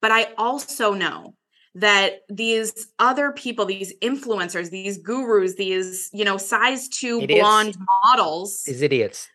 But 0.00 0.12
I 0.12 0.28
also 0.36 0.92
know 0.92 1.34
that 1.76 2.20
these 2.28 2.88
other 2.98 3.32
people, 3.32 3.66
these 3.66 3.92
influencers, 4.00 4.70
these 4.70 4.98
gurus, 4.98 5.54
these, 5.56 6.08
you 6.12 6.24
know, 6.24 6.38
size 6.38 6.88
two 6.88 7.20
idiots. 7.20 7.40
blonde 7.40 7.76
models, 8.04 8.62
these 8.64 8.82
idiots 8.82 9.28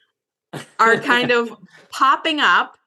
are 0.79 0.99
kind 0.99 1.31
of 1.31 1.55
popping 1.91 2.39
up 2.39 2.77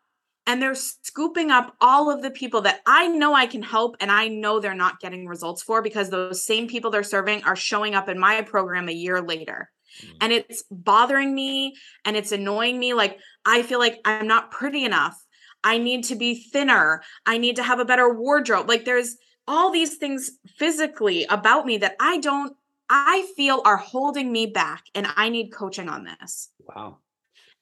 and 0.46 0.60
they're 0.60 0.74
scooping 0.74 1.50
up 1.50 1.74
all 1.80 2.10
of 2.10 2.22
the 2.22 2.30
people 2.30 2.60
that 2.62 2.80
I 2.86 3.08
know 3.08 3.34
I 3.34 3.46
can 3.46 3.62
help 3.62 3.96
and 4.00 4.10
I 4.10 4.28
know 4.28 4.60
they're 4.60 4.74
not 4.74 5.00
getting 5.00 5.26
results 5.26 5.62
for 5.62 5.80
because 5.80 6.10
those 6.10 6.44
same 6.44 6.68
people 6.68 6.90
they're 6.90 7.02
serving 7.02 7.44
are 7.44 7.56
showing 7.56 7.94
up 7.94 8.08
in 8.08 8.18
my 8.18 8.42
program 8.42 8.88
a 8.88 8.92
year 8.92 9.22
later. 9.22 9.70
Mm. 10.02 10.16
And 10.20 10.32
it's 10.32 10.64
bothering 10.70 11.34
me 11.34 11.76
and 12.04 12.16
it's 12.16 12.32
annoying 12.32 12.78
me. 12.78 12.92
Like, 12.94 13.18
I 13.46 13.62
feel 13.62 13.78
like 13.78 14.00
I'm 14.04 14.26
not 14.26 14.50
pretty 14.50 14.84
enough. 14.84 15.18
I 15.62 15.78
need 15.78 16.04
to 16.04 16.16
be 16.16 16.34
thinner. 16.34 17.02
I 17.24 17.38
need 17.38 17.56
to 17.56 17.62
have 17.62 17.80
a 17.80 17.86
better 17.86 18.12
wardrobe. 18.12 18.68
Like, 18.68 18.84
there's 18.84 19.16
all 19.48 19.70
these 19.70 19.96
things 19.96 20.32
physically 20.56 21.24
about 21.24 21.64
me 21.64 21.78
that 21.78 21.96
I 22.00 22.18
don't, 22.18 22.54
I 22.90 23.26
feel 23.34 23.62
are 23.64 23.78
holding 23.78 24.30
me 24.30 24.46
back. 24.46 24.84
And 24.94 25.06
I 25.16 25.30
need 25.30 25.52
coaching 25.52 25.88
on 25.88 26.04
this. 26.04 26.50
Wow. 26.60 26.98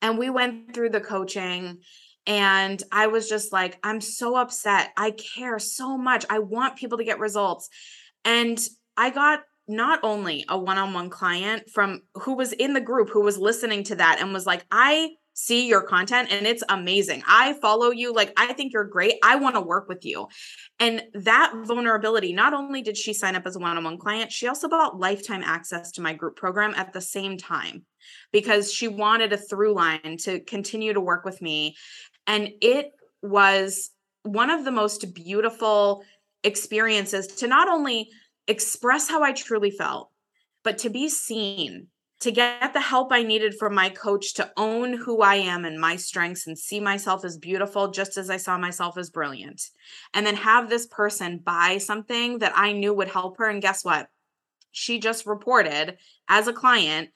And 0.00 0.18
we 0.18 0.30
went 0.30 0.74
through 0.74 0.90
the 0.90 1.00
coaching 1.00 1.78
and 2.26 2.82
I 2.92 3.08
was 3.08 3.28
just 3.28 3.52
like, 3.52 3.78
I'm 3.82 4.00
so 4.00 4.36
upset. 4.36 4.92
I 4.96 5.10
care 5.12 5.58
so 5.58 5.96
much. 5.98 6.24
I 6.30 6.38
want 6.38 6.76
people 6.76 6.98
to 6.98 7.04
get 7.04 7.18
results. 7.18 7.68
And 8.24 8.58
I 8.96 9.10
got 9.10 9.40
not 9.68 10.00
only 10.02 10.44
a 10.48 10.58
one 10.58 10.78
on 10.78 10.92
one 10.92 11.10
client 11.10 11.70
from 11.70 12.02
who 12.14 12.34
was 12.34 12.52
in 12.52 12.74
the 12.74 12.80
group 12.80 13.10
who 13.10 13.22
was 13.22 13.38
listening 13.38 13.84
to 13.84 13.96
that 13.96 14.18
and 14.20 14.32
was 14.32 14.46
like, 14.46 14.64
I 14.70 15.10
see 15.34 15.66
your 15.66 15.82
content 15.82 16.30
and 16.30 16.46
it's 16.46 16.62
amazing. 16.68 17.22
I 17.26 17.54
follow 17.54 17.90
you. 17.90 18.12
Like, 18.12 18.32
I 18.36 18.52
think 18.52 18.72
you're 18.72 18.84
great. 18.84 19.14
I 19.24 19.36
want 19.36 19.54
to 19.54 19.60
work 19.60 19.88
with 19.88 20.04
you. 20.04 20.28
And 20.78 21.02
that 21.14 21.54
vulnerability, 21.64 22.32
not 22.32 22.52
only 22.52 22.82
did 22.82 22.96
she 22.96 23.14
sign 23.14 23.34
up 23.34 23.46
as 23.46 23.56
a 23.56 23.58
one 23.58 23.76
on 23.76 23.84
one 23.84 23.98
client, 23.98 24.30
she 24.30 24.46
also 24.46 24.68
bought 24.68 24.98
lifetime 24.98 25.42
access 25.42 25.92
to 25.92 26.02
my 26.02 26.12
group 26.12 26.36
program 26.36 26.74
at 26.76 26.92
the 26.92 27.00
same 27.00 27.38
time 27.38 27.86
because 28.30 28.72
she 28.72 28.88
wanted 28.88 29.32
a 29.32 29.38
through 29.38 29.74
line 29.74 30.16
to 30.18 30.40
continue 30.40 30.92
to 30.92 31.00
work 31.00 31.24
with 31.24 31.40
me 31.40 31.76
and 32.26 32.50
it 32.60 32.92
was 33.22 33.90
one 34.22 34.50
of 34.50 34.64
the 34.64 34.72
most 34.72 35.14
beautiful 35.14 36.04
experiences 36.44 37.26
to 37.26 37.46
not 37.46 37.68
only 37.68 38.10
express 38.46 39.08
how 39.08 39.22
I 39.22 39.32
truly 39.32 39.70
felt, 39.70 40.10
but 40.64 40.78
to 40.78 40.90
be 40.90 41.08
seen, 41.08 41.88
to 42.20 42.30
get 42.30 42.72
the 42.72 42.80
help 42.80 43.12
I 43.12 43.22
needed 43.22 43.54
from 43.58 43.74
my 43.74 43.88
coach 43.88 44.34
to 44.34 44.52
own 44.56 44.92
who 44.92 45.22
I 45.22 45.36
am 45.36 45.64
and 45.64 45.80
my 45.80 45.96
strengths 45.96 46.46
and 46.46 46.56
see 46.56 46.78
myself 46.78 47.24
as 47.24 47.36
beautiful 47.36 47.90
just 47.90 48.16
as 48.16 48.30
I 48.30 48.36
saw 48.36 48.56
myself 48.56 48.96
as 48.96 49.10
brilliant. 49.10 49.60
And 50.14 50.24
then 50.24 50.36
have 50.36 50.70
this 50.70 50.86
person 50.86 51.38
buy 51.38 51.78
something 51.78 52.38
that 52.38 52.52
I 52.54 52.72
knew 52.72 52.94
would 52.94 53.08
help 53.08 53.38
her. 53.38 53.48
And 53.48 53.60
guess 53.60 53.84
what? 53.84 54.08
She 54.70 55.00
just 55.00 55.26
reported 55.26 55.98
as 56.28 56.46
a 56.46 56.52
client 56.52 57.10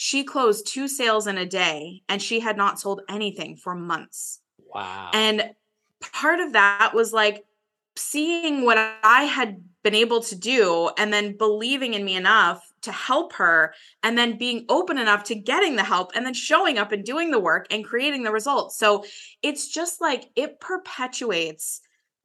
she 0.00 0.22
closed 0.22 0.64
two 0.64 0.86
sales 0.86 1.26
in 1.26 1.36
a 1.38 1.44
day 1.44 2.04
and 2.08 2.22
she 2.22 2.38
had 2.38 2.56
not 2.56 2.78
sold 2.78 3.00
anything 3.08 3.56
for 3.56 3.74
months. 3.74 4.38
Wow. 4.72 5.10
And 5.12 5.50
part 6.12 6.38
of 6.38 6.52
that 6.52 6.92
was 6.94 7.12
like 7.12 7.44
seeing 7.96 8.64
what 8.64 8.78
I 8.78 9.24
had 9.24 9.60
been 9.82 9.96
able 9.96 10.22
to 10.22 10.36
do 10.36 10.88
and 10.96 11.12
then 11.12 11.36
believing 11.36 11.94
in 11.94 12.04
me 12.04 12.14
enough 12.14 12.64
to 12.82 12.92
help 12.92 13.32
her 13.32 13.74
and 14.04 14.16
then 14.16 14.38
being 14.38 14.66
open 14.68 14.98
enough 14.98 15.24
to 15.24 15.34
getting 15.34 15.74
the 15.74 15.82
help 15.82 16.12
and 16.14 16.24
then 16.24 16.32
showing 16.32 16.78
up 16.78 16.92
and 16.92 17.04
doing 17.04 17.32
the 17.32 17.40
work 17.40 17.66
and 17.72 17.84
creating 17.84 18.22
the 18.22 18.30
results. 18.30 18.78
So 18.78 19.04
it's 19.42 19.66
just 19.66 20.00
like 20.00 20.30
it 20.36 20.60
perpetuates 20.60 21.80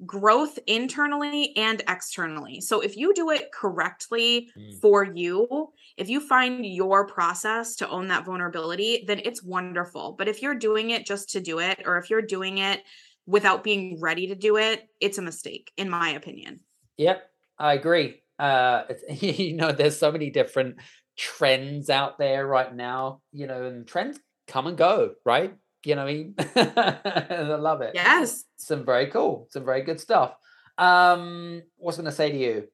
growth 0.06 0.60
internally 0.68 1.56
and 1.56 1.82
externally. 1.88 2.62
So 2.62 2.82
if 2.82 2.98
you 2.98 3.14
do 3.14 3.30
it 3.30 3.52
correctly 3.54 4.50
mm. 4.58 4.80
for 4.82 5.06
you, 5.06 5.70
if 5.98 6.10
you 6.10 6.20
find 6.20 6.66
your 6.66 7.08
process 7.08 7.76
to 7.78 7.90
own 7.90 8.08
that 8.08 8.26
vulnerability, 8.26 9.04
then 9.08 9.22
it's 9.24 9.44
wonderful. 9.44 10.16
But 10.18 10.28
if 10.28 10.42
you're 10.42 10.56
doing 10.56 10.90
it 10.90 11.06
just 11.06 11.30
to 11.32 11.42
do 11.42 11.60
it, 11.60 11.84
or 11.86 11.98
if 11.98 12.10
you're 12.10 12.22
doing 12.22 12.58
it 12.58 12.82
without 13.26 13.64
being 13.64 14.00
ready 14.02 14.28
to 14.28 14.36
do 14.36 14.58
it, 14.58 14.88
it's 15.00 15.18
a 15.18 15.22
mistake, 15.22 15.72
in 15.78 15.90
my 15.90 16.10
opinion. 16.10 16.62
Yep, 16.98 17.24
I 17.58 17.74
agree. 17.74 18.22
Uh, 18.40 18.84
you 19.10 19.56
know, 19.56 19.72
there's 19.72 19.98
so 19.98 20.12
many 20.12 20.30
different 20.30 20.78
trends 21.18 21.90
out 21.90 22.18
there 22.18 22.46
right 22.46 22.74
now, 22.74 23.22
you 23.32 23.48
know, 23.48 23.66
and 23.66 23.88
trends 23.88 24.20
come 24.48 24.68
and 24.68 24.78
go, 24.78 25.14
right? 25.26 25.54
You 25.86 25.96
know 25.96 26.06
what 26.06 26.12
I 26.12 26.14
mean? 26.14 26.36
I 26.56 27.56
love 27.60 27.82
it. 27.82 27.92
Yes. 27.94 28.46
Some 28.58 28.86
very 28.86 29.08
cool, 29.08 29.48
some 29.52 29.66
very 29.66 29.82
good 29.82 30.00
stuff. 30.00 30.36
Um, 30.78 31.64
what's 31.78 31.98
going 31.98 32.06
to 32.06 32.12
say 32.12 32.32
to 32.32 32.38
you? 32.38 32.68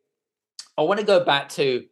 I 0.77 0.83
want 0.83 0.99
to 0.99 1.05
go 1.05 1.23
back 1.23 1.49
to 1.49 1.83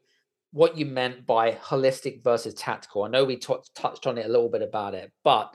what 0.52 0.78
you 0.78 0.86
meant 0.86 1.26
by 1.26 1.52
holistic 1.52 2.24
versus 2.24 2.54
tactical. 2.54 3.04
I 3.04 3.10
know 3.10 3.26
we 3.26 3.36
t- 3.36 3.54
touched 3.76 4.08
on 4.08 4.18
it 4.18 4.26
a 4.26 4.30
little 4.30 4.50
bit 4.50 4.62
about 4.62 4.94
it, 4.94 5.12
but 5.24 5.54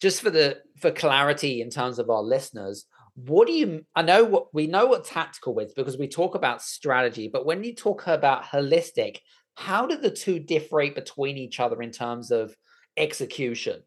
just 0.00 0.20
for 0.20 0.30
the 0.30 0.60
for 0.78 0.90
clarity 0.90 1.62
in 1.62 1.70
terms 1.70 1.98
of 1.98 2.10
our 2.10 2.22
listeners, 2.22 2.84
what 3.14 3.46
do 3.46 3.54
you 3.54 3.86
I 3.94 4.02
know 4.02 4.24
what 4.24 4.52
we 4.52 4.66
know 4.66 4.86
what 4.86 5.04
tactical 5.04 5.58
is 5.60 5.72
because 5.72 5.96
we 5.96 6.08
talk 6.08 6.34
about 6.34 6.62
strategy, 6.62 7.28
but 7.32 7.46
when 7.46 7.64
you 7.64 7.74
talk 7.74 8.06
about 8.06 8.44
holistic, 8.44 9.18
how 9.54 9.86
do 9.86 9.96
the 9.96 10.10
two 10.10 10.38
differentiate 10.38 10.94
between 10.94 11.38
each 11.38 11.60
other 11.60 11.80
in 11.80 11.90
terms 11.90 12.30
of 12.30 12.54
execution? 12.96 13.82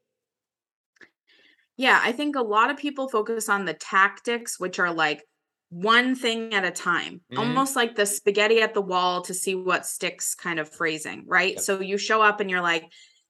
Yeah, 1.78 2.02
I 2.04 2.12
think 2.12 2.36
a 2.36 2.42
lot 2.42 2.72
of 2.72 2.78
people 2.78 3.08
focus 3.08 3.50
on 3.50 3.66
the 3.66 3.74
tactics, 3.74 4.60
which 4.60 4.80
are 4.80 4.92
like 4.92 5.24
one 5.70 6.16
thing 6.16 6.54
at 6.54 6.66
a 6.66 6.72
time, 6.72 7.22
mm-hmm. 7.32 7.40
almost 7.40 7.76
like 7.76 7.96
the 7.96 8.06
spaghetti 8.06 8.62
at 8.62 8.74
the 8.74 8.82
wall 8.82 9.22
to 9.22 9.34
see 9.34 9.54
what 9.54 9.86
sticks 9.86 10.34
kind 10.34 10.60
of 10.60 10.70
phrasing, 10.70 11.24
right? 11.28 11.54
Yep. 11.54 11.62
So 11.62 11.82
you 11.82 11.98
show 11.98 12.22
up 12.22 12.40
and 12.40 12.50
you're 12.50 12.62
like, 12.62 12.86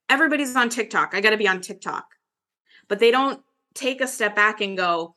everybody's 0.09 0.55
on 0.55 0.69
TikTok. 0.69 1.13
I 1.13 1.21
got 1.21 1.31
to 1.31 1.37
be 1.37 1.47
on 1.47 1.61
TikTok. 1.61 2.05
But 2.87 2.99
they 2.99 3.11
don't 3.11 3.41
take 3.75 4.01
a 4.01 4.07
step 4.07 4.35
back 4.35 4.61
and 4.61 4.77
go, 4.77 5.15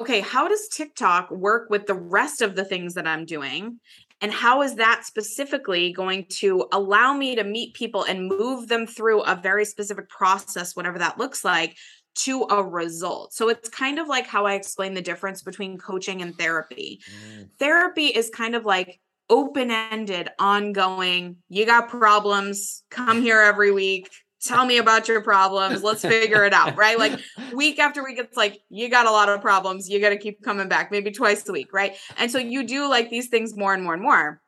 okay, 0.00 0.20
how 0.20 0.48
does 0.48 0.68
TikTok 0.68 1.30
work 1.30 1.70
with 1.70 1.86
the 1.86 1.94
rest 1.94 2.42
of 2.42 2.54
the 2.54 2.64
things 2.64 2.94
that 2.94 3.06
I'm 3.06 3.24
doing? 3.24 3.80
And 4.20 4.32
how 4.32 4.62
is 4.62 4.74
that 4.76 5.04
specifically 5.04 5.92
going 5.92 6.26
to 6.40 6.66
allow 6.72 7.14
me 7.14 7.36
to 7.36 7.44
meet 7.44 7.74
people 7.74 8.02
and 8.02 8.26
move 8.26 8.66
them 8.66 8.86
through 8.86 9.22
a 9.22 9.36
very 9.36 9.64
specific 9.64 10.08
process, 10.08 10.74
whatever 10.74 10.98
that 10.98 11.18
looks 11.18 11.44
like, 11.44 11.76
to 12.18 12.46
a 12.50 12.62
result. 12.62 13.32
So 13.32 13.48
it's 13.48 13.68
kind 13.68 13.98
of 13.98 14.08
like 14.08 14.26
how 14.26 14.46
I 14.46 14.54
explain 14.54 14.94
the 14.94 15.02
difference 15.02 15.42
between 15.42 15.78
coaching 15.78 16.22
and 16.22 16.36
therapy. 16.36 17.00
Mm. 17.32 17.50
Therapy 17.58 18.06
is 18.06 18.30
kind 18.30 18.54
of 18.54 18.64
like 18.64 19.00
open 19.30 19.70
ended, 19.70 20.28
ongoing. 20.38 21.36
You 21.48 21.66
got 21.66 21.88
problems, 21.88 22.82
come 22.90 23.22
here 23.22 23.40
every 23.40 23.70
week. 23.70 24.10
Tell 24.42 24.64
me 24.64 24.78
about 24.78 25.08
your 25.08 25.20
problems. 25.20 25.82
Let's 25.82 26.02
figure 26.02 26.44
it 26.44 26.52
out, 26.52 26.76
right? 26.76 26.98
Like 26.98 27.20
week 27.52 27.78
after 27.78 28.04
week, 28.04 28.18
it's 28.18 28.36
like 28.36 28.60
you 28.68 28.88
got 28.88 29.06
a 29.06 29.10
lot 29.10 29.28
of 29.28 29.40
problems. 29.40 29.88
You 29.88 30.00
got 30.00 30.10
to 30.10 30.16
keep 30.16 30.42
coming 30.42 30.68
back, 30.68 30.90
maybe 30.90 31.10
twice 31.10 31.48
a 31.48 31.52
week, 31.52 31.72
right? 31.72 31.96
And 32.16 32.30
so 32.30 32.38
you 32.38 32.64
do 32.64 32.88
like 32.88 33.10
these 33.10 33.28
things 33.28 33.56
more 33.56 33.74
and 33.74 33.82
more 33.82 33.94
and 33.94 34.02
more. 34.02 34.40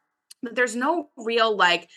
But 0.43 0.55
there's 0.55 0.77
no 0.77 1.11
real 1.17 1.55
like 1.55 1.89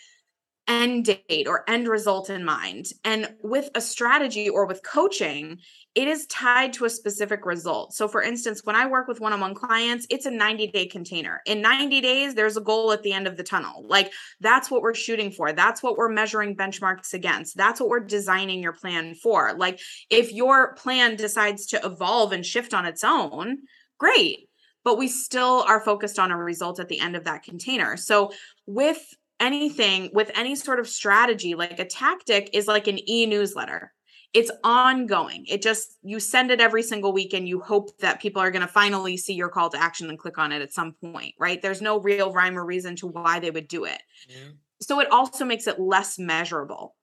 end 0.66 1.04
date 1.04 1.46
or 1.46 1.68
end 1.68 1.88
result 1.88 2.30
in 2.30 2.44
mind. 2.44 2.86
And 3.04 3.34
with 3.42 3.68
a 3.74 3.80
strategy 3.80 4.48
or 4.48 4.66
with 4.66 4.82
coaching, 4.82 5.58
it 5.94 6.08
is 6.08 6.26
tied 6.26 6.72
to 6.74 6.86
a 6.86 6.90
specific 6.90 7.46
result. 7.46 7.94
So, 7.94 8.08
for 8.08 8.22
instance, 8.22 8.62
when 8.64 8.74
I 8.74 8.86
work 8.86 9.06
with 9.06 9.20
one 9.20 9.32
on 9.32 9.40
one 9.40 9.54
clients, 9.54 10.06
it's 10.10 10.26
a 10.26 10.30
90 10.30 10.68
day 10.68 10.86
container. 10.86 11.40
In 11.46 11.60
90 11.60 12.00
days, 12.00 12.34
there's 12.34 12.56
a 12.56 12.62
goal 12.62 12.92
at 12.92 13.02
the 13.02 13.12
end 13.12 13.26
of 13.26 13.36
the 13.36 13.42
tunnel. 13.42 13.84
Like 13.86 14.12
that's 14.40 14.70
what 14.70 14.82
we're 14.82 14.94
shooting 14.94 15.30
for. 15.30 15.52
That's 15.52 15.82
what 15.82 15.96
we're 15.96 16.08
measuring 16.08 16.56
benchmarks 16.56 17.14
against. 17.14 17.56
That's 17.56 17.80
what 17.80 17.90
we're 17.90 18.00
designing 18.00 18.62
your 18.62 18.72
plan 18.72 19.14
for. 19.14 19.54
Like, 19.54 19.80
if 20.10 20.32
your 20.32 20.74
plan 20.74 21.16
decides 21.16 21.66
to 21.66 21.84
evolve 21.84 22.32
and 22.32 22.44
shift 22.44 22.74
on 22.74 22.86
its 22.86 23.04
own, 23.04 23.58
great 23.98 24.48
but 24.84 24.98
we 24.98 25.08
still 25.08 25.64
are 25.66 25.80
focused 25.80 26.18
on 26.18 26.30
a 26.30 26.36
result 26.36 26.78
at 26.78 26.88
the 26.88 27.00
end 27.00 27.16
of 27.16 27.24
that 27.24 27.42
container. 27.42 27.96
So, 27.96 28.32
with 28.66 29.02
anything 29.40 30.10
with 30.12 30.30
any 30.34 30.54
sort 30.54 30.80
of 30.80 30.88
strategy, 30.88 31.54
like 31.54 31.78
a 31.78 31.84
tactic 31.84 32.50
is 32.52 32.66
like 32.66 32.86
an 32.86 32.98
e 33.08 33.26
newsletter. 33.26 33.92
It's 34.32 34.50
ongoing. 34.64 35.44
It 35.46 35.62
just, 35.62 35.96
you 36.02 36.18
send 36.18 36.50
it 36.50 36.60
every 36.60 36.82
single 36.82 37.12
week 37.12 37.34
and 37.34 37.48
you 37.48 37.60
hope 37.60 37.96
that 37.98 38.20
people 38.20 38.42
are 38.42 38.50
going 38.50 38.62
to 38.62 38.68
finally 38.68 39.16
see 39.16 39.34
your 39.34 39.48
call 39.48 39.70
to 39.70 39.80
action 39.80 40.08
and 40.08 40.18
click 40.18 40.38
on 40.38 40.50
it 40.50 40.60
at 40.60 40.72
some 40.72 40.92
point, 40.92 41.34
right? 41.38 41.62
There's 41.62 41.80
no 41.80 42.00
real 42.00 42.32
rhyme 42.32 42.58
or 42.58 42.64
reason 42.64 42.96
to 42.96 43.06
why 43.06 43.38
they 43.38 43.52
would 43.52 43.68
do 43.68 43.84
it. 43.84 44.02
Mm-hmm. 44.28 44.50
So 44.82 44.98
it 44.98 45.12
also 45.12 45.44
makes 45.44 45.68
it 45.68 45.78
less 45.78 46.18
measurable 46.18 46.96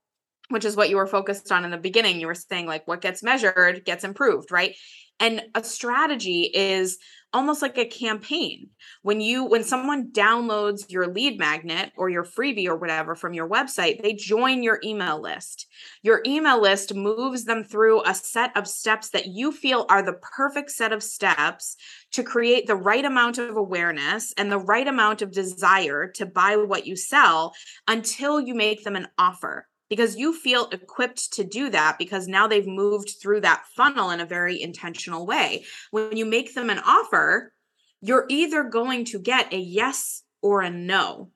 which 0.51 0.65
is 0.65 0.75
what 0.75 0.89
you 0.89 0.97
were 0.97 1.07
focused 1.07 1.51
on 1.51 1.65
in 1.65 1.71
the 1.71 1.77
beginning. 1.77 2.19
You 2.19 2.27
were 2.27 2.35
saying, 2.35 2.67
like, 2.67 2.87
what 2.87 3.01
gets 3.01 3.23
measured 3.23 3.85
gets 3.85 4.03
improved, 4.03 4.51
right? 4.51 4.75
And 5.19 5.43
a 5.55 5.63
strategy 5.63 6.51
is 6.53 6.97
almost 7.33 7.61
like 7.61 7.77
a 7.77 7.85
campaign. 7.85 8.69
When 9.01 9.21
you 9.21 9.45
when 9.45 9.63
someone 9.63 10.11
downloads 10.11 10.89
your 10.89 11.07
lead 11.07 11.39
magnet 11.39 11.91
or 11.95 12.09
your 12.09 12.23
freebie 12.23 12.67
or 12.67 12.75
whatever 12.75 13.15
from 13.15 13.33
your 13.33 13.49
website, 13.49 14.01
they 14.01 14.13
join 14.13 14.63
your 14.63 14.79
email 14.83 15.21
list. 15.21 15.67
Your 16.03 16.21
email 16.25 16.61
list 16.61 16.93
moves 16.93 17.45
them 17.45 17.63
through 17.63 18.03
a 18.03 18.13
set 18.13 18.55
of 18.57 18.67
steps 18.67 19.09
that 19.09 19.27
you 19.27 19.51
feel 19.51 19.85
are 19.89 20.03
the 20.03 20.19
perfect 20.21 20.71
set 20.71 20.91
of 20.91 21.03
steps 21.03 21.77
to 22.11 22.23
create 22.23 22.67
the 22.67 22.75
right 22.75 23.05
amount 23.05 23.37
of 23.37 23.55
awareness 23.55 24.33
and 24.37 24.51
the 24.51 24.59
right 24.59 24.87
amount 24.87 25.21
of 25.21 25.31
desire 25.31 26.07
to 26.15 26.25
buy 26.25 26.55
what 26.57 26.85
you 26.85 26.95
sell 26.95 27.53
until 27.87 28.39
you 28.39 28.53
make 28.53 28.83
them 28.83 28.95
an 28.95 29.07
offer 29.17 29.67
because 29.91 30.15
you 30.15 30.33
feel 30.33 30.69
equipped 30.71 31.33
to 31.33 31.43
do 31.43 31.69
that 31.69 31.97
because 31.99 32.25
now 32.25 32.47
they've 32.47 32.65
moved 32.65 33.15
through 33.21 33.41
that 33.41 33.65
funnel 33.75 34.09
in 34.11 34.21
a 34.21 34.25
very 34.25 34.61
intentional 34.61 35.25
way. 35.25 35.65
When 35.91 36.15
you 36.15 36.25
make 36.25 36.55
them 36.55 36.69
an 36.69 36.79
offer, 36.79 37.51
you're 37.99 38.25
either 38.29 38.63
going 38.63 39.03
to 39.05 39.19
get 39.19 39.51
a 39.51 39.57
yes 39.57 40.23
or 40.41 40.61
a 40.61 40.69
no. 40.69 41.31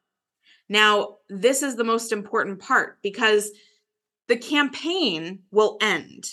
Now, 0.70 1.18
this 1.28 1.64
is 1.64 1.76
the 1.76 1.84
most 1.84 2.14
important 2.14 2.62
part 2.62 3.00
because 3.04 3.52
the 4.30 4.38
campaign 4.38 5.40
will 5.52 5.78
end, 5.82 6.24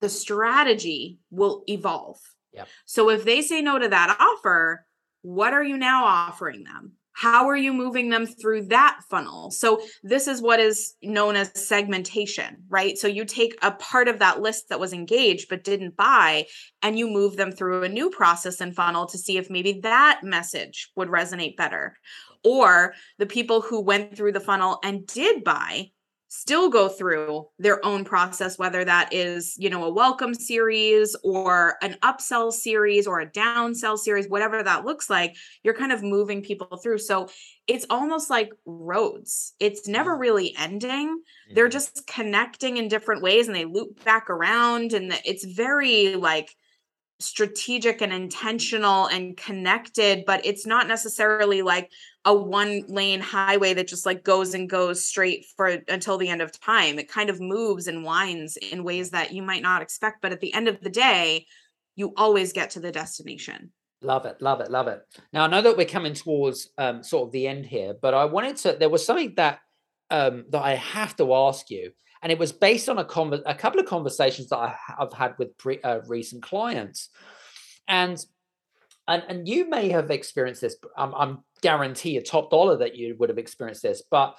the 0.00 0.08
strategy 0.08 1.18
will 1.30 1.62
evolve. 1.66 2.16
Yep. 2.54 2.68
So 2.86 3.10
if 3.10 3.26
they 3.26 3.42
say 3.42 3.60
no 3.60 3.78
to 3.78 3.88
that 3.88 4.16
offer, 4.18 4.86
what 5.20 5.52
are 5.52 5.62
you 5.62 5.76
now 5.76 6.06
offering 6.06 6.64
them? 6.64 6.92
How 7.18 7.48
are 7.48 7.56
you 7.56 7.72
moving 7.72 8.10
them 8.10 8.26
through 8.26 8.62
that 8.62 9.00
funnel? 9.10 9.50
So 9.50 9.80
this 10.04 10.28
is 10.28 10.40
what 10.40 10.60
is 10.60 10.94
known 11.02 11.34
as 11.34 11.50
segmentation 11.54 12.58
right? 12.68 12.96
So 12.96 13.08
you 13.08 13.24
take 13.24 13.56
a 13.62 13.72
part 13.72 14.06
of 14.08 14.20
that 14.20 14.40
list 14.40 14.68
that 14.68 14.78
was 14.78 14.92
engaged 14.92 15.48
but 15.48 15.64
didn't 15.64 15.96
buy 15.96 16.46
and 16.82 16.98
you 16.98 17.08
move 17.08 17.36
them 17.36 17.50
through 17.50 17.82
a 17.82 17.88
new 17.88 18.10
process 18.10 18.60
and 18.60 18.74
funnel 18.74 19.06
to 19.06 19.18
see 19.18 19.36
if 19.36 19.50
maybe 19.50 19.80
that 19.82 20.20
message 20.22 20.90
would 20.94 21.08
resonate 21.08 21.56
better. 21.56 21.96
Or 22.44 22.94
the 23.18 23.26
people 23.26 23.62
who 23.62 23.80
went 23.80 24.16
through 24.16 24.32
the 24.32 24.40
funnel 24.40 24.78
and 24.84 25.06
did 25.06 25.42
buy 25.42 25.90
still 26.28 26.68
go 26.68 26.88
through 26.88 27.46
their 27.58 27.84
own 27.84 28.04
process 28.04 28.58
whether 28.58 28.84
that 28.84 29.12
is 29.12 29.54
you 29.58 29.70
know 29.70 29.84
a 29.84 29.92
welcome 29.92 30.34
series 30.34 31.16
or 31.24 31.76
an 31.82 31.96
upsell 32.02 32.52
series 32.52 33.06
or 33.06 33.20
a 33.20 33.30
downsell 33.30 33.98
series 33.98 34.28
whatever 34.28 34.62
that 34.62 34.84
looks 34.84 35.08
like 35.08 35.34
you're 35.62 35.74
kind 35.74 35.90
of 35.90 36.02
moving 36.02 36.42
people 36.42 36.76
through 36.76 36.98
so 36.98 37.28
it's 37.66 37.86
almost 37.88 38.28
like 38.28 38.52
roads 38.66 39.54
it's 39.58 39.88
never 39.88 40.12
mm-hmm. 40.12 40.20
really 40.20 40.54
ending 40.58 41.22
they're 41.54 41.64
mm-hmm. 41.64 41.72
just 41.72 42.06
connecting 42.06 42.76
in 42.76 42.88
different 42.88 43.22
ways 43.22 43.46
and 43.46 43.56
they 43.56 43.64
loop 43.64 44.04
back 44.04 44.28
around 44.28 44.92
and 44.92 45.18
it's 45.24 45.44
very 45.44 46.14
like 46.14 46.54
strategic 47.20 48.00
and 48.00 48.12
intentional 48.12 49.06
and 49.06 49.36
connected 49.36 50.24
but 50.24 50.44
it's 50.46 50.64
not 50.64 50.86
necessarily 50.86 51.62
like 51.62 51.90
a 52.24 52.34
one 52.34 52.84
lane 52.86 53.20
highway 53.20 53.74
that 53.74 53.88
just 53.88 54.06
like 54.06 54.22
goes 54.22 54.54
and 54.54 54.70
goes 54.70 55.04
straight 55.04 55.44
for 55.56 55.78
until 55.88 56.18
the 56.18 56.28
end 56.28 56.42
of 56.42 56.58
time. 56.60 56.98
It 56.98 57.08
kind 57.08 57.30
of 57.30 57.40
moves 57.40 57.88
and 57.88 58.04
winds 58.04 58.56
in 58.56 58.84
ways 58.84 59.10
that 59.10 59.32
you 59.32 59.42
might 59.42 59.62
not 59.62 59.82
expect 59.82 60.22
but 60.22 60.32
at 60.32 60.40
the 60.40 60.54
end 60.54 60.68
of 60.68 60.80
the 60.80 60.90
day 60.90 61.46
you 61.96 62.12
always 62.16 62.52
get 62.52 62.70
to 62.70 62.80
the 62.80 62.92
destination. 62.92 63.72
Love 64.00 64.26
it 64.26 64.40
love 64.40 64.60
it 64.60 64.70
love 64.70 64.86
it. 64.86 65.00
Now 65.32 65.44
i 65.44 65.46
know 65.48 65.62
that 65.62 65.76
we're 65.76 65.86
coming 65.86 66.14
towards 66.14 66.70
um, 66.78 67.02
sort 67.02 67.26
of 67.26 67.32
the 67.32 67.48
end 67.48 67.66
here 67.66 67.94
but 68.00 68.14
i 68.14 68.24
wanted 68.24 68.56
to 68.58 68.76
there 68.78 68.88
was 68.88 69.04
something 69.04 69.34
that 69.36 69.58
um, 70.10 70.44
that 70.50 70.62
I 70.62 70.74
have 70.74 71.16
to 71.16 71.34
ask 71.34 71.70
you, 71.70 71.92
and 72.22 72.32
it 72.32 72.38
was 72.38 72.52
based 72.52 72.88
on 72.88 72.98
a, 72.98 73.04
con- 73.04 73.42
a 73.46 73.54
couple 73.54 73.80
of 73.80 73.86
conversations 73.86 74.48
that 74.48 74.58
I 74.58 74.74
have 74.98 75.12
had 75.12 75.34
with 75.38 75.56
pre- 75.58 75.80
uh, 75.82 76.00
recent 76.06 76.42
clients, 76.42 77.10
and 77.86 78.18
and 79.06 79.22
and 79.28 79.48
you 79.48 79.68
may 79.68 79.88
have 79.90 80.10
experienced 80.10 80.60
this. 80.60 80.76
I'm, 80.96 81.14
I'm 81.14 81.38
guarantee 81.62 82.16
a 82.16 82.22
top 82.22 82.50
dollar 82.50 82.76
that 82.78 82.96
you 82.96 83.16
would 83.18 83.28
have 83.28 83.38
experienced 83.38 83.82
this, 83.82 84.02
but 84.10 84.36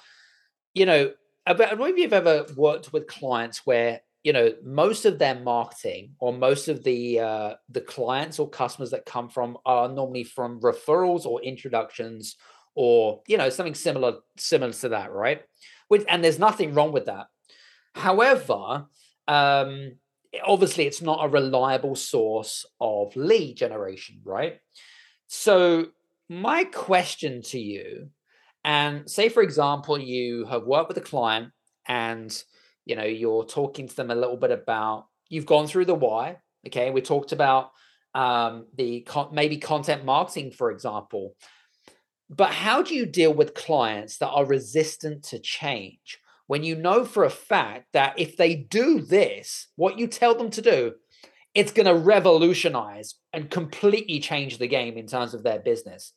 you 0.74 0.86
know, 0.86 1.12
about 1.46 1.78
maybe 1.78 2.02
you've 2.02 2.12
ever 2.12 2.46
worked 2.56 2.92
with 2.92 3.06
clients 3.06 3.66
where 3.66 4.00
you 4.22 4.32
know 4.32 4.52
most 4.62 5.06
of 5.06 5.18
their 5.18 5.38
marketing 5.40 6.14
or 6.20 6.32
most 6.32 6.68
of 6.68 6.84
the 6.84 7.20
uh, 7.20 7.54
the 7.68 7.80
clients 7.80 8.38
or 8.38 8.48
customers 8.48 8.90
that 8.90 9.06
come 9.06 9.28
from 9.28 9.56
are 9.64 9.88
normally 9.88 10.24
from 10.24 10.60
referrals 10.60 11.24
or 11.24 11.42
introductions 11.42 12.36
or 12.74 13.22
you 13.26 13.36
know 13.36 13.48
something 13.48 13.74
similar 13.74 14.16
similar 14.36 14.72
to 14.72 14.90
that 14.90 15.12
right 15.12 15.42
With, 15.88 16.04
and 16.08 16.22
there's 16.22 16.38
nothing 16.38 16.74
wrong 16.74 16.92
with 16.92 17.06
that 17.06 17.26
however 17.94 18.86
um 19.28 19.92
obviously 20.44 20.86
it's 20.86 21.02
not 21.02 21.24
a 21.24 21.28
reliable 21.28 21.96
source 21.96 22.64
of 22.80 23.14
lead 23.16 23.56
generation 23.56 24.20
right? 24.24 24.58
So 25.26 25.86
my 26.28 26.64
question 26.64 27.42
to 27.42 27.58
you 27.58 28.10
and 28.64 29.10
say 29.10 29.28
for 29.28 29.42
example 29.42 29.98
you 29.98 30.46
have 30.46 30.64
worked 30.64 30.88
with 30.88 30.98
a 30.98 31.02
client 31.02 31.52
and 31.86 32.42
you 32.84 32.96
know 32.96 33.04
you're 33.04 33.44
talking 33.44 33.88
to 33.88 33.96
them 33.96 34.10
a 34.10 34.14
little 34.14 34.36
bit 34.36 34.50
about 34.50 35.06
you've 35.28 35.46
gone 35.46 35.66
through 35.66 35.86
the 35.86 35.94
why 35.94 36.36
okay? 36.66 36.90
We 36.90 37.00
talked 37.00 37.32
about 37.32 37.70
um, 38.14 38.66
the 38.76 39.02
con- 39.02 39.30
maybe 39.32 39.56
content 39.56 40.04
marketing 40.04 40.52
for 40.52 40.70
example. 40.70 41.34
But 42.28 42.52
how 42.52 42.82
do 42.82 42.94
you 42.94 43.06
deal 43.06 43.34
with 43.34 43.54
clients 43.54 44.18
that 44.18 44.28
are 44.28 44.44
resistant 44.44 45.24
to 45.24 45.38
change 45.40 46.18
when 46.50 46.64
you 46.64 46.74
know 46.74 47.04
for 47.04 47.22
a 47.22 47.30
fact 47.30 47.86
that 47.92 48.18
if 48.18 48.36
they 48.36 48.54
do 48.54 49.00
this 49.00 49.68
what 49.76 49.98
you 49.98 50.06
tell 50.06 50.34
them 50.34 50.50
to 50.50 50.60
do 50.60 50.92
it's 51.54 51.72
going 51.72 51.86
to 51.86 51.94
revolutionize 51.94 53.14
and 53.32 53.50
completely 53.50 54.20
change 54.20 54.58
the 54.58 54.68
game 54.68 54.96
in 54.96 55.06
terms 55.06 55.34
of 55.34 55.42
their 55.42 55.58
business. 55.58 56.12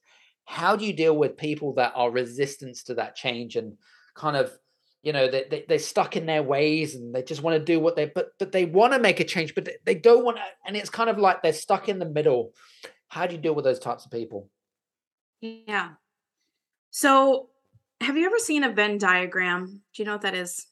How 0.46 0.76
do 0.76 0.86
you 0.86 0.94
deal 0.94 1.16
with 1.16 1.38
people 1.38 1.74
that 1.76 1.94
are 1.96 2.12
resistant 2.12 2.78
to 2.86 2.96
that 2.96 3.16
change 3.16 3.56
and 3.56 3.78
kind 4.16 4.36
of 4.36 4.52
you 5.02 5.12
know 5.12 5.30
they, 5.30 5.46
they, 5.50 5.66
they're 5.68 5.80
stuck 5.80 6.16
in 6.16 6.26
their 6.26 6.44
ways 6.44 6.96
and 6.96 7.14
they 7.14 7.24
just 7.24 7.42
want 7.42 7.58
to 7.58 7.64
do 7.64 7.80
what 7.80 7.96
they 7.96 8.06
but 8.06 8.30
but 8.40 8.52
they 8.52 8.66
want 8.66 8.94
to 8.94 9.00
make 9.00 9.20
a 9.20 9.24
change 9.24 9.56
but 9.56 9.68
they, 9.86 9.96
don't 9.96 10.24
want 10.24 10.38
to 10.38 10.44
and 10.66 10.78
it's 10.78 10.90
kind 10.90 11.10
of 11.10 11.18
like 11.18 11.42
they're 11.42 11.54
stuck 11.54 11.90
in 11.90 12.00
the 12.00 12.06
middle. 12.06 12.54
How 13.08 13.26
do 13.26 13.36
you 13.36 13.42
deal 13.42 13.56
with 13.56 13.66
those 13.66 13.80
types 13.80 14.06
of 14.06 14.12
people? 14.12 14.50
Yeah. 15.42 15.92
So 16.92 17.50
have 18.04 18.18
you 18.18 18.26
ever 18.26 18.40
seen 18.40 18.64
a 18.64 18.72
venn 18.72 18.98
diagram 18.98 19.82
do 19.94 20.02
you 20.02 20.06
know 20.06 20.14
what 20.14 20.22
that 20.22 20.36
is 20.36 20.68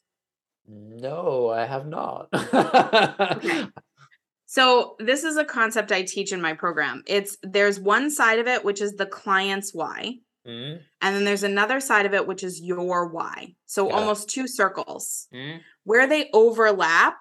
no 0.67 1.49
i 1.49 1.65
have 1.65 1.87
not 1.87 2.27
okay 2.33 3.67
so 4.45 4.95
this 4.99 5.23
is 5.23 5.37
a 5.37 5.45
concept 5.45 5.91
i 5.91 6.01
teach 6.01 6.31
in 6.31 6.41
my 6.41 6.53
program 6.53 7.03
it's 7.07 7.37
there's 7.43 7.79
one 7.79 8.11
side 8.11 8.39
of 8.39 8.47
it 8.47 8.63
which 8.63 8.81
is 8.81 8.93
the 8.93 9.05
client's 9.05 9.73
why 9.73 10.13
Mm-hmm. 10.47 10.81
And 11.01 11.15
then 11.15 11.23
there's 11.23 11.43
another 11.43 11.79
side 11.79 12.05
of 12.05 12.13
it, 12.13 12.27
which 12.27 12.43
is 12.43 12.61
your 12.61 13.07
why. 13.07 13.55
So 13.65 13.87
yeah. 13.87 13.95
almost 13.95 14.29
two 14.29 14.47
circles. 14.47 15.27
Mm-hmm. 15.33 15.59
Where 15.83 16.07
they 16.07 16.29
overlap 16.33 17.17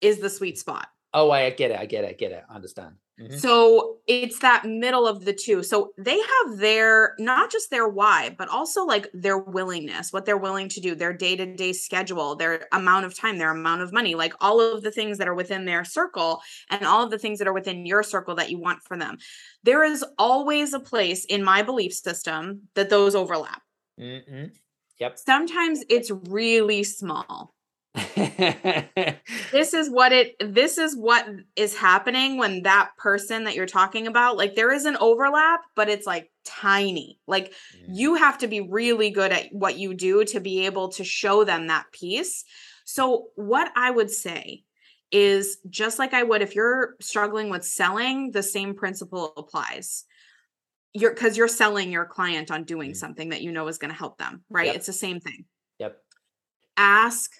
is 0.00 0.18
the 0.18 0.30
sweet 0.30 0.58
spot. 0.58 0.88
Oh, 1.14 1.30
I 1.30 1.50
get 1.50 1.70
it. 1.70 1.78
I 1.78 1.86
get 1.86 2.04
it. 2.04 2.10
I 2.10 2.12
get 2.14 2.32
it. 2.32 2.42
I 2.48 2.54
understand. 2.54 2.96
Mm-hmm. 3.20 3.36
So 3.36 3.98
it's 4.06 4.38
that 4.38 4.64
middle 4.64 5.06
of 5.06 5.24
the 5.24 5.34
two. 5.34 5.62
So 5.62 5.92
they 5.98 6.18
have 6.18 6.58
their 6.58 7.14
not 7.18 7.52
just 7.52 7.70
their 7.70 7.86
why, 7.86 8.34
but 8.36 8.48
also 8.48 8.84
like 8.84 9.08
their 9.12 9.38
willingness, 9.38 10.12
what 10.12 10.24
they're 10.24 10.38
willing 10.38 10.68
to 10.70 10.80
do, 10.80 10.94
their 10.94 11.12
day 11.12 11.36
to 11.36 11.54
day 11.54 11.72
schedule, 11.72 12.36
their 12.36 12.66
amount 12.72 13.04
of 13.04 13.14
time, 13.14 13.38
their 13.38 13.50
amount 13.50 13.82
of 13.82 13.92
money, 13.92 14.14
like 14.14 14.32
all 14.40 14.60
of 14.60 14.82
the 14.82 14.90
things 14.90 15.18
that 15.18 15.28
are 15.28 15.34
within 15.34 15.66
their 15.66 15.84
circle 15.84 16.40
and 16.70 16.84
all 16.86 17.04
of 17.04 17.10
the 17.10 17.18
things 17.18 17.38
that 17.38 17.48
are 17.48 17.52
within 17.52 17.84
your 17.84 18.02
circle 18.02 18.34
that 18.36 18.50
you 18.50 18.58
want 18.58 18.82
for 18.82 18.96
them. 18.96 19.18
There 19.62 19.84
is 19.84 20.04
always 20.18 20.72
a 20.72 20.80
place 20.80 21.24
in 21.26 21.44
my 21.44 21.62
belief 21.62 21.92
system 21.92 22.68
that 22.74 22.88
those 22.88 23.14
overlap. 23.14 23.60
Mm-hmm. 24.00 24.46
Yep. 24.98 25.18
Sometimes 25.18 25.84
it's 25.90 26.10
really 26.10 26.82
small. 26.82 27.54
this 29.52 29.74
is 29.74 29.90
what 29.90 30.12
it 30.12 30.34
this 30.40 30.78
is 30.78 30.96
what 30.96 31.26
is 31.56 31.76
happening 31.76 32.38
when 32.38 32.62
that 32.62 32.90
person 32.96 33.44
that 33.44 33.54
you're 33.54 33.66
talking 33.66 34.06
about 34.06 34.38
like 34.38 34.54
there 34.54 34.72
is 34.72 34.86
an 34.86 34.96
overlap 34.98 35.60
but 35.76 35.90
it's 35.90 36.06
like 36.06 36.30
tiny 36.42 37.18
like 37.26 37.52
mm. 37.76 37.84
you 37.88 38.14
have 38.14 38.38
to 38.38 38.46
be 38.46 38.62
really 38.62 39.10
good 39.10 39.30
at 39.30 39.52
what 39.52 39.76
you 39.76 39.92
do 39.92 40.24
to 40.24 40.40
be 40.40 40.64
able 40.64 40.88
to 40.88 41.04
show 41.04 41.44
them 41.44 41.66
that 41.66 41.84
piece 41.92 42.44
so 42.86 43.26
what 43.34 43.70
i 43.76 43.90
would 43.90 44.10
say 44.10 44.62
is 45.10 45.58
just 45.68 45.98
like 45.98 46.14
i 46.14 46.22
would 46.22 46.40
if 46.40 46.54
you're 46.54 46.94
struggling 46.98 47.50
with 47.50 47.62
selling 47.62 48.30
the 48.30 48.42
same 48.42 48.74
principle 48.74 49.34
applies 49.36 50.04
you're 50.94 51.12
because 51.12 51.36
you're 51.36 51.46
selling 51.46 51.92
your 51.92 52.06
client 52.06 52.50
on 52.50 52.64
doing 52.64 52.92
mm. 52.92 52.96
something 52.96 53.28
that 53.28 53.42
you 53.42 53.52
know 53.52 53.68
is 53.68 53.76
going 53.76 53.92
to 53.92 53.98
help 53.98 54.16
them 54.16 54.42
right 54.48 54.68
yep. 54.68 54.76
it's 54.76 54.86
the 54.86 54.94
same 54.94 55.20
thing 55.20 55.44
yep 55.78 55.98
ask 56.78 57.30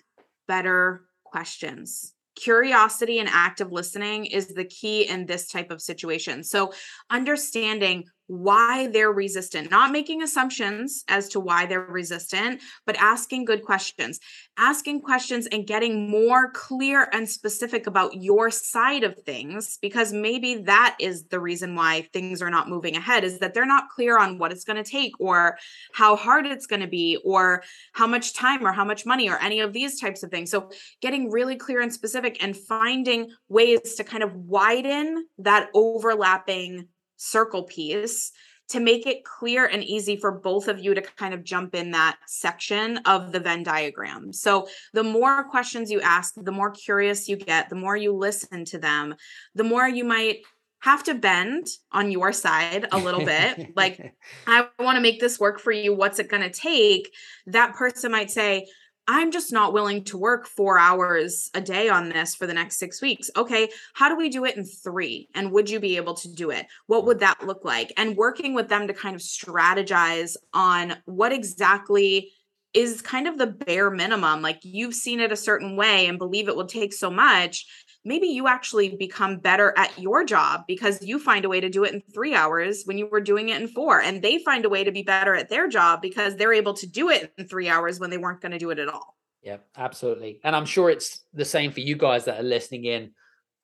better 0.52 1.06
questions. 1.24 2.12
Curiosity 2.36 3.18
and 3.20 3.28
active 3.30 3.72
listening 3.72 4.26
is 4.26 4.48
the 4.48 4.66
key 4.66 5.08
in 5.08 5.24
this 5.24 5.48
type 5.48 5.70
of 5.70 5.80
situation. 5.80 6.44
So, 6.44 6.74
understanding 7.08 8.04
why 8.26 8.86
they're 8.88 9.12
resistant, 9.12 9.70
not 9.70 9.92
making 9.92 10.22
assumptions 10.22 11.04
as 11.08 11.28
to 11.28 11.40
why 11.40 11.66
they're 11.66 11.80
resistant, 11.80 12.60
but 12.86 12.96
asking 12.96 13.44
good 13.44 13.62
questions, 13.62 14.20
asking 14.56 15.00
questions 15.00 15.46
and 15.46 15.66
getting 15.66 16.08
more 16.08 16.50
clear 16.52 17.08
and 17.12 17.28
specific 17.28 17.86
about 17.86 18.14
your 18.14 18.50
side 18.50 19.04
of 19.04 19.18
things, 19.24 19.78
because 19.82 20.12
maybe 20.12 20.56
that 20.56 20.96
is 21.00 21.24
the 21.24 21.40
reason 21.40 21.74
why 21.74 22.08
things 22.12 22.40
are 22.40 22.50
not 22.50 22.68
moving 22.68 22.96
ahead 22.96 23.24
is 23.24 23.38
that 23.40 23.54
they're 23.54 23.66
not 23.66 23.88
clear 23.88 24.18
on 24.18 24.38
what 24.38 24.52
it's 24.52 24.64
going 24.64 24.82
to 24.82 24.90
take 24.90 25.12
or 25.18 25.58
how 25.92 26.16
hard 26.16 26.46
it's 26.46 26.66
going 26.66 26.80
to 26.80 26.88
be 26.88 27.18
or 27.24 27.62
how 27.92 28.06
much 28.06 28.34
time 28.34 28.66
or 28.66 28.72
how 28.72 28.84
much 28.84 29.04
money 29.04 29.28
or 29.28 29.38
any 29.38 29.60
of 29.60 29.72
these 29.72 30.00
types 30.00 30.22
of 30.22 30.30
things. 30.30 30.50
So, 30.50 30.70
getting 31.00 31.30
really 31.30 31.56
clear 31.56 31.80
and 31.80 31.92
specific 31.92 32.42
and 32.42 32.56
finding 32.56 33.30
ways 33.48 33.94
to 33.96 34.04
kind 34.04 34.22
of 34.22 34.34
widen 34.34 35.26
that 35.38 35.68
overlapping 35.74 36.88
circle 37.22 37.62
piece 37.62 38.32
to 38.68 38.80
make 38.80 39.06
it 39.06 39.24
clear 39.24 39.66
and 39.66 39.84
easy 39.84 40.16
for 40.16 40.32
both 40.32 40.66
of 40.66 40.78
you 40.78 40.94
to 40.94 41.02
kind 41.02 41.34
of 41.34 41.44
jump 41.44 41.74
in 41.74 41.90
that 41.90 42.16
section 42.26 42.96
of 42.98 43.32
the 43.32 43.40
Venn 43.40 43.62
diagram. 43.62 44.32
So, 44.32 44.66
the 44.92 45.04
more 45.04 45.44
questions 45.44 45.90
you 45.90 46.00
ask, 46.00 46.34
the 46.36 46.52
more 46.52 46.70
curious 46.70 47.28
you 47.28 47.36
get, 47.36 47.68
the 47.68 47.76
more 47.76 47.96
you 47.96 48.12
listen 48.12 48.64
to 48.66 48.78
them, 48.78 49.14
the 49.54 49.64
more 49.64 49.86
you 49.88 50.04
might 50.04 50.38
have 50.80 51.04
to 51.04 51.14
bend 51.14 51.66
on 51.92 52.10
your 52.10 52.32
side 52.32 52.88
a 52.90 52.98
little 52.98 53.24
bit. 53.24 53.76
like, 53.76 54.14
I 54.46 54.66
want 54.80 54.96
to 54.96 55.00
make 55.00 55.20
this 55.20 55.38
work 55.38 55.60
for 55.60 55.70
you. 55.70 55.94
What's 55.94 56.18
it 56.18 56.28
going 56.28 56.42
to 56.42 56.50
take? 56.50 57.12
That 57.46 57.74
person 57.74 58.10
might 58.10 58.32
say, 58.32 58.66
I'm 59.08 59.32
just 59.32 59.52
not 59.52 59.72
willing 59.72 60.04
to 60.04 60.16
work 60.16 60.46
four 60.46 60.78
hours 60.78 61.50
a 61.54 61.60
day 61.60 61.88
on 61.88 62.08
this 62.08 62.34
for 62.34 62.46
the 62.46 62.54
next 62.54 62.78
six 62.78 63.02
weeks. 63.02 63.30
Okay, 63.36 63.68
how 63.94 64.08
do 64.08 64.16
we 64.16 64.28
do 64.28 64.44
it 64.44 64.56
in 64.56 64.64
three? 64.64 65.28
And 65.34 65.50
would 65.50 65.68
you 65.68 65.80
be 65.80 65.96
able 65.96 66.14
to 66.14 66.32
do 66.32 66.50
it? 66.50 66.66
What 66.86 67.04
would 67.06 67.18
that 67.20 67.44
look 67.44 67.64
like? 67.64 67.92
And 67.96 68.16
working 68.16 68.54
with 68.54 68.68
them 68.68 68.86
to 68.86 68.94
kind 68.94 69.16
of 69.16 69.20
strategize 69.20 70.36
on 70.54 70.96
what 71.04 71.32
exactly 71.32 72.30
is 72.74 73.02
kind 73.02 73.26
of 73.26 73.38
the 73.38 73.48
bare 73.48 73.90
minimum. 73.90 74.40
Like 74.40 74.60
you've 74.62 74.94
seen 74.94 75.20
it 75.20 75.32
a 75.32 75.36
certain 75.36 75.76
way 75.76 76.06
and 76.06 76.18
believe 76.18 76.48
it 76.48 76.56
will 76.56 76.66
take 76.66 76.92
so 76.92 77.10
much 77.10 77.66
maybe 78.04 78.26
you 78.26 78.48
actually 78.48 78.96
become 78.96 79.38
better 79.38 79.72
at 79.76 79.96
your 79.98 80.24
job 80.24 80.64
because 80.66 81.02
you 81.02 81.18
find 81.18 81.44
a 81.44 81.48
way 81.48 81.60
to 81.60 81.68
do 81.68 81.84
it 81.84 81.94
in 81.94 82.02
three 82.12 82.34
hours 82.34 82.82
when 82.84 82.98
you 82.98 83.06
were 83.06 83.20
doing 83.20 83.48
it 83.48 83.60
in 83.60 83.68
four. 83.68 84.00
And 84.00 84.22
they 84.22 84.38
find 84.38 84.64
a 84.64 84.68
way 84.68 84.84
to 84.84 84.92
be 84.92 85.02
better 85.02 85.34
at 85.34 85.48
their 85.48 85.68
job 85.68 86.02
because 86.02 86.36
they're 86.36 86.52
able 86.52 86.74
to 86.74 86.86
do 86.86 87.10
it 87.10 87.32
in 87.38 87.46
three 87.46 87.68
hours 87.68 88.00
when 88.00 88.10
they 88.10 88.18
weren't 88.18 88.40
going 88.40 88.52
to 88.52 88.58
do 88.58 88.70
it 88.70 88.78
at 88.78 88.88
all. 88.88 89.16
Yeah, 89.42 89.58
absolutely. 89.76 90.40
And 90.44 90.54
I'm 90.54 90.66
sure 90.66 90.90
it's 90.90 91.24
the 91.32 91.44
same 91.44 91.72
for 91.72 91.80
you 91.80 91.96
guys 91.96 92.24
that 92.26 92.40
are 92.40 92.44
listening 92.44 92.84
in. 92.84 93.10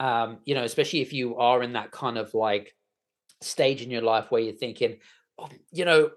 Um, 0.01 0.39
you 0.45 0.55
know, 0.55 0.63
especially 0.63 1.01
if 1.01 1.13
you 1.13 1.37
are 1.37 1.63
in 1.63 1.73
that 1.73 1.91
kind 1.91 2.19
of 2.19 2.33
like 2.35 2.75
stage 3.41 3.83
in 3.83 3.91
your 3.91 4.03
life 4.03 4.31
where 4.31 4.41
you're 4.41 4.53
thinking, 4.53 4.99
oh, 5.39 5.49
you 5.73 5.85
know, 5.85 6.11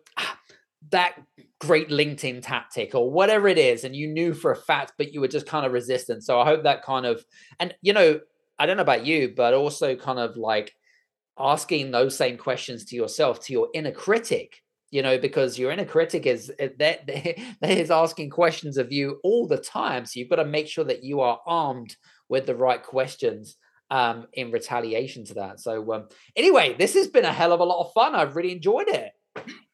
that 0.89 1.15
great 1.61 1.89
LinkedIn 1.89 2.41
tactic 2.41 2.95
or 2.95 3.11
whatever 3.11 3.47
it 3.47 3.59
is, 3.59 3.83
and 3.83 3.95
you 3.95 4.07
knew 4.07 4.33
for 4.33 4.51
a 4.51 4.55
fact, 4.55 4.93
but 4.97 5.13
you 5.13 5.21
were 5.21 5.27
just 5.27 5.45
kind 5.45 5.65
of 5.65 5.71
resistant. 5.71 6.23
So 6.23 6.39
I 6.39 6.45
hope 6.45 6.63
that 6.63 6.83
kind 6.83 7.05
of, 7.05 7.23
and 7.59 7.73
you 7.81 7.93
know, 7.93 8.19
I 8.57 8.65
don't 8.65 8.77
know 8.77 8.83
about 8.83 9.05
you, 9.05 9.33
but 9.35 9.53
also 9.53 9.95
kind 9.95 10.17
of 10.17 10.37
like 10.37 10.73
asking 11.37 11.91
those 11.91 12.17
same 12.17 12.37
questions 12.37 12.85
to 12.85 12.95
yourself, 12.95 13.39
to 13.41 13.53
your 13.53 13.69
inner 13.75 13.91
critic, 13.91 14.57
you 14.89 15.03
know, 15.03 15.19
because 15.19 15.59
your 15.59 15.71
inner 15.71 15.85
critic 15.85 16.25
is 16.25 16.51
eh, 16.57 16.69
that 16.79 17.07
is 17.63 17.91
asking 17.91 18.31
questions 18.31 18.77
of 18.77 18.91
you 18.91 19.19
all 19.23 19.47
the 19.47 19.57
time. 19.57 20.05
So 20.05 20.19
you've 20.19 20.29
got 20.29 20.37
to 20.37 20.45
make 20.45 20.67
sure 20.67 20.85
that 20.85 21.03
you 21.03 21.21
are 21.21 21.39
armed 21.45 21.95
with 22.27 22.47
the 22.47 22.55
right 22.55 22.81
questions 22.81 23.55
um, 23.91 24.25
in 24.33 24.51
retaliation 24.51 25.25
to 25.25 25.35
that. 25.35 25.59
So 25.59 25.93
um, 25.93 26.07
anyway, 26.35 26.75
this 26.77 26.95
has 26.95 27.07
been 27.07 27.25
a 27.25 27.33
hell 27.33 27.53
of 27.53 27.59
a 27.59 27.65
lot 27.65 27.85
of 27.85 27.93
fun. 27.93 28.15
I've 28.15 28.35
really 28.35 28.53
enjoyed 28.53 28.87
it. 28.87 29.11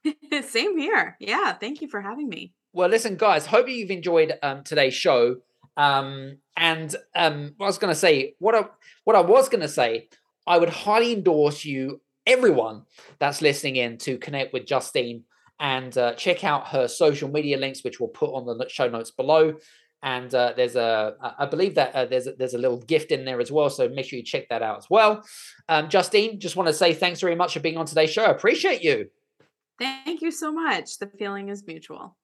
Same 0.47 0.77
here. 0.77 1.15
Yeah. 1.19 1.53
Thank 1.53 1.81
you 1.81 1.87
for 1.87 2.01
having 2.01 2.29
me. 2.29 2.53
Well, 2.73 2.89
listen, 2.89 3.15
guys, 3.15 3.45
hope 3.45 3.67
you've 3.69 3.91
enjoyed 3.91 4.37
um, 4.43 4.63
today's 4.63 4.93
show. 4.93 5.37
Um, 5.77 6.37
and 6.55 6.95
um, 7.15 7.55
I 7.59 7.65
was 7.65 7.77
going 7.77 7.93
to 7.93 7.99
say, 7.99 8.35
what 8.39 8.55
I 8.55 8.65
what 9.03 9.15
I 9.15 9.21
was 9.21 9.47
going 9.49 9.61
to 9.61 9.67
say, 9.67 10.09
I 10.45 10.57
would 10.57 10.69
highly 10.69 11.13
endorse 11.13 11.63
you, 11.63 12.01
everyone 12.25 12.83
that's 13.19 13.41
listening 13.41 13.77
in, 13.77 13.97
to 13.99 14.17
connect 14.17 14.53
with 14.53 14.65
Justine 14.65 15.23
and 15.59 15.97
uh, 15.97 16.13
check 16.13 16.43
out 16.43 16.67
her 16.67 16.87
social 16.87 17.29
media 17.29 17.57
links, 17.57 17.83
which 17.83 17.99
we'll 17.99 18.09
put 18.09 18.33
on 18.33 18.45
the 18.45 18.67
show 18.69 18.89
notes 18.89 19.11
below. 19.11 19.55
And 20.03 20.33
uh, 20.33 20.53
there's 20.55 20.75
a, 20.75 21.15
I 21.39 21.47
believe 21.47 21.75
that 21.75 21.95
uh, 21.95 22.05
there's 22.05 22.27
a, 22.27 22.33
there's 22.33 22.53
a 22.53 22.59
little 22.59 22.77
gift 22.77 23.11
in 23.11 23.25
there 23.25 23.41
as 23.41 23.51
well. 23.51 23.69
So 23.69 23.89
make 23.89 24.05
sure 24.05 24.17
you 24.17 24.23
check 24.23 24.47
that 24.49 24.61
out 24.61 24.77
as 24.77 24.87
well. 24.89 25.23
Um, 25.67 25.89
Justine, 25.89 26.39
just 26.39 26.55
want 26.55 26.67
to 26.67 26.73
say 26.73 26.93
thanks 26.93 27.19
very 27.19 27.35
much 27.35 27.53
for 27.53 27.59
being 27.59 27.77
on 27.77 27.87
today's 27.87 28.11
show. 28.11 28.23
I 28.23 28.29
appreciate 28.29 28.83
you. 28.83 29.09
Thank 29.79 30.21
you 30.21 30.31
so 30.31 30.51
much. 30.51 30.97
The 30.97 31.07
feeling 31.07 31.49
is 31.49 31.65
mutual. 31.65 32.15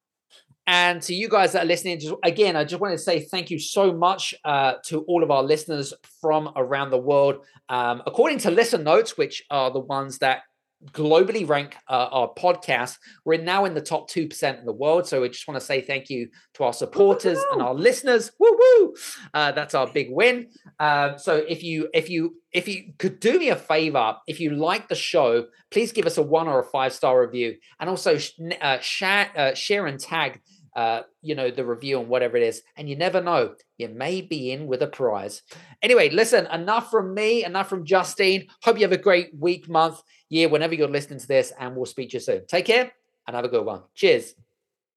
And 0.65 1.01
to 1.03 1.13
you 1.13 1.27
guys 1.27 1.51
that 1.51 1.63
are 1.63 1.67
listening, 1.67 1.99
just 1.99 2.15
again, 2.23 2.55
I 2.55 2.63
just 2.63 2.81
want 2.81 2.93
to 2.93 2.97
say 2.97 3.19
thank 3.19 3.51
you 3.51 3.59
so 3.59 3.91
much 3.91 4.33
uh, 4.45 4.75
to 4.85 5.01
all 5.01 5.21
of 5.21 5.29
our 5.29 5.43
listeners 5.43 5.93
from 6.21 6.51
around 6.55 6.89
the 6.91 6.97
world. 6.97 7.45
Um, 7.67 8.01
according 8.07 8.39
to 8.39 8.51
Listen 8.51 8.83
Notes, 8.83 9.17
which 9.17 9.43
are 9.49 9.71
the 9.71 9.81
ones 9.81 10.19
that 10.19 10.43
globally 10.91 11.47
rank 11.47 11.75
uh, 11.89 12.09
our 12.11 12.33
podcast. 12.33 12.97
We're 13.25 13.41
now 13.41 13.65
in 13.65 13.73
the 13.73 13.81
top 13.81 14.09
2% 14.09 14.59
in 14.59 14.65
the 14.65 14.73
world. 14.73 15.07
So 15.07 15.21
we 15.21 15.29
just 15.29 15.47
want 15.47 15.59
to 15.59 15.65
say 15.65 15.81
thank 15.81 16.09
you 16.09 16.29
to 16.55 16.63
our 16.63 16.73
supporters 16.73 17.37
Woo-hoo! 17.37 17.53
and 17.53 17.61
our 17.61 17.73
listeners. 17.73 18.31
Woo 18.39 18.57
woo! 18.57 18.93
Uh, 19.33 19.51
that's 19.51 19.73
our 19.73 19.87
big 19.87 20.07
win. 20.11 20.49
Um, 20.79 21.17
so 21.17 21.37
if 21.37 21.63
you, 21.63 21.89
if 21.93 22.09
you, 22.09 22.35
if 22.51 22.67
you 22.67 22.93
could 22.97 23.19
do 23.19 23.39
me 23.39 23.49
a 23.49 23.55
favor, 23.55 24.15
if 24.27 24.39
you 24.39 24.51
like 24.51 24.87
the 24.87 24.95
show, 24.95 25.45
please 25.71 25.91
give 25.91 26.05
us 26.05 26.17
a 26.17 26.23
one 26.23 26.47
or 26.47 26.59
a 26.59 26.65
five 26.65 26.93
star 26.93 27.21
review 27.21 27.55
and 27.79 27.89
also 27.89 28.17
uh, 28.61 28.79
share, 28.79 29.29
uh, 29.35 29.53
share 29.53 29.87
and 29.87 29.99
tag 29.99 30.41
uh, 30.75 31.01
you 31.21 31.35
know, 31.35 31.51
the 31.51 31.65
review 31.65 31.99
and 31.99 32.09
whatever 32.09 32.37
it 32.37 32.43
is. 32.43 32.61
And 32.75 32.89
you 32.89 32.95
never 32.95 33.21
know, 33.21 33.55
you 33.77 33.89
may 33.89 34.21
be 34.21 34.51
in 34.51 34.67
with 34.67 34.81
a 34.81 34.87
prize. 34.87 35.41
Anyway, 35.81 36.09
listen, 36.09 36.47
enough 36.47 36.89
from 36.89 37.13
me, 37.13 37.45
enough 37.45 37.69
from 37.69 37.85
Justine. 37.85 38.47
Hope 38.63 38.77
you 38.77 38.83
have 38.83 38.91
a 38.91 38.97
great 38.97 39.29
week, 39.37 39.69
month, 39.69 40.01
year, 40.33 40.49
whenever 40.49 40.75
you're 40.75 40.87
listening 40.87 41.19
to 41.19 41.27
this, 41.27 41.53
and 41.59 41.75
we'll 41.75 41.85
speak 41.85 42.09
to 42.09 42.15
you 42.15 42.19
soon. 42.19 42.45
Take 42.45 42.65
care 42.65 42.91
and 43.27 43.35
have 43.35 43.45
a 43.45 43.49
good 43.49 43.65
one. 43.65 43.83
Cheers. 43.93 44.35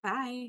Bye. 0.02 0.48